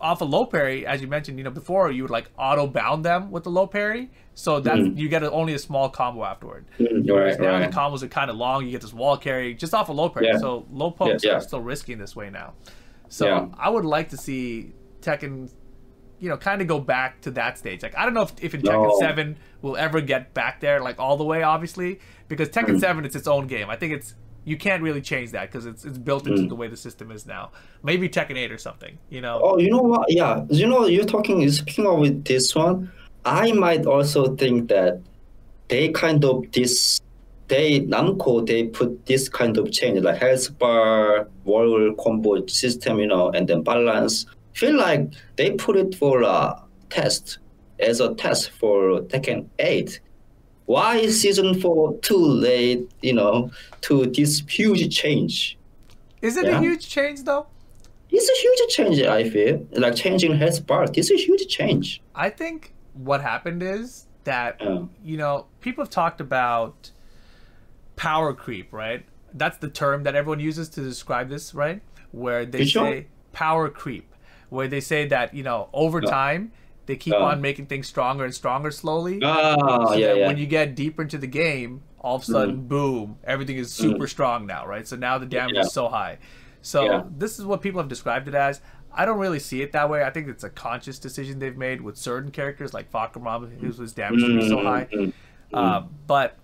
off 0.00 0.20
a 0.20 0.24
low 0.24 0.46
parry, 0.46 0.86
as 0.86 1.00
you 1.00 1.06
mentioned, 1.06 1.38
you 1.38 1.44
know, 1.44 1.50
before 1.50 1.90
you 1.90 2.02
would 2.02 2.10
like 2.10 2.30
auto 2.38 2.66
bound 2.66 3.04
them 3.04 3.30
with 3.30 3.44
the 3.44 3.50
low 3.50 3.66
parry, 3.66 4.10
so 4.34 4.60
that 4.60 4.76
mm. 4.76 4.96
you 4.96 5.08
get 5.08 5.22
a, 5.22 5.30
only 5.30 5.54
a 5.54 5.58
small 5.58 5.88
combo 5.88 6.24
afterward. 6.24 6.66
Mm, 6.78 7.08
right, 7.10 7.38
now 7.38 7.52
right. 7.52 7.70
the 7.70 7.76
combos 7.76 8.02
are 8.02 8.08
kind 8.08 8.30
of 8.30 8.36
long. 8.36 8.64
You 8.64 8.70
get 8.70 8.80
this 8.80 8.92
wall 8.92 9.16
carry 9.16 9.54
just 9.54 9.74
off 9.74 9.88
a 9.88 9.92
low 9.92 10.08
parry. 10.08 10.28
Yeah. 10.28 10.38
So 10.38 10.66
low 10.72 10.90
pokes 10.90 11.24
yeah, 11.24 11.32
yeah. 11.32 11.36
are 11.36 11.40
still 11.40 11.60
risky 11.60 11.92
in 11.92 11.98
this 11.98 12.16
way 12.16 12.30
now. 12.30 12.54
So. 13.08 13.50
I 13.58 13.68
would 13.68 13.84
like 13.84 14.10
to 14.10 14.16
see 14.16 14.72
Tekken, 15.02 15.50
you 16.20 16.28
know, 16.28 16.36
kind 16.36 16.62
of 16.62 16.68
go 16.68 16.78
back 16.78 17.20
to 17.22 17.30
that 17.32 17.58
stage. 17.58 17.82
Like 17.82 17.96
I 17.96 18.04
don't 18.04 18.14
know 18.14 18.22
if, 18.22 18.32
if 18.40 18.54
in 18.54 18.62
no. 18.62 18.70
Tekken 18.70 18.98
Seven 18.98 19.38
will 19.62 19.76
ever 19.76 20.00
get 20.00 20.32
back 20.32 20.60
there, 20.60 20.80
like 20.80 20.98
all 20.98 21.16
the 21.16 21.24
way, 21.24 21.42
obviously, 21.42 22.00
because 22.28 22.48
Tekken 22.48 22.76
mm. 22.76 22.80
Seven 22.80 23.04
it's 23.04 23.16
its 23.16 23.26
own 23.26 23.46
game. 23.46 23.68
I 23.68 23.76
think 23.76 23.92
it's 23.92 24.14
you 24.44 24.56
can't 24.56 24.82
really 24.82 25.00
change 25.00 25.32
that 25.32 25.50
because 25.50 25.66
it's 25.66 25.84
it's 25.84 25.98
built 25.98 26.26
into 26.26 26.42
mm. 26.42 26.48
the 26.48 26.54
way 26.54 26.68
the 26.68 26.76
system 26.76 27.10
is 27.10 27.26
now. 27.26 27.50
Maybe 27.82 28.08
Tekken 28.08 28.36
8 28.36 28.52
or 28.52 28.58
something, 28.58 28.98
you 29.08 29.20
know. 29.20 29.40
Oh, 29.42 29.58
you 29.58 29.70
know 29.70 29.82
what? 29.82 30.10
Yeah, 30.10 30.44
you 30.48 30.66
know, 30.66 30.86
you're 30.86 31.04
talking 31.04 31.48
speaking 31.50 31.86
of 31.86 31.98
with 31.98 32.24
this 32.24 32.54
one. 32.54 32.90
I 33.24 33.52
might 33.52 33.86
also 33.86 34.34
think 34.36 34.68
that 34.68 35.00
they 35.68 35.90
kind 35.90 36.24
of 36.24 36.50
this 36.52 37.00
they 37.48 37.80
Namco 37.80 38.46
they 38.46 38.64
put 38.64 39.06
this 39.06 39.28
kind 39.28 39.58
of 39.58 39.72
change 39.72 40.00
like 40.00 40.18
health 40.18 40.56
bar, 40.58 41.28
wall 41.44 41.94
combo 41.94 42.46
system, 42.46 42.98
you 42.98 43.06
know, 43.06 43.30
and 43.30 43.48
then 43.48 43.62
balance. 43.62 44.26
Feel 44.54 44.76
like 44.76 45.12
they 45.36 45.52
put 45.52 45.76
it 45.76 45.94
for 45.94 46.22
a 46.22 46.62
test 46.88 47.38
as 47.78 48.00
a 48.00 48.14
test 48.14 48.50
for 48.50 49.00
Tekken 49.02 49.48
8 49.58 50.00
why 50.70 50.98
is 50.98 51.20
season 51.20 51.60
four 51.60 51.98
too 51.98 52.24
late, 52.24 52.88
you 53.02 53.12
know, 53.12 53.50
to 53.80 54.06
this 54.06 54.40
huge 54.48 54.96
change? 54.96 55.58
Is 56.22 56.36
it 56.36 56.46
yeah? 56.46 56.58
a 56.58 56.60
huge 56.60 56.88
change 56.88 57.24
though? 57.24 57.48
It's 58.08 58.28
a 58.34 58.36
huge 58.44 58.74
change, 58.76 59.00
I 59.02 59.28
feel. 59.28 59.66
Like 59.72 59.96
changing 59.96 60.36
his 60.36 60.60
part. 60.60 60.96
Is 60.96 61.10
a 61.10 61.16
huge 61.16 61.48
change. 61.48 62.00
I 62.14 62.30
think 62.30 62.72
what 62.94 63.20
happened 63.20 63.64
is 63.64 64.06
that, 64.22 64.58
yeah. 64.60 64.84
you 65.02 65.16
know, 65.16 65.46
people 65.60 65.82
have 65.82 65.90
talked 65.90 66.20
about 66.20 66.92
power 67.96 68.32
creep, 68.32 68.72
right? 68.72 69.04
That's 69.34 69.58
the 69.58 69.68
term 69.68 70.04
that 70.04 70.14
everyone 70.14 70.38
uses 70.38 70.68
to 70.70 70.80
describe 70.82 71.28
this, 71.30 71.52
right? 71.52 71.82
Where 72.12 72.46
they 72.46 72.64
say 72.64 73.06
power 73.32 73.70
creep, 73.70 74.14
where 74.50 74.68
they 74.68 74.80
say 74.80 75.08
that, 75.08 75.34
you 75.34 75.42
know, 75.42 75.68
over 75.72 76.00
time, 76.00 76.52
they 76.90 76.96
keep 76.96 77.14
oh. 77.14 77.22
on 77.22 77.40
making 77.40 77.66
things 77.66 77.86
stronger 77.86 78.24
and 78.24 78.34
stronger 78.34 78.72
slowly. 78.72 79.20
Oh, 79.22 79.86
so 79.86 79.94
yeah, 79.94 80.12
yeah. 80.12 80.26
When 80.26 80.36
you 80.38 80.46
get 80.46 80.74
deeper 80.74 81.02
into 81.02 81.18
the 81.18 81.28
game, 81.28 81.82
all 82.00 82.16
of 82.16 82.22
a 82.22 82.24
sudden, 82.24 82.62
mm. 82.62 82.68
boom, 82.68 83.18
everything 83.22 83.58
is 83.58 83.72
super 83.72 84.06
mm. 84.06 84.08
strong 84.08 84.44
now, 84.44 84.66
right? 84.66 84.86
So 84.88 84.96
now 84.96 85.16
the 85.18 85.26
damage 85.26 85.54
yeah. 85.54 85.60
is 85.60 85.72
so 85.72 85.88
high. 85.88 86.18
So 86.62 86.84
yeah. 86.84 87.02
this 87.16 87.38
is 87.38 87.44
what 87.44 87.62
people 87.62 87.80
have 87.80 87.88
described 87.88 88.26
it 88.26 88.34
as. 88.34 88.60
I 88.92 89.04
don't 89.04 89.18
really 89.18 89.38
see 89.38 89.62
it 89.62 89.70
that 89.70 89.88
way. 89.88 90.02
I 90.02 90.10
think 90.10 90.26
it's 90.26 90.42
a 90.42 90.50
conscious 90.50 90.98
decision 90.98 91.38
they've 91.38 91.56
made 91.56 91.80
with 91.80 91.96
certain 91.96 92.32
characters 92.32 92.74
like 92.74 92.90
Fahkumram, 92.90 93.56
whose 93.60 93.78
was 93.78 93.92
damage 93.92 94.20
be 94.26 94.48
so 94.48 94.60
high. 94.64 94.88
Mm-hmm. 94.92 95.54
Uh, 95.54 95.82
but 96.08 96.36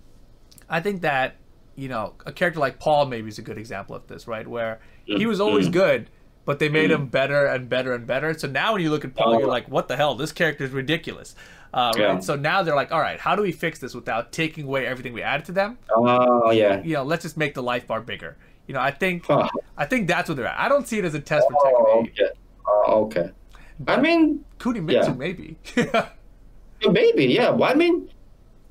I 0.69 0.79
think 0.79 1.01
that 1.01 1.35
you 1.75 1.89
know 1.89 2.13
a 2.25 2.31
character 2.31 2.61
like 2.61 2.79
Paul 2.79 3.07
maybe 3.07 3.27
is 3.27 3.37
a 3.37 3.41
good 3.41 3.57
example 3.57 3.97
of 3.97 4.07
this, 4.07 4.29
right? 4.29 4.47
Where 4.47 4.79
he 5.03 5.25
was 5.25 5.41
always 5.41 5.65
mm-hmm. 5.65 5.73
good, 5.73 6.09
but 6.47 6.59
they 6.59 6.69
made 6.69 6.91
mm. 6.91 6.95
him 6.95 7.07
better 7.07 7.45
and 7.45 7.67
better 7.67 7.93
and 7.93 8.07
better. 8.07 8.33
So 8.33 8.47
now 8.47 8.71
when 8.71 8.81
you 8.81 8.89
look 8.89 9.03
at 9.03 9.13
Paul, 9.13 9.35
oh. 9.35 9.39
you're 9.39 9.49
like, 9.49 9.67
what 9.67 9.89
the 9.89 9.97
hell? 9.97 10.15
This 10.15 10.31
character 10.31 10.63
is 10.63 10.71
ridiculous. 10.71 11.35
Uh, 11.73 11.91
yeah. 11.97 12.03
right? 12.05 12.23
So 12.23 12.37
now 12.37 12.63
they're 12.63 12.73
like, 12.73 12.89
all 12.93 13.01
right, 13.01 13.19
how 13.19 13.35
do 13.35 13.41
we 13.41 13.51
fix 13.51 13.79
this 13.79 13.93
without 13.93 14.31
taking 14.31 14.63
away 14.63 14.87
everything 14.87 15.11
we 15.11 15.21
added 15.21 15.45
to 15.47 15.51
them? 15.51 15.77
Oh 15.93 16.49
yeah. 16.51 16.81
You 16.81 16.93
know, 16.93 17.03
let's 17.03 17.23
just 17.23 17.35
make 17.35 17.53
the 17.53 17.61
life 17.61 17.85
bar 17.85 17.99
bigger. 17.99 18.37
You 18.65 18.75
know, 18.75 18.79
I 18.79 18.91
think 18.91 19.25
huh. 19.25 19.49
I 19.77 19.85
think 19.85 20.07
that's 20.07 20.29
what 20.29 20.37
they're 20.37 20.47
at. 20.47 20.57
I 20.57 20.69
don't 20.69 20.87
see 20.87 20.97
it 20.97 21.03
as 21.03 21.13
a 21.15 21.19
test 21.19 21.45
for 21.49 21.57
oh, 21.67 22.05
Tekken 22.05 22.11
Okay. 22.11 22.29
Uh, 22.65 22.95
okay. 22.95 23.31
But 23.81 23.99
I 23.99 24.01
mean, 24.01 24.45
Kunimitsu 24.57 25.07
yeah. 25.07 25.13
maybe. 25.15 25.57
maybe 26.89 27.25
yeah. 27.25 27.49
Well, 27.49 27.69
I 27.69 27.73
mean, 27.73 28.09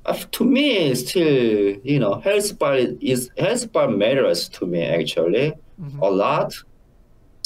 uh, 0.07 0.17
to 0.31 0.43
me, 0.43 0.95
still 0.95 1.77
you 1.83 1.99
know, 1.99 2.15
health 2.21 2.57
bar 2.57 2.77
is 2.77 3.29
health 3.37 3.71
bar 3.71 3.87
matters 3.87 4.49
to 4.49 4.65
me 4.65 4.81
actually 4.81 5.53
mm-hmm. 5.79 5.99
a 6.01 6.09
lot 6.09 6.55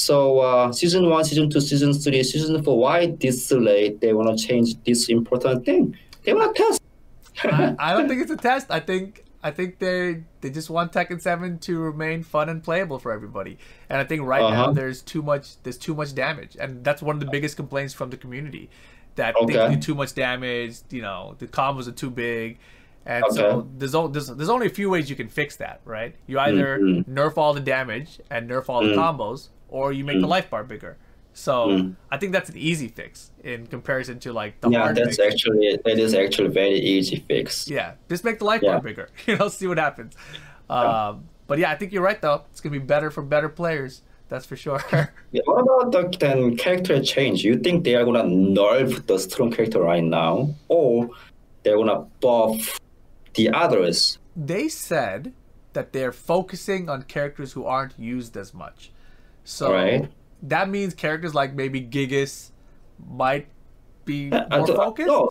so 0.02 0.40
uh, 0.40 0.72
season 0.72 1.08
one, 1.08 1.24
season 1.24 1.48
two, 1.48 1.60
season 1.60 1.92
three, 1.92 2.22
season 2.24 2.62
four. 2.62 2.78
Why 2.78 3.06
this 3.06 3.50
late? 3.52 4.00
They 4.00 4.12
want 4.12 4.36
to 4.36 4.46
change 4.46 4.74
this 4.84 5.08
important 5.08 5.64
thing. 5.64 5.96
They 6.24 6.34
want 6.34 6.56
to 6.56 6.62
test. 6.62 6.82
I, 7.44 7.76
I, 7.78 7.92
don't 7.94 8.08
think 8.08 8.20
it's 8.22 8.30
a 8.30 8.36
test. 8.36 8.66
I 8.70 8.80
think 8.80 9.24
I 9.42 9.50
think 9.50 9.78
they 9.78 10.22
they 10.40 10.50
just 10.50 10.70
want 10.70 10.92
Tekken 10.92 11.20
Seven 11.20 11.58
to 11.60 11.78
remain 11.78 12.24
fun 12.24 12.48
and 12.48 12.62
playable 12.62 12.98
for 12.98 13.12
everybody. 13.12 13.58
And 13.88 14.00
I 14.00 14.04
think 14.04 14.22
right 14.22 14.42
uh-huh. 14.42 14.66
now 14.66 14.72
there's 14.72 15.02
too 15.02 15.22
much 15.22 15.62
there's 15.62 15.78
too 15.78 15.94
much 15.94 16.14
damage, 16.14 16.56
and 16.58 16.84
that's 16.84 17.00
one 17.00 17.16
of 17.16 17.20
the 17.20 17.30
biggest 17.30 17.56
complaints 17.56 17.94
from 17.94 18.10
the 18.10 18.16
community 18.16 18.70
that 19.14 19.36
okay. 19.36 19.52
they 19.52 19.74
do 19.74 19.80
too 19.80 19.94
much 19.94 20.14
damage. 20.14 20.78
You 20.90 21.02
know, 21.02 21.36
the 21.38 21.46
combos 21.46 21.86
are 21.86 21.92
too 21.92 22.10
big. 22.10 22.58
And 23.04 23.24
okay. 23.24 23.34
so 23.34 23.68
there's, 23.76 23.92
there's 24.12 24.28
there's 24.28 24.48
only 24.48 24.66
a 24.66 24.70
few 24.70 24.88
ways 24.88 25.10
you 25.10 25.16
can 25.16 25.28
fix 25.28 25.56
that, 25.56 25.80
right? 25.84 26.14
You 26.28 26.38
either 26.38 26.78
mm-hmm. 26.78 27.12
nerf 27.12 27.36
all 27.36 27.52
the 27.52 27.60
damage 27.60 28.20
and 28.30 28.48
nerf 28.48 28.68
all 28.68 28.80
the 28.80 28.94
combos, 28.94 29.48
or 29.72 29.92
you 29.92 30.04
make 30.04 30.18
mm. 30.18 30.20
the 30.20 30.26
life 30.26 30.50
bar 30.50 30.62
bigger. 30.62 30.98
So 31.32 31.68
mm. 31.68 31.96
I 32.10 32.18
think 32.18 32.32
that's 32.32 32.50
an 32.50 32.58
easy 32.58 32.88
fix 32.88 33.30
in 33.42 33.66
comparison 33.66 34.18
to 34.20 34.32
like 34.34 34.60
the 34.60 34.68
yeah, 34.68 34.92
that's 34.92 35.16
fix. 35.16 35.32
actually 35.32 35.78
that 35.84 35.98
is 35.98 36.14
actually 36.14 36.48
very 36.48 36.78
easy 36.78 37.24
fix. 37.26 37.66
Yeah, 37.68 37.94
just 38.08 38.22
make 38.22 38.38
the 38.38 38.44
life 38.44 38.62
yeah. 38.62 38.72
bar 38.72 38.80
bigger. 38.82 39.08
You 39.26 39.38
know, 39.38 39.48
see 39.48 39.66
what 39.66 39.78
happens. 39.78 40.14
Yeah. 40.68 41.08
Um, 41.08 41.28
but 41.46 41.58
yeah, 41.58 41.70
I 41.70 41.76
think 41.76 41.92
you're 41.92 42.02
right 42.02 42.20
though. 42.20 42.44
It's 42.50 42.60
gonna 42.60 42.78
be 42.78 42.84
better 42.84 43.10
for 43.10 43.22
better 43.22 43.48
players. 43.48 44.02
That's 44.28 44.46
for 44.46 44.56
sure. 44.56 44.82
yeah, 45.32 45.42
what 45.46 45.62
about 45.62 45.92
the 45.92 46.16
then 46.18 46.56
character 46.56 47.02
change? 47.02 47.44
You 47.44 47.56
think 47.58 47.84
they 47.84 47.94
are 47.94 48.04
gonna 48.04 48.24
nerf 48.24 49.06
the 49.06 49.18
strong 49.18 49.50
character 49.52 49.80
right 49.80 50.04
now, 50.04 50.54
or 50.68 51.10
they're 51.62 51.76
gonna 51.76 52.06
buff 52.20 52.78
the 53.34 53.50
others? 53.50 54.18
They 54.36 54.68
said 54.68 55.32
that 55.72 55.92
they're 55.94 56.12
focusing 56.12 56.90
on 56.90 57.02
characters 57.04 57.52
who 57.52 57.64
aren't 57.64 57.98
used 57.98 58.36
as 58.36 58.52
much. 58.52 58.92
So 59.44 59.72
right. 59.72 60.08
that 60.42 60.68
means 60.68 60.94
characters 60.94 61.34
like 61.34 61.54
maybe 61.54 61.80
Gigas 61.80 62.50
might 63.10 63.48
be 64.04 64.30
more 64.30 64.44
uh, 64.50 64.66
focused. 64.66 65.08
No, 65.08 65.30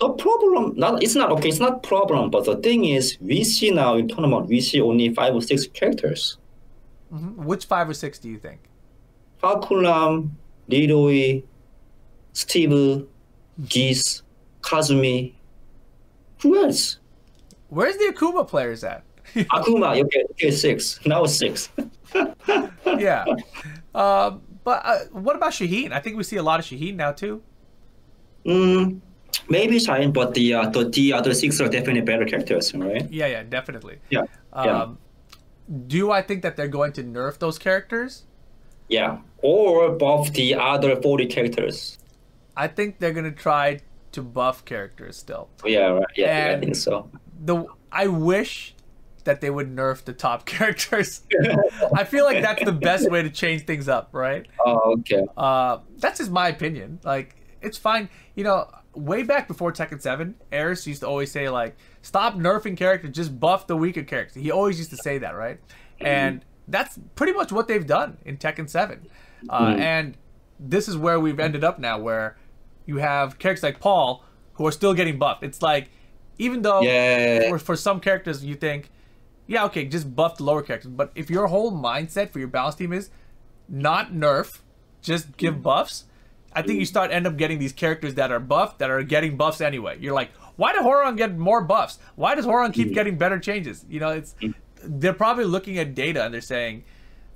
the 0.00 0.10
problem 0.10 0.74
not 0.76 1.02
it's 1.02 1.14
not 1.14 1.30
okay. 1.32 1.48
It's 1.48 1.60
not 1.60 1.82
problem, 1.82 2.30
but 2.30 2.44
the 2.44 2.56
thing 2.56 2.84
is, 2.84 3.16
we 3.20 3.44
see 3.44 3.70
now 3.70 3.94
in 3.94 4.08
tournament 4.08 4.48
we 4.48 4.60
see 4.60 4.80
only 4.80 5.14
five 5.14 5.34
or 5.34 5.42
six 5.42 5.66
characters. 5.66 6.38
Mm-hmm. 7.12 7.44
Which 7.44 7.66
five 7.66 7.88
or 7.88 7.94
six 7.94 8.18
do 8.18 8.28
you 8.28 8.38
think? 8.38 8.60
Fahkumram, 9.42 10.30
Leroy, 10.68 11.42
Steve, 12.32 13.06
Geese, 13.68 14.22
Kazumi. 14.62 15.34
Who 16.42 16.62
else? 16.62 16.98
Where's 17.68 17.96
the 17.96 18.12
Akuma 18.14 18.46
players 18.46 18.82
at? 18.84 19.04
Akuma, 19.52 20.00
okay, 20.04 20.24
okay, 20.32 20.50
six. 20.50 21.04
Now 21.04 21.26
six. 21.26 21.70
yeah. 22.86 23.24
Um, 23.94 24.42
but 24.62 24.80
uh, 24.84 24.98
what 25.12 25.36
about 25.36 25.52
Shaheen? 25.52 25.92
I 25.92 26.00
think 26.00 26.16
we 26.16 26.22
see 26.22 26.36
a 26.36 26.42
lot 26.42 26.60
of 26.60 26.66
Shaheen 26.66 26.94
now 26.94 27.12
too. 27.12 27.42
Mm, 28.46 29.00
maybe 29.48 29.78
Shaheen, 29.78 30.12
but 30.12 30.34
the, 30.34 30.54
uh, 30.54 30.68
the 30.68 30.88
the 30.88 31.12
other 31.12 31.34
six 31.34 31.60
are 31.60 31.68
definitely 31.68 32.02
better 32.02 32.24
characters, 32.24 32.74
right? 32.74 33.10
Yeah, 33.10 33.26
yeah, 33.26 33.42
definitely. 33.42 33.98
Yeah. 34.10 34.22
Um, 34.52 34.66
yeah. 34.66 34.88
Do 35.86 36.10
I 36.12 36.22
think 36.22 36.42
that 36.42 36.56
they're 36.56 36.68
going 36.68 36.92
to 36.92 37.02
nerf 37.02 37.38
those 37.38 37.58
characters? 37.58 38.24
Yeah, 38.88 39.18
or 39.38 39.90
buff 39.90 40.32
the 40.32 40.54
other 40.54 41.00
forty 41.00 41.26
characters. 41.26 41.98
I 42.56 42.68
think 42.68 42.98
they're 43.00 43.12
gonna 43.12 43.32
try 43.32 43.80
to 44.12 44.22
buff 44.22 44.64
characters 44.64 45.16
still. 45.16 45.48
Yeah, 45.64 45.86
right. 45.86 46.06
Yeah, 46.16 46.48
yeah 46.48 46.56
I 46.56 46.60
think 46.60 46.76
so. 46.76 47.10
The 47.44 47.64
I 47.90 48.06
wish 48.06 48.73
that 49.24 49.40
they 49.40 49.50
would 49.50 49.74
nerf 49.74 50.04
the 50.04 50.12
top 50.12 50.44
characters. 50.46 51.22
I 51.94 52.04
feel 52.04 52.24
like 52.24 52.42
that's 52.42 52.64
the 52.64 52.72
best 52.72 53.10
way 53.10 53.22
to 53.22 53.30
change 53.30 53.64
things 53.66 53.88
up, 53.88 54.10
right? 54.12 54.46
Oh, 54.64 54.96
okay. 55.00 55.24
Uh, 55.36 55.78
that's 55.98 56.18
just 56.18 56.30
my 56.30 56.48
opinion. 56.48 57.00
Like, 57.04 57.36
it's 57.62 57.78
fine. 57.78 58.08
You 58.34 58.44
know, 58.44 58.68
way 58.94 59.22
back 59.22 59.48
before 59.48 59.72
Tekken 59.72 60.00
7, 60.00 60.34
Aris 60.52 60.86
used 60.86 61.00
to 61.00 61.08
always 61.08 61.30
say, 61.32 61.48
like, 61.48 61.76
stop 62.02 62.34
nerfing 62.36 62.76
characters, 62.76 63.10
just 63.12 63.38
buff 63.40 63.66
the 63.66 63.76
weaker 63.76 64.02
characters. 64.02 64.42
He 64.42 64.50
always 64.50 64.78
used 64.78 64.90
to 64.90 64.96
say 64.98 65.18
that, 65.18 65.34
right? 65.34 65.58
And 66.00 66.44
that's 66.68 66.98
pretty 67.14 67.32
much 67.32 67.50
what 67.52 67.66
they've 67.68 67.86
done 67.86 68.18
in 68.24 68.36
Tekken 68.36 68.68
7. 68.68 69.06
Uh, 69.48 69.66
Mhm. 69.66 69.78
And 69.80 70.16
this 70.60 70.88
is 70.88 70.96
where 70.96 71.18
we've 71.18 71.40
ended 71.40 71.64
up 71.64 71.78
now, 71.78 71.98
where 71.98 72.36
you 72.86 72.98
have 72.98 73.38
characters 73.38 73.62
like 73.62 73.80
Paul 73.80 74.22
who 74.54 74.66
are 74.66 74.72
still 74.72 74.94
getting 74.94 75.18
buffed. 75.18 75.42
It's 75.42 75.62
like, 75.62 75.88
even 76.38 76.62
though 76.62 76.82
Yeah. 76.82 77.48
for, 77.48 77.58
for 77.58 77.76
some 77.76 78.00
characters 78.00 78.44
you 78.44 78.54
think, 78.54 78.90
yeah, 79.46 79.64
okay, 79.66 79.84
just 79.84 80.14
buff 80.14 80.38
the 80.38 80.44
lower 80.44 80.62
characters. 80.62 80.90
But 80.90 81.12
if 81.14 81.30
your 81.30 81.46
whole 81.48 81.72
mindset 81.72 82.30
for 82.30 82.38
your 82.38 82.48
balance 82.48 82.76
team 82.76 82.92
is 82.92 83.10
not 83.68 84.12
nerf, 84.12 84.60
just 85.02 85.36
give 85.36 85.56
mm. 85.56 85.62
buffs, 85.62 86.04
I 86.52 86.62
think 86.62 86.78
you 86.78 86.86
start 86.86 87.10
end 87.10 87.26
up 87.26 87.36
getting 87.36 87.58
these 87.58 87.72
characters 87.72 88.14
that 88.14 88.30
are 88.30 88.40
buffed 88.40 88.78
that 88.78 88.90
are 88.90 89.02
getting 89.02 89.36
buffs 89.36 89.60
anyway. 89.60 89.98
You're 90.00 90.14
like, 90.14 90.30
why 90.56 90.72
did 90.72 90.82
Hwoarang 90.82 91.16
get 91.16 91.36
more 91.36 91.60
buffs? 91.60 91.98
Why 92.14 92.34
does 92.34 92.46
Hwoarang 92.46 92.72
keep 92.72 92.88
mm. 92.88 92.94
getting 92.94 93.18
better 93.18 93.38
changes? 93.38 93.84
You 93.88 94.00
know, 94.00 94.10
it's 94.10 94.34
mm. 94.40 94.54
they're 94.82 95.12
probably 95.12 95.44
looking 95.44 95.78
at 95.78 95.94
data 95.94 96.24
and 96.24 96.32
they're 96.32 96.40
saying, 96.40 96.84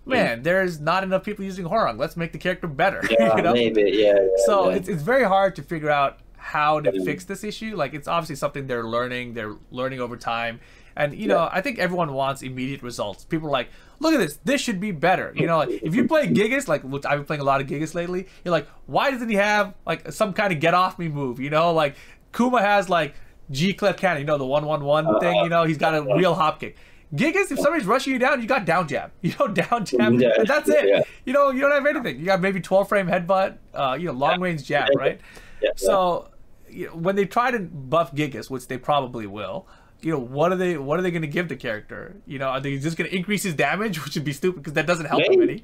man, 0.07 0.43
there's 0.43 0.81
not 0.81 1.03
enough 1.03 1.25
people 1.25 1.45
using 1.45 1.67
Hwoarang. 1.67 1.99
Let's 1.99 2.17
make 2.17 2.33
the 2.33 2.39
character 2.39 2.67
better. 2.67 3.03
Yeah, 3.11 3.37
you 3.37 3.43
know? 3.43 3.53
maybe. 3.53 3.83
Yeah. 3.83 4.15
yeah 4.15 4.27
So 4.47 4.71
yeah. 4.71 4.77
it's, 4.77 4.89
it's 4.89 5.03
very 5.03 5.25
hard 5.25 5.57
to 5.57 5.63
figure 5.63 5.91
out 5.91 6.21
how 6.37 6.81
to 6.81 7.05
fix 7.05 7.25
this 7.25 7.45
issue. 7.45 7.77
Like 7.77 7.95
it's 7.95 8.09
obviously 8.09 8.37
something 8.37 8.67
they're 8.67 8.87
learning, 8.87 9.35
they're 9.35 9.57
learning 9.71 10.01
over 10.01 10.17
time. 10.17 10.61
And 10.99 11.15
you 11.15 11.29
know, 11.29 11.49
I 11.51 11.61
think 11.61 11.79
everyone 11.79 12.13
wants 12.13 12.43
immediate 12.43 12.83
results. 12.83 13.25
People 13.25 13.49
are 13.49 13.53
like, 13.53 13.69
look 14.01 14.13
at 14.13 14.19
this, 14.19 14.39
this 14.45 14.61
should 14.61 14.81
be 14.81 14.91
better. 14.91 15.33
You 15.37 15.47
know, 15.47 15.59
like, 15.59 15.71
if 15.71 15.95
you 15.95 16.07
play 16.09 16.27
Gigas, 16.27 16.67
like 16.67 16.83
which 16.83 17.07
I've 17.07 17.19
been 17.19 17.25
playing 17.25 17.41
a 17.41 17.45
lot 17.45 17.61
of 17.61 17.69
Gigas 17.69 17.95
lately, 17.95 18.27
you're 18.45 18.53
like, 18.53 18.67
why 18.87 19.11
doesn't 19.13 19.29
he 19.29 19.37
have 19.37 19.75
like 19.87 20.11
some 20.13 20.33
kind 20.33 20.53
of 20.53 20.59
get 20.59 20.75
off 20.75 20.99
me 20.99 21.09
move? 21.09 21.39
You 21.39 21.51
know, 21.51 21.73
like 21.73 21.95
Kuma 22.35 22.61
has 22.61 22.91
like 22.91 23.15
G 23.53 23.73
clip 23.73 23.97
cannon, 23.97 24.21
you 24.23 24.27
know, 24.27 24.39
the 24.39 24.45
one 24.45 24.67
one 24.67 24.85
one 24.85 25.21
thing, 25.21 25.37
you 25.37 25.49
know, 25.49 25.65
he's 25.65 25.79
got 25.79 25.95
a 25.95 26.03
real 26.03 26.35
hop 26.35 26.59
kick. 26.61 26.77
Gigas, 27.15 27.51
if 27.51 27.59
somebody's 27.61 27.87
rushing 27.87 28.13
you 28.13 28.19
down, 28.19 28.43
you 28.43 28.49
got 28.49 28.67
down 28.67 28.87
jab. 28.89 29.13
You 29.23 29.33
know, 29.39 29.49
down 29.49 29.87
jab. 29.87 30.15
Yeah, 30.21 30.43
that's 30.45 30.69
it. 30.69 30.87
yeah. 30.89 31.01
You 31.25 31.33
know, 31.33 31.51
you 31.51 31.61
don't 31.61 31.71
have 31.73 31.87
anything. 31.87 32.19
You 32.19 32.27
got 32.27 32.41
maybe 32.41 32.61
12 32.61 32.89
frame 32.89 33.07
headbutt, 33.07 33.57
uh, 33.73 33.97
you 33.99 34.07
know, 34.07 34.13
long 34.13 34.41
range 34.41 34.65
jab, 34.65 34.89
right? 34.97 35.21
Yeah, 35.63 35.71
So 35.77 36.29
you 36.69 36.87
know, 36.87 36.93
when 36.97 37.17
they 37.17 37.25
try 37.25 37.51
to 37.51 37.61
buff 37.61 38.15
Gigas, 38.15 38.51
which 38.51 38.69
they 38.69 38.77
probably 38.77 39.27
will, 39.27 39.67
you 40.01 40.13
know, 40.13 40.19
what 40.19 40.53
are 40.53 40.57
they 40.57 40.79
what 40.79 40.99
are 40.99 41.03
they 41.03 41.11
going 41.11 41.23
to 41.23 41.29
give 41.29 41.49
the 41.49 41.57
character? 41.57 42.17
You 42.27 42.39
know, 42.39 42.49
are 42.49 42.61
they 42.61 42.79
just 42.79 42.97
going 42.97 43.11
to 43.11 43.17
increase 43.17 43.43
his 43.43 43.55
damage, 43.55 43.99
which 44.05 44.15
would 44.15 44.25
be 44.25 44.33
stupid 44.33 44.61
because 44.63 44.75
that 44.75 44.87
doesn't 44.87 45.07
help 45.07 45.23
him 45.23 45.41
Maybe. 45.41 45.43
any, 45.43 45.55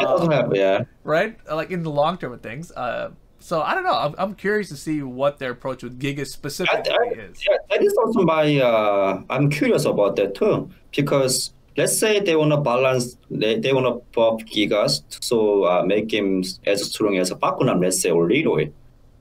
It 0.00 0.06
doesn't 0.06 0.32
uh, 0.32 0.50
yeah. 0.52 0.84
right? 1.04 1.36
Like 1.50 1.70
in 1.70 1.82
the 1.82 1.90
long 1.90 2.18
term 2.18 2.32
of 2.32 2.42
things. 2.42 2.72
Uh, 2.72 3.10
so 3.38 3.60
I 3.60 3.74
don't 3.74 3.82
know. 3.82 3.94
I'm, 3.94 4.14
I'm 4.18 4.34
curious 4.34 4.68
to 4.68 4.76
see 4.76 5.02
what 5.02 5.38
their 5.38 5.50
approach 5.50 5.82
with 5.82 5.98
Gigas 6.00 6.20
I, 6.20 6.24
specifically 6.24 6.92
I, 6.92 7.20
is. 7.20 7.44
yeah, 7.48 7.56
that 7.70 7.82
is 7.82 7.94
also 7.94 8.22
my. 8.22 8.58
Uh, 8.58 9.22
I'm 9.30 9.50
curious 9.50 9.84
about 9.84 10.16
that 10.16 10.34
too 10.34 10.70
because 10.92 11.52
let's 11.76 11.98
say 11.98 12.20
they 12.20 12.36
wanna 12.36 12.60
balance, 12.60 13.16
they, 13.30 13.58
they 13.58 13.72
wanna 13.72 13.96
buff 14.14 14.42
Gigas 14.42 15.02
so 15.22 15.64
uh, 15.64 15.82
make 15.84 16.12
him 16.12 16.44
as 16.66 16.84
strong 16.84 17.16
as 17.18 17.30
a 17.30 17.36
Bakunan, 17.36 17.80
let's 17.80 18.00
say, 18.00 18.10
or 18.10 18.26
Leroy. 18.28 18.70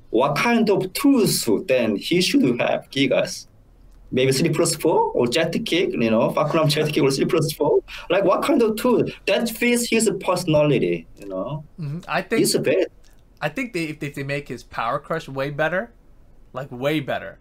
What 0.09 0.35
kind 0.35 0.69
of 0.69 0.91
tools 0.93 1.47
then 1.67 1.95
he 1.95 2.21
should 2.21 2.43
have 2.59 2.89
Gigas? 2.91 3.47
Maybe 4.11 4.31
three 4.33 4.49
plus 4.49 4.75
four 4.75 5.11
or 5.13 5.25
jet 5.27 5.53
kick, 5.65 5.91
you 5.93 6.09
know, 6.11 6.29
Bakunan 6.31 6.67
jet 6.69 6.91
kick 6.91 7.03
or 7.03 7.11
three 7.11 7.25
plus 7.25 7.51
four. 7.53 7.79
Like 8.09 8.23
what 8.25 8.43
kind 8.43 8.61
of 8.61 8.75
tool 8.75 9.05
that 9.27 9.49
fits 9.49 9.89
his 9.89 10.09
personality, 10.19 11.07
you 11.17 11.27
know? 11.27 11.63
Mhm. 11.79 12.03
I 12.07 12.21
think 12.21 12.41
It's 12.41 12.53
a 12.55 12.59
very 12.59 12.85
I 13.41 13.49
think 13.49 13.73
they 13.73 13.85
if 13.85 13.99
they, 13.99 14.07
if 14.07 14.15
they 14.15 14.23
make 14.23 14.47
his 14.49 14.63
power 14.63 14.99
crush 14.99 15.27
way 15.29 15.49
better, 15.49 15.91
like 16.53 16.67
way 16.71 16.99
better, 16.99 17.39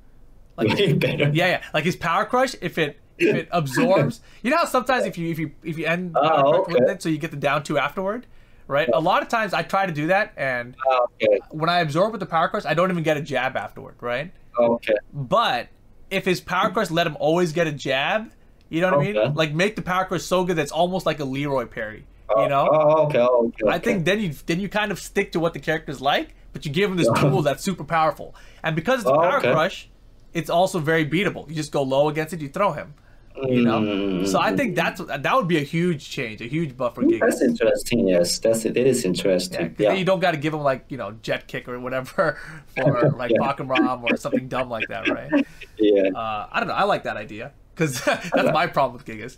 like 0.56 0.68
way 0.78 0.92
better. 1.06 1.30
yeah, 1.34 1.48
yeah, 1.48 1.62
like 1.74 1.84
his 1.84 1.96
power 1.96 2.24
crush 2.24 2.54
if 2.62 2.78
it 2.78 2.98
if 3.18 3.34
it 3.34 3.48
absorbs. 3.50 4.20
You 4.42 4.50
know 4.50 4.56
how 4.58 4.64
sometimes 4.64 5.04
if 5.04 5.18
you 5.18 5.30
if 5.30 5.38
you 5.38 5.50
if 5.62 5.76
you 5.76 5.86
end 5.86 6.12
Oh, 6.16 6.22
power 6.28 6.64
crush 6.64 6.80
with 6.80 6.88
it, 6.88 7.02
so 7.02 7.08
you 7.08 7.18
get 7.18 7.32
the 7.32 7.36
down 7.36 7.64
two 7.64 7.76
afterward, 7.78 8.26
right? 8.68 8.88
A 8.94 9.00
lot 9.00 9.20
of 9.22 9.28
times 9.28 9.52
I 9.52 9.62
try 9.62 9.84
to 9.86 9.92
do 9.92 10.06
that, 10.06 10.32
and 10.36 10.74
Ah, 10.88 11.00
Okay, 11.20 11.38
when 11.50 11.68
I 11.68 11.80
absorb 11.80 12.12
with 12.12 12.20
the 12.20 12.26
power 12.26 12.48
crush, 12.48 12.64
I 12.64 12.74
don't 12.74 12.90
even 12.90 13.02
get 13.02 13.16
a 13.16 13.20
jab 13.20 13.56
afterward, 13.56 13.96
right? 14.00 14.32
okay. 14.58 14.94
But 15.12 15.68
if 16.10 16.24
his 16.24 16.40
power 16.40 16.66
mm-hmm. 16.66 16.74
crush 16.74 16.90
let 16.90 17.06
him 17.06 17.16
always 17.18 17.52
get 17.52 17.66
a 17.66 17.72
jab, 17.72 18.30
you 18.68 18.80
know 18.80 18.96
what 18.96 19.06
I 19.06 19.12
mean? 19.12 19.34
Like 19.34 19.52
make 19.52 19.76
the 19.76 19.82
power 19.82 20.04
crush 20.04 20.22
so 20.22 20.44
good 20.44 20.56
that 20.56 20.62
it's 20.62 20.72
almost 20.72 21.06
like 21.06 21.20
a 21.20 21.24
Leroy 21.24 21.66
parry. 21.66 22.06
Oh, 22.28 22.42
you 22.42 22.48
know? 22.48 22.68
Oh, 22.70 23.06
okay, 23.06 23.18
oh, 23.18 23.46
okay. 23.46 23.68
I 23.68 23.78
think 23.78 24.04
then 24.04 24.20
you 24.20 24.32
then 24.46 24.60
you 24.60 24.68
kind 24.68 24.92
of 24.92 25.00
stick 25.00 25.32
to 25.32 25.40
what 25.40 25.52
the 25.52 25.58
character's 25.58 26.00
like, 26.00 26.34
but 26.52 26.64
you 26.64 26.72
give 26.72 26.90
him 26.90 26.96
this 26.96 27.08
tool 27.16 27.42
that's 27.42 27.62
super 27.62 27.84
powerful. 27.84 28.34
And 28.62 28.76
because 28.76 29.00
it's 29.00 29.08
a 29.08 29.12
Oh, 29.12 29.20
power 29.20 29.38
okay. 29.38 29.52
crush, 29.52 29.88
it's 30.32 30.50
also 30.50 30.78
very 30.78 31.04
beatable. 31.04 31.48
You 31.48 31.54
just 31.54 31.72
go 31.72 31.82
low 31.82 32.08
against 32.08 32.32
it, 32.32 32.40
you 32.40 32.48
throw 32.48 32.72
him. 32.72 32.94
You 33.36 33.62
know? 33.62 33.80
Mm, 33.80 34.26
So 34.26 34.40
I 34.40 34.54
think 34.54 34.74
that's 34.76 35.00
that 35.00 35.34
would 35.34 35.48
be 35.48 35.56
a 35.58 35.62
huge 35.62 36.10
change, 36.10 36.40
a 36.40 36.46
huge 36.46 36.76
buffer 36.76 37.02
for 37.02 37.06
Gigas. 37.06 37.20
That's 37.20 37.42
interesting. 37.42 38.08
Yes, 38.08 38.38
that's 38.38 38.64
it. 38.64 38.76
It 38.76 38.86
is 38.86 39.04
Yeah, 39.04 39.68
Yeah, 39.78 39.92
you 39.94 40.04
don't 40.04 40.20
got 40.20 40.32
to 40.32 40.36
give 40.36 40.52
him 40.52 40.60
like 40.60 40.84
you 40.88 40.98
know 40.98 41.12
jet 41.22 41.46
kick 41.46 41.68
or 41.68 41.78
whatever, 41.80 42.38
or 42.84 43.10
like 43.16 43.30
Yeah. 43.30 43.38
Bakuram 43.40 44.02
or 44.02 44.16
something 44.16 44.48
dumb 44.48 44.68
like 44.68 44.88
that, 44.88 45.08
right? 45.08 45.46
yeah. 45.78 46.10
Uh, 46.14 46.48
I 46.50 46.60
don't 46.60 46.68
know. 46.68 46.74
I 46.74 46.84
like 46.84 47.04
that 47.04 47.16
idea 47.16 47.52
because 47.74 48.02
that's 48.04 48.52
my 48.52 48.66
problem 48.66 48.94
with 48.98 49.06
Gigas. 49.06 49.36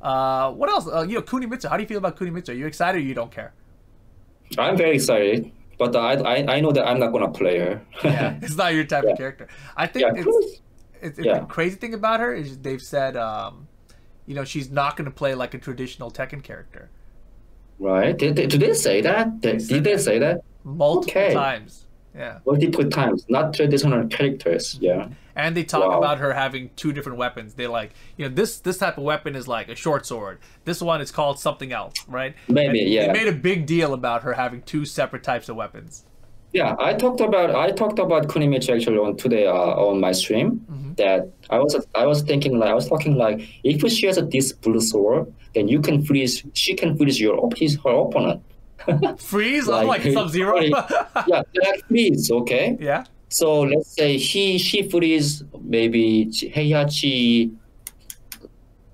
Uh, 0.00 0.52
what 0.52 0.68
else? 0.68 0.86
Uh, 0.86 1.02
you 1.02 1.14
know, 1.14 1.22
Kuni 1.22 1.46
Kunimitsu. 1.46 1.68
How 1.68 1.76
do 1.76 1.82
you 1.82 1.88
feel 1.88 1.98
about 1.98 2.16
Kunimitsu? 2.16 2.50
Are 2.50 2.52
you 2.52 2.66
excited 2.66 2.98
or 2.98 3.04
you 3.04 3.14
don't 3.14 3.30
care? 3.30 3.52
I'm 4.58 4.76
very 4.76 4.96
excited, 4.96 5.50
but 5.78 5.96
I, 5.96 6.14
I 6.14 6.56
I 6.56 6.60
know 6.60 6.72
that 6.72 6.86
I'm 6.86 6.98
not 7.00 7.12
gonna 7.12 7.30
play 7.30 7.58
her. 7.60 7.80
Yeah, 8.04 8.38
it's 8.42 8.56
not 8.56 8.74
your 8.74 8.84
type 8.84 9.04
Yeah. 9.04 9.12
of 9.12 9.18
character. 9.18 9.48
I 9.76 9.86
think 9.86 10.18
it's, 10.18 10.60
it's 11.02 11.18
Yeah. 11.18 11.40
the 11.40 11.46
crazy 11.46 11.76
thing 11.76 11.94
about 11.94 12.20
her 12.20 12.32
is 12.32 12.58
they've 12.58 12.80
said, 12.82 13.16
um, 13.16 13.68
you 14.26 14.34
know, 14.34 14.44
she's 14.44 14.70
not 14.70 14.96
going 14.96 15.04
to 15.06 15.10
play 15.22 15.34
like 15.34 15.52
a 15.54 15.58
traditional 15.58 16.10
Tekken 16.10 16.42
character 16.42 16.90
right? 17.78 18.16
Did 18.16 18.36
they, 18.36 18.46
did 18.46 18.60
they 18.60 18.74
say 18.74 19.00
that? 19.00 19.40
Did, 19.40 19.66
did 19.66 19.82
they 19.82 19.96
say 19.98 20.18
that 20.20 20.42
multiple 20.62 21.20
Okay. 21.20 21.34
times. 21.34 21.86
Yeah, 22.14 22.38
multiple 22.46 22.88
times? 22.90 23.24
Not 23.28 23.54
traditional 23.54 24.06
characters. 24.06 24.78
Yeah. 24.80 25.08
and 25.34 25.56
they 25.56 25.64
talk 25.64 25.88
Wow. 25.90 25.98
about 25.98 26.18
her 26.18 26.34
having 26.34 26.70
two 26.76 26.92
different 26.92 27.16
weapons. 27.18 27.54
They 27.54 27.66
like, 27.66 27.94
you 28.18 28.28
know, 28.28 28.32
this 28.34 28.60
this 28.60 28.76
type 28.78 28.98
of 28.98 29.04
weapon 29.04 29.34
is 29.34 29.48
like 29.48 29.68
a 29.68 29.74
short 29.74 30.04
sword. 30.06 30.38
This 30.64 30.80
one 30.82 31.00
is 31.00 31.10
called 31.10 31.40
something 31.40 31.72
else, 31.72 31.94
right? 32.06 32.34
Maybe, 32.48 32.82
And 32.82 32.90
yeah. 32.90 33.06
They 33.06 33.12
made 33.24 33.28
a 33.28 33.32
big 33.32 33.66
deal 33.66 33.94
about 33.94 34.22
her 34.22 34.34
having 34.34 34.60
two 34.62 34.84
separate 34.84 35.24
types 35.24 35.48
of 35.48 35.56
weapons. 35.56 36.04
Yeah, 36.52 36.76
I 36.78 36.92
talked 36.92 37.20
about 37.20 37.54
I 37.54 37.70
talked 37.70 37.98
about 37.98 38.28
Kunimitsu 38.28 38.76
actually 38.76 38.98
on 38.98 39.16
today 39.16 39.46
uh, 39.46 39.52
on 39.54 40.00
my 40.00 40.12
stream. 40.12 40.60
Mm-hmm. 40.70 40.94
That 40.94 41.30
I 41.48 41.58
was 41.58 41.74
I 41.94 42.06
was 42.06 42.22
thinking 42.22 42.58
like 42.58 42.70
I 42.70 42.74
was 42.74 42.88
talking 42.88 43.16
like 43.16 43.40
if 43.64 43.90
she 43.90 44.06
has 44.06 44.16
this 44.30 44.52
blue 44.52 44.80
sword, 44.80 45.32
then 45.54 45.68
you 45.68 45.80
can 45.80 46.04
freeze. 46.04 46.42
She 46.52 46.74
can 46.74 46.96
freeze 46.96 47.18
your 47.20 47.48
his 47.56 47.78
her 47.84 47.90
opponent. 47.90 48.42
Freeze, 49.18 49.68
Like, 49.68 49.86
like, 49.86 50.12
Sub 50.12 50.28
Zero. 50.30 50.60
yeah, 50.60 51.42
like 51.54 51.86
freeze. 51.86 52.30
Okay. 52.30 52.76
yeah. 52.80 53.04
So 53.28 53.62
let's 53.62 53.94
say 53.94 54.18
he 54.18 54.58
she 54.58 54.88
freeze 54.88 55.44
maybe 55.62 56.26
Heihachi. 56.26 57.54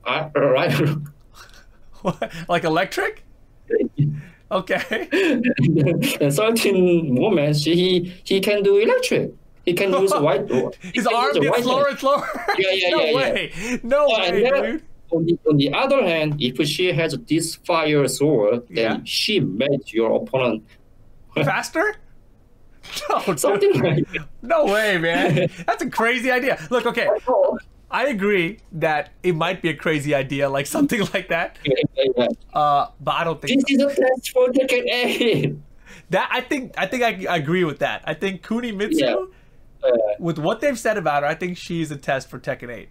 Uh, 0.04 0.28
right. 0.36 0.74
like 2.48 2.64
electric. 2.64 3.24
Okay. 4.50 5.08
In 6.20 6.30
certain 6.30 7.14
moments, 7.14 7.64
he 7.64 8.14
he 8.24 8.40
can 8.40 8.62
do 8.62 8.76
electric. 8.78 9.32
He 9.66 9.74
can 9.74 9.92
use 9.92 10.12
white. 10.14 10.48
His 10.94 11.06
arm 11.06 11.32
gets 11.34 11.48
white 11.50 11.62
slower 11.64 11.88
and 11.88 11.98
slower. 11.98 12.26
Yeah, 12.58 12.70
yeah, 12.72 12.88
no 12.90 13.00
yeah, 13.00 13.10
yeah. 13.10 13.16
way. 13.16 13.52
No 13.82 14.06
Yeah, 14.08 14.22
and 14.24 14.34
way, 14.36 14.42
then- 14.50 14.62
dude. 14.72 14.82
On 15.10 15.24
the, 15.24 15.38
on 15.48 15.56
the 15.56 15.72
other 15.72 16.04
hand, 16.04 16.36
if 16.38 16.60
she 16.68 16.92
has 16.92 17.16
this 17.26 17.54
fire 17.64 18.06
sword, 18.08 18.64
then 18.68 18.76
Yeah. 18.76 18.98
she 19.04 19.40
made 19.40 19.90
your 19.90 20.14
opponent. 20.22 20.64
Faster? 21.34 21.96
No, 23.08 23.34
Something 23.36 23.72
like 23.80 24.04
no 24.42 24.66
way, 24.66 24.98
man. 24.98 25.48
That's 25.66 25.82
a 25.82 25.88
crazy 25.88 26.30
idea. 26.30 26.58
Look, 26.70 26.84
okay. 26.84 27.08
I 27.90 28.08
agree 28.08 28.58
that 28.72 29.10
it 29.22 29.34
might 29.34 29.62
be 29.62 29.70
a 29.70 29.74
crazy 29.74 30.14
idea, 30.14 30.48
like 30.48 30.66
something 30.76 31.00
like 31.14 31.28
that. 31.28 31.58
Uh, 32.52 32.88
but 33.00 33.12
I 33.12 33.24
don't 33.24 33.40
think 33.40 33.66
this 33.66 33.78
so. 33.78 33.88
is 33.88 33.98
a 33.98 34.00
test 34.00 34.30
for 34.30 34.48
Tekken 34.48 34.84
8. 34.88 35.56
That 36.10 36.28
I 36.32 36.40
think 36.40 36.74
I 36.78 36.86
think 36.86 37.02
I, 37.02 37.32
I 37.32 37.36
agree 37.36 37.64
with 37.64 37.80
that. 37.80 38.02
I 38.04 38.14
think 38.14 38.42
Kunimitsu, 38.42 38.98
yeah. 39.00 39.14
uh, 39.82 39.90
with 40.18 40.38
what 40.38 40.60
they've 40.60 40.78
said 40.78 40.96
about 40.96 41.22
her, 41.22 41.28
I 41.28 41.34
think 41.34 41.56
she's 41.56 41.90
a 41.90 41.96
test 41.96 42.30
for 42.30 42.38
Tekken 42.38 42.70
8. 42.70 42.88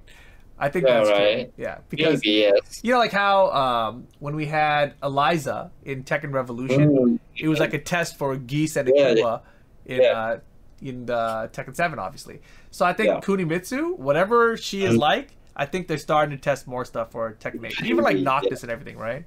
I 0.59 0.69
think 0.69 0.85
that's 0.85 1.09
right. 1.09 1.53
True. 1.55 1.63
Yeah, 1.63 1.79
because 1.89 2.15
Maybe, 2.23 2.37
yes. 2.39 2.81
you 2.83 2.91
know, 2.91 2.97
like 2.97 3.11
how 3.11 3.51
um, 3.51 4.07
when 4.19 4.35
we 4.35 4.45
had 4.45 4.95
Eliza 5.03 5.71
in 5.83 6.03
Tekken 6.03 6.33
Revolution, 6.33 6.89
mm. 6.89 7.19
it 7.35 7.47
was 7.47 7.59
like 7.59 7.73
a 7.73 7.79
test 7.79 8.17
for 8.17 8.35
Geese 8.35 8.75
and 8.75 8.89
Akuma 8.89 9.41
yeah, 9.85 9.95
in 9.95 10.01
yeah. 10.01 10.11
uh, 10.11 10.39
in 10.81 11.05
the 11.05 11.49
Tekken 11.53 11.75
Seven, 11.75 11.99
obviously. 11.99 12.41
So 12.77 12.85
I 12.85 12.93
think 12.93 13.07
yeah. 13.07 13.19
Kunimitsu, 13.21 13.97
whatever 13.97 14.55
she 14.55 14.83
is 14.83 14.93
mm. 14.93 14.99
like, 14.99 15.29
I 15.55 15.65
think 15.65 15.87
they're 15.87 15.97
starting 15.97 16.37
to 16.37 16.39
test 16.39 16.67
more 16.67 16.85
stuff 16.85 17.11
for 17.11 17.35
Eight, 17.43 17.81
even 17.83 18.03
like 18.03 18.17
Noctis 18.29 18.61
and 18.61 18.71
everything, 18.71 18.99
right? 18.99 19.25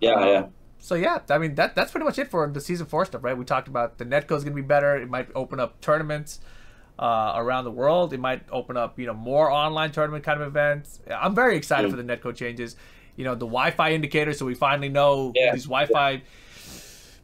Yeah, 0.00 0.14
um, 0.14 0.26
yeah. 0.26 0.46
So 0.80 0.96
yeah, 0.96 1.20
I 1.30 1.38
mean 1.38 1.54
that 1.54 1.76
that's 1.76 1.92
pretty 1.92 2.04
much 2.04 2.18
it 2.18 2.26
for 2.26 2.48
the 2.48 2.60
season 2.60 2.86
four 2.86 3.04
stuff, 3.04 3.22
right? 3.22 3.38
We 3.38 3.44
talked 3.44 3.68
about 3.68 3.98
the 3.98 4.04
netcode 4.04 4.38
is 4.38 4.42
gonna 4.42 4.56
be 4.56 4.62
better. 4.62 4.96
It 4.96 5.08
might 5.08 5.28
open 5.36 5.60
up 5.60 5.80
tournaments 5.80 6.40
uh, 6.98 7.34
around 7.36 7.62
the 7.62 7.70
world. 7.70 8.12
It 8.12 8.18
might 8.18 8.42
open 8.50 8.76
up, 8.76 8.98
you 8.98 9.06
know, 9.06 9.14
more 9.14 9.52
online 9.52 9.92
tournament 9.92 10.24
kind 10.24 10.40
of 10.42 10.48
events. 10.48 10.98
I'm 11.08 11.36
very 11.36 11.56
excited 11.56 11.86
mm. 11.86 11.90
for 11.92 12.02
the 12.02 12.16
Netcode 12.16 12.34
changes. 12.34 12.74
You 13.14 13.24
know, 13.24 13.36
the 13.36 13.46
Wi-Fi 13.46 13.92
indicator, 13.92 14.32
so 14.32 14.46
we 14.46 14.56
finally 14.56 14.88
know 14.88 15.32
yeah. 15.36 15.52
these 15.52 15.66
Wi-Fi 15.66 16.10
yeah. 16.10 16.20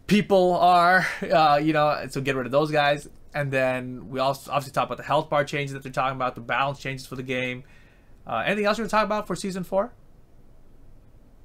people 0.07 0.55
are. 0.59 1.05
Uh, 1.21 1.57
you 1.61 1.73
know, 1.73 2.07
so 2.09 2.21
get 2.21 2.37
rid 2.37 2.47
of 2.47 2.53
those 2.53 2.71
guys. 2.71 3.09
And 3.37 3.53
then 3.53 4.09
we 4.09 4.18
also 4.18 4.51
obviously 4.51 4.72
talk 4.72 4.87
about 4.87 4.97
the 4.97 5.03
health 5.03 5.28
bar 5.28 5.45
changes 5.45 5.74
that 5.74 5.82
they're 5.82 5.93
talking 5.93 6.16
about, 6.16 6.37
the 6.37 6.41
balance 6.41 6.78
changes 6.78 7.07
for 7.07 7.16
the 7.16 7.22
game. 7.22 7.64
Uh, 8.26 8.43
anything 8.47 8.64
else 8.64 8.78
you 8.78 8.82
want 8.82 8.91
to 8.91 8.97
talk 8.97 9.05
about 9.05 9.26
for 9.26 9.37
season 9.37 9.62
four? 9.62 9.93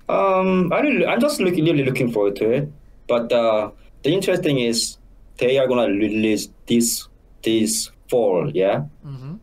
Um, 0.07 0.71
I 0.71 0.79
really, 0.79 1.05
I'm 1.05 1.19
just 1.19 1.41
looking, 1.41 1.65
really 1.65 1.83
looking 1.83 2.09
forward 2.09 2.37
to 2.37 2.49
it. 2.49 2.71
But 3.09 3.29
uh, 3.33 3.71
the 4.03 4.13
interesting 4.13 4.59
is 4.59 4.99
they 5.35 5.57
are 5.57 5.67
gonna 5.67 5.87
release 5.87 6.47
this 6.65 7.09
this 7.43 7.91
fall, 8.09 8.49
yeah? 8.55 8.85
Mm-hmm. 9.05 9.35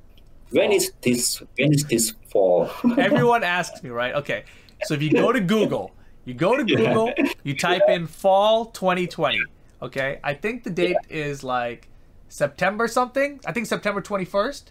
When 0.51 0.73
is 0.73 0.91
this? 1.03 1.43
When 1.59 1.75
is 1.75 1.85
this 1.85 2.15
fall? 2.33 2.71
Everyone 2.97 3.45
asks 3.45 3.83
me, 3.83 3.91
right? 3.91 4.15
Okay, 4.15 4.45
so 4.85 4.95
if 4.95 5.03
you 5.03 5.11
go 5.11 5.33
to 5.33 5.41
Google, 5.41 5.91
you 6.25 6.33
go 6.33 6.57
to 6.57 6.65
Google, 6.65 7.13
yeah. 7.19 7.31
you 7.45 7.55
type 7.55 7.83
in 7.89 8.07
fall 8.07 8.65
2020. 8.67 9.39
Okay, 9.83 10.19
I 10.25 10.33
think 10.33 10.65
the 10.65 10.71
date 10.71 10.97
yeah. 11.11 11.17
is 11.17 11.45
like 11.45 11.89
September 12.29 12.89
something. 12.89 13.41
I 13.47 13.53
think 13.53 13.67
September 13.67 14.01
21st 14.01 14.65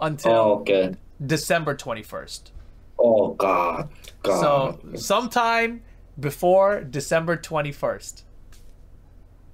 until 0.00 0.32
oh, 0.32 0.52
okay. 0.60 0.94
December 1.24 1.74
21st. 1.74 2.50
Oh 2.98 3.34
God. 3.34 3.88
God. 4.22 4.40
So 4.40 4.96
sometime 4.96 5.82
before 6.18 6.82
December 6.82 7.36
21st. 7.36 8.22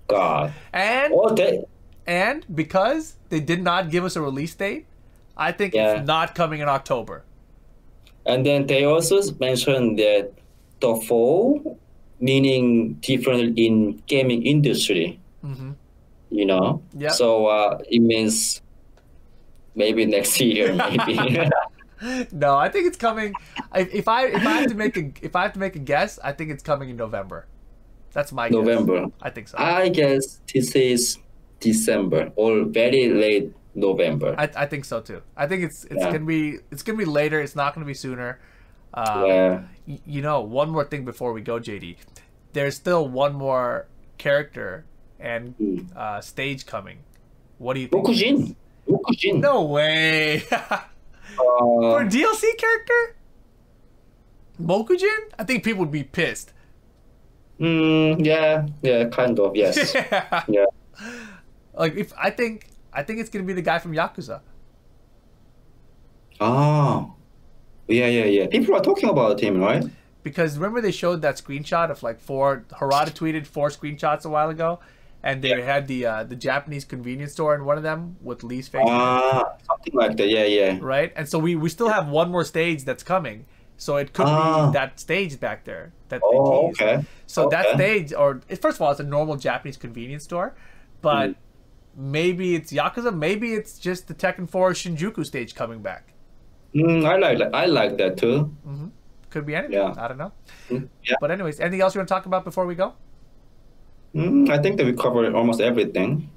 God. 0.08 0.52
And 0.72 1.14
they, 1.36 1.64
and 2.06 2.44
because 2.54 3.16
they 3.28 3.40
did 3.40 3.62
not 3.62 3.90
give 3.90 4.04
us 4.04 4.16
a 4.16 4.20
release 4.20 4.54
date, 4.54 4.86
I 5.36 5.52
think 5.52 5.74
yeah. 5.74 5.92
it's 5.92 6.06
not 6.06 6.34
coming 6.34 6.60
in 6.60 6.68
October. 6.68 7.24
And 8.26 8.46
then 8.46 8.66
they 8.66 8.84
also 8.84 9.20
mentioned 9.40 9.98
that 9.98 10.32
the 10.80 10.96
fall 10.96 11.78
meaning 12.20 12.94
different 12.94 13.58
in 13.58 14.00
gaming 14.06 14.44
industry. 14.46 15.18
Mm-hmm. 15.44 15.72
You 16.32 16.46
know, 16.46 16.82
yeah. 16.96 17.10
So 17.10 17.46
uh, 17.46 17.78
it 17.88 18.00
means 18.00 18.62
maybe 19.74 20.06
next 20.06 20.40
year, 20.40 20.72
maybe. 20.72 21.50
no, 22.32 22.56
I 22.56 22.70
think 22.70 22.86
it's 22.86 22.96
coming. 22.96 23.34
If 23.74 24.08
I 24.08 24.26
if 24.26 24.46
I 24.46 24.60
have 24.60 24.68
to 24.68 24.74
make 24.74 24.96
a 24.96 25.12
if 25.20 25.36
I 25.36 25.42
have 25.42 25.52
to 25.52 25.58
make 25.58 25.76
a 25.76 25.78
guess, 25.78 26.18
I 26.24 26.32
think 26.32 26.50
it's 26.50 26.62
coming 26.62 26.88
in 26.88 26.96
November. 26.96 27.46
That's 28.12 28.32
my 28.32 28.48
guess. 28.48 28.54
November. 28.54 29.00
Guess. 29.00 29.10
I 29.20 29.30
think 29.30 29.48
so. 29.48 29.58
I 29.58 29.88
guess 29.90 30.40
this 30.52 30.74
is 30.74 31.18
December 31.60 32.32
or 32.36 32.64
very 32.64 33.08
late 33.08 33.54
November. 33.74 34.34
I, 34.38 34.48
I 34.56 34.66
think 34.66 34.86
so 34.86 35.00
too. 35.00 35.20
I 35.36 35.46
think 35.46 35.64
it's 35.64 35.84
it's 35.84 36.00
yeah. 36.00 36.12
gonna 36.12 36.24
be 36.24 36.58
it's 36.70 36.82
gonna 36.82 36.98
be 36.98 37.04
later. 37.04 37.40
It's 37.40 37.56
not 37.56 37.74
gonna 37.74 37.86
be 37.86 37.94
sooner. 37.94 38.40
Um, 38.94 39.26
yeah. 39.26 39.62
Y- 39.86 40.00
you 40.06 40.22
know, 40.22 40.40
one 40.40 40.70
more 40.70 40.84
thing 40.84 41.04
before 41.04 41.34
we 41.34 41.42
go, 41.42 41.60
JD. 41.60 41.96
There's 42.54 42.74
still 42.74 43.06
one 43.06 43.34
more 43.34 43.86
character 44.18 44.84
and 45.22 45.56
mm. 45.58 45.96
uh, 45.96 46.20
stage 46.20 46.66
coming. 46.66 46.98
What 47.58 47.74
do 47.74 47.80
you 47.80 47.88
think? 47.88 48.04
Mokujin. 48.04 48.56
Mokujin. 48.88 49.40
No 49.40 49.62
way. 49.62 50.42
uh, 50.52 50.80
For 51.38 52.04
DLC 52.04 52.56
character? 52.58 53.16
Mokujin? 54.60 55.30
I 55.38 55.44
think 55.44 55.64
people 55.64 55.80
would 55.80 55.92
be 55.92 56.02
pissed. 56.02 56.52
Mm, 57.60 58.24
yeah, 58.24 58.66
yeah, 58.82 59.08
kind 59.08 59.38
of, 59.38 59.54
yes. 59.54 59.94
yeah. 59.94 60.44
yeah. 60.48 60.64
Like 61.74 61.94
if 61.94 62.12
I 62.20 62.30
think 62.30 62.68
I 62.92 63.02
think 63.02 63.20
it's 63.20 63.30
gonna 63.30 63.44
be 63.44 63.52
the 63.52 63.62
guy 63.62 63.78
from 63.78 63.92
Yakuza. 63.92 64.40
Oh. 66.40 67.14
Yeah, 67.86 68.06
yeah, 68.06 68.24
yeah. 68.24 68.46
People 68.48 68.74
are 68.74 68.80
talking 68.80 69.08
about 69.08 69.40
him, 69.40 69.60
right? 69.60 69.84
Because 70.22 70.56
remember 70.56 70.80
they 70.80 70.90
showed 70.90 71.22
that 71.22 71.36
screenshot 71.36 71.90
of 71.90 72.02
like 72.02 72.20
four 72.20 72.64
Harada 72.72 73.10
tweeted 73.10 73.46
four 73.46 73.68
screenshots 73.70 74.24
a 74.24 74.28
while 74.28 74.50
ago 74.50 74.80
and 75.22 75.42
they 75.42 75.50
yeah. 75.50 75.64
had 75.64 75.86
the 75.86 76.06
uh, 76.06 76.24
the 76.24 76.36
Japanese 76.36 76.84
convenience 76.84 77.32
store 77.32 77.54
in 77.54 77.64
one 77.64 77.76
of 77.76 77.82
them 77.82 78.16
with 78.20 78.42
Lee's 78.42 78.68
face. 78.68 78.86
Ah, 78.86 79.56
something 79.66 79.94
like 79.94 80.16
that. 80.16 80.28
Yeah, 80.28 80.44
yeah. 80.44 80.78
Right, 80.80 81.12
and 81.14 81.28
so 81.28 81.38
we 81.38 81.54
we 81.56 81.68
still 81.68 81.88
have 81.88 82.08
one 82.08 82.30
more 82.30 82.44
stage 82.44 82.84
that's 82.84 83.02
coming. 83.02 83.46
So 83.76 83.96
it 83.96 84.12
could 84.12 84.26
ah. 84.26 84.66
be 84.66 84.74
that 84.74 85.00
stage 85.00 85.40
back 85.40 85.64
there 85.64 85.92
that 86.08 86.20
oh, 86.24 86.68
okay. 86.68 87.04
So 87.26 87.46
okay. 87.46 87.56
that 87.56 87.74
stage, 87.74 88.12
or 88.12 88.40
first 88.60 88.76
of 88.76 88.82
all, 88.82 88.92
it's 88.92 89.00
a 89.00 89.04
normal 89.04 89.36
Japanese 89.36 89.76
convenience 89.76 90.24
store, 90.24 90.54
but 91.00 91.30
mm. 91.30 91.34
maybe 91.96 92.54
it's 92.54 92.72
Yakuza, 92.72 93.16
maybe 93.16 93.54
it's 93.54 93.78
just 93.78 94.06
the 94.06 94.14
Tekken 94.14 94.48
4 94.48 94.72
Shinjuku 94.72 95.26
stage 95.26 95.54
coming 95.56 95.82
back. 95.82 96.12
Mm, 96.74 97.04
I 97.04 97.16
like 97.16 97.38
that. 97.38 97.54
I 97.54 97.66
like 97.66 97.96
that 97.98 98.16
too. 98.16 98.54
Mm-hmm. 98.66 98.86
Could 99.30 99.46
be 99.46 99.54
anything. 99.54 99.78
Yeah. 99.78 99.94
I 99.96 100.06
don't 100.06 100.18
know. 100.18 100.32
Mm, 100.70 100.88
yeah. 101.04 101.16
But 101.20 101.30
anyways, 101.30 101.58
anything 101.58 101.80
else 101.80 101.94
you 101.94 101.98
want 101.98 102.08
to 102.08 102.14
talk 102.14 102.26
about 102.26 102.44
before 102.44 102.66
we 102.66 102.74
go? 102.74 102.94
Mm, 104.14 104.50
I 104.50 104.58
think 104.58 104.76
that 104.76 104.86
we 104.86 104.92
covered 104.92 105.34
almost 105.34 105.60
everything. 105.60 106.30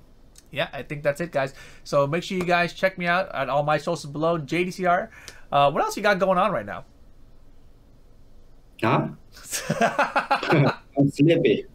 Yeah, 0.51 0.69
I 0.71 0.83
think 0.83 1.03
that's 1.03 1.19
it, 1.19 1.31
guys. 1.31 1.53
So 1.83 2.07
make 2.07 2.23
sure 2.23 2.37
you 2.37 2.45
guys 2.45 2.73
check 2.73 2.97
me 2.97 3.07
out 3.07 3.33
at 3.35 3.49
all 3.49 3.63
my 3.63 3.77
socials 3.77 4.11
below. 4.11 4.39
JDCR. 4.39 5.09
Uh, 5.51 5.71
what 5.71 5.83
else 5.83 5.97
you 5.97 6.03
got 6.03 6.17
going 6.19 6.37
on 6.37 6.51
right 6.51 6.65
now? 6.65 6.85
Huh? 8.81 9.09
I'm 10.97 11.09
sleepy. 11.11 11.65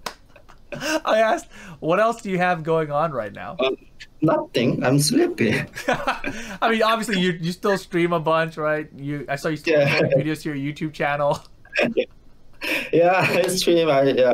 I 0.73 1.21
asked, 1.21 1.49
what 1.81 2.01
else 2.01 2.23
do 2.23 2.31
you 2.31 2.39
have 2.39 2.63
going 2.63 2.91
on 2.91 3.13
right 3.13 3.33
now? 3.33 3.57
Um, 3.59 3.77
nothing. 4.21 4.85
I'm 4.85 4.99
sleepy. 4.99 5.63
I 5.89 6.69
mean, 6.71 6.83
obviously, 6.83 7.21
you 7.21 7.33
you 7.33 7.53
still 7.53 7.77
stream 7.77 8.13
a 8.13 8.21
bunch, 8.21 8.57
right? 8.57 8.89
You 8.97 9.25
I 9.29 9.37
saw 9.37 9.49
you 9.49 9.57
still 9.57 9.81
yeah. 9.81 10.01
videos 10.01 10.43
to 10.43 10.55
your 10.55 10.75
YouTube 10.75 10.93
channel. 10.93 11.41
yeah, 12.93 13.27
I 13.29 13.43
stream. 13.49 13.89
I 13.89 14.03
yeah. 14.03 14.33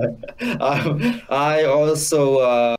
Um, 0.60 1.22
I 1.28 1.64
also 1.64 2.38
uh, 2.38 2.76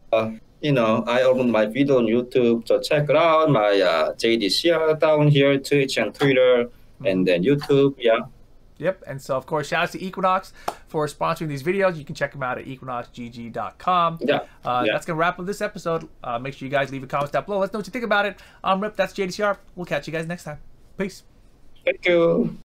you 0.61 0.71
know 0.71 1.03
I 1.07 1.23
opened 1.23 1.51
my 1.51 1.65
video 1.65 1.97
on 1.97 2.05
YouTube, 2.05 2.67
so 2.67 2.79
check 2.79 3.09
it 3.09 3.15
out. 3.15 3.49
My 3.49 3.79
uh, 3.79 4.13
JDCR 4.13 4.99
down 4.99 5.27
here, 5.27 5.57
Twitch 5.57 5.97
and 5.97 6.13
Twitter, 6.13 6.69
and 7.05 7.27
then 7.27 7.43
YouTube. 7.43 7.95
Yeah. 7.97 8.19
Yep. 8.79 9.03
And 9.07 9.21
so, 9.21 9.35
of 9.35 9.45
course, 9.45 9.69
shout 9.69 9.83
out 9.83 9.91
to 9.93 10.03
Equinox 10.03 10.53
for 10.87 11.07
sponsoring 11.07 11.47
these 11.47 11.63
videos. 11.63 11.97
You 11.97 12.05
can 12.05 12.15
check 12.15 12.31
them 12.31 12.43
out 12.43 12.57
at 12.57 12.65
equinoxgg.com. 12.65 14.19
Yeah. 14.21 14.41
Uh, 14.63 14.83
yeah. 14.85 14.93
That's 14.93 15.05
to 15.07 15.15
wrap 15.15 15.39
up 15.39 15.45
this 15.45 15.61
episode. 15.61 16.07
Uh, 16.23 16.39
make 16.39 16.53
sure 16.53 16.67
you 16.67 16.71
guys 16.71 16.91
leave 16.91 17.03
a 17.03 17.07
comment 17.07 17.31
down 17.31 17.45
below. 17.45 17.59
Let's 17.59 17.73
know 17.73 17.79
what 17.79 17.87
you 17.87 17.91
think 17.91 18.05
about 18.05 18.25
it. 18.25 18.39
I'm 18.63 18.81
Rip. 18.81 18.95
That's 18.95 19.13
JDCR. 19.13 19.57
We'll 19.75 19.85
catch 19.85 20.07
you 20.07 20.13
guys 20.13 20.27
next 20.27 20.43
time. 20.43 20.59
Peace. 20.97 21.23
Thank 21.85 22.05
you. 22.05 22.59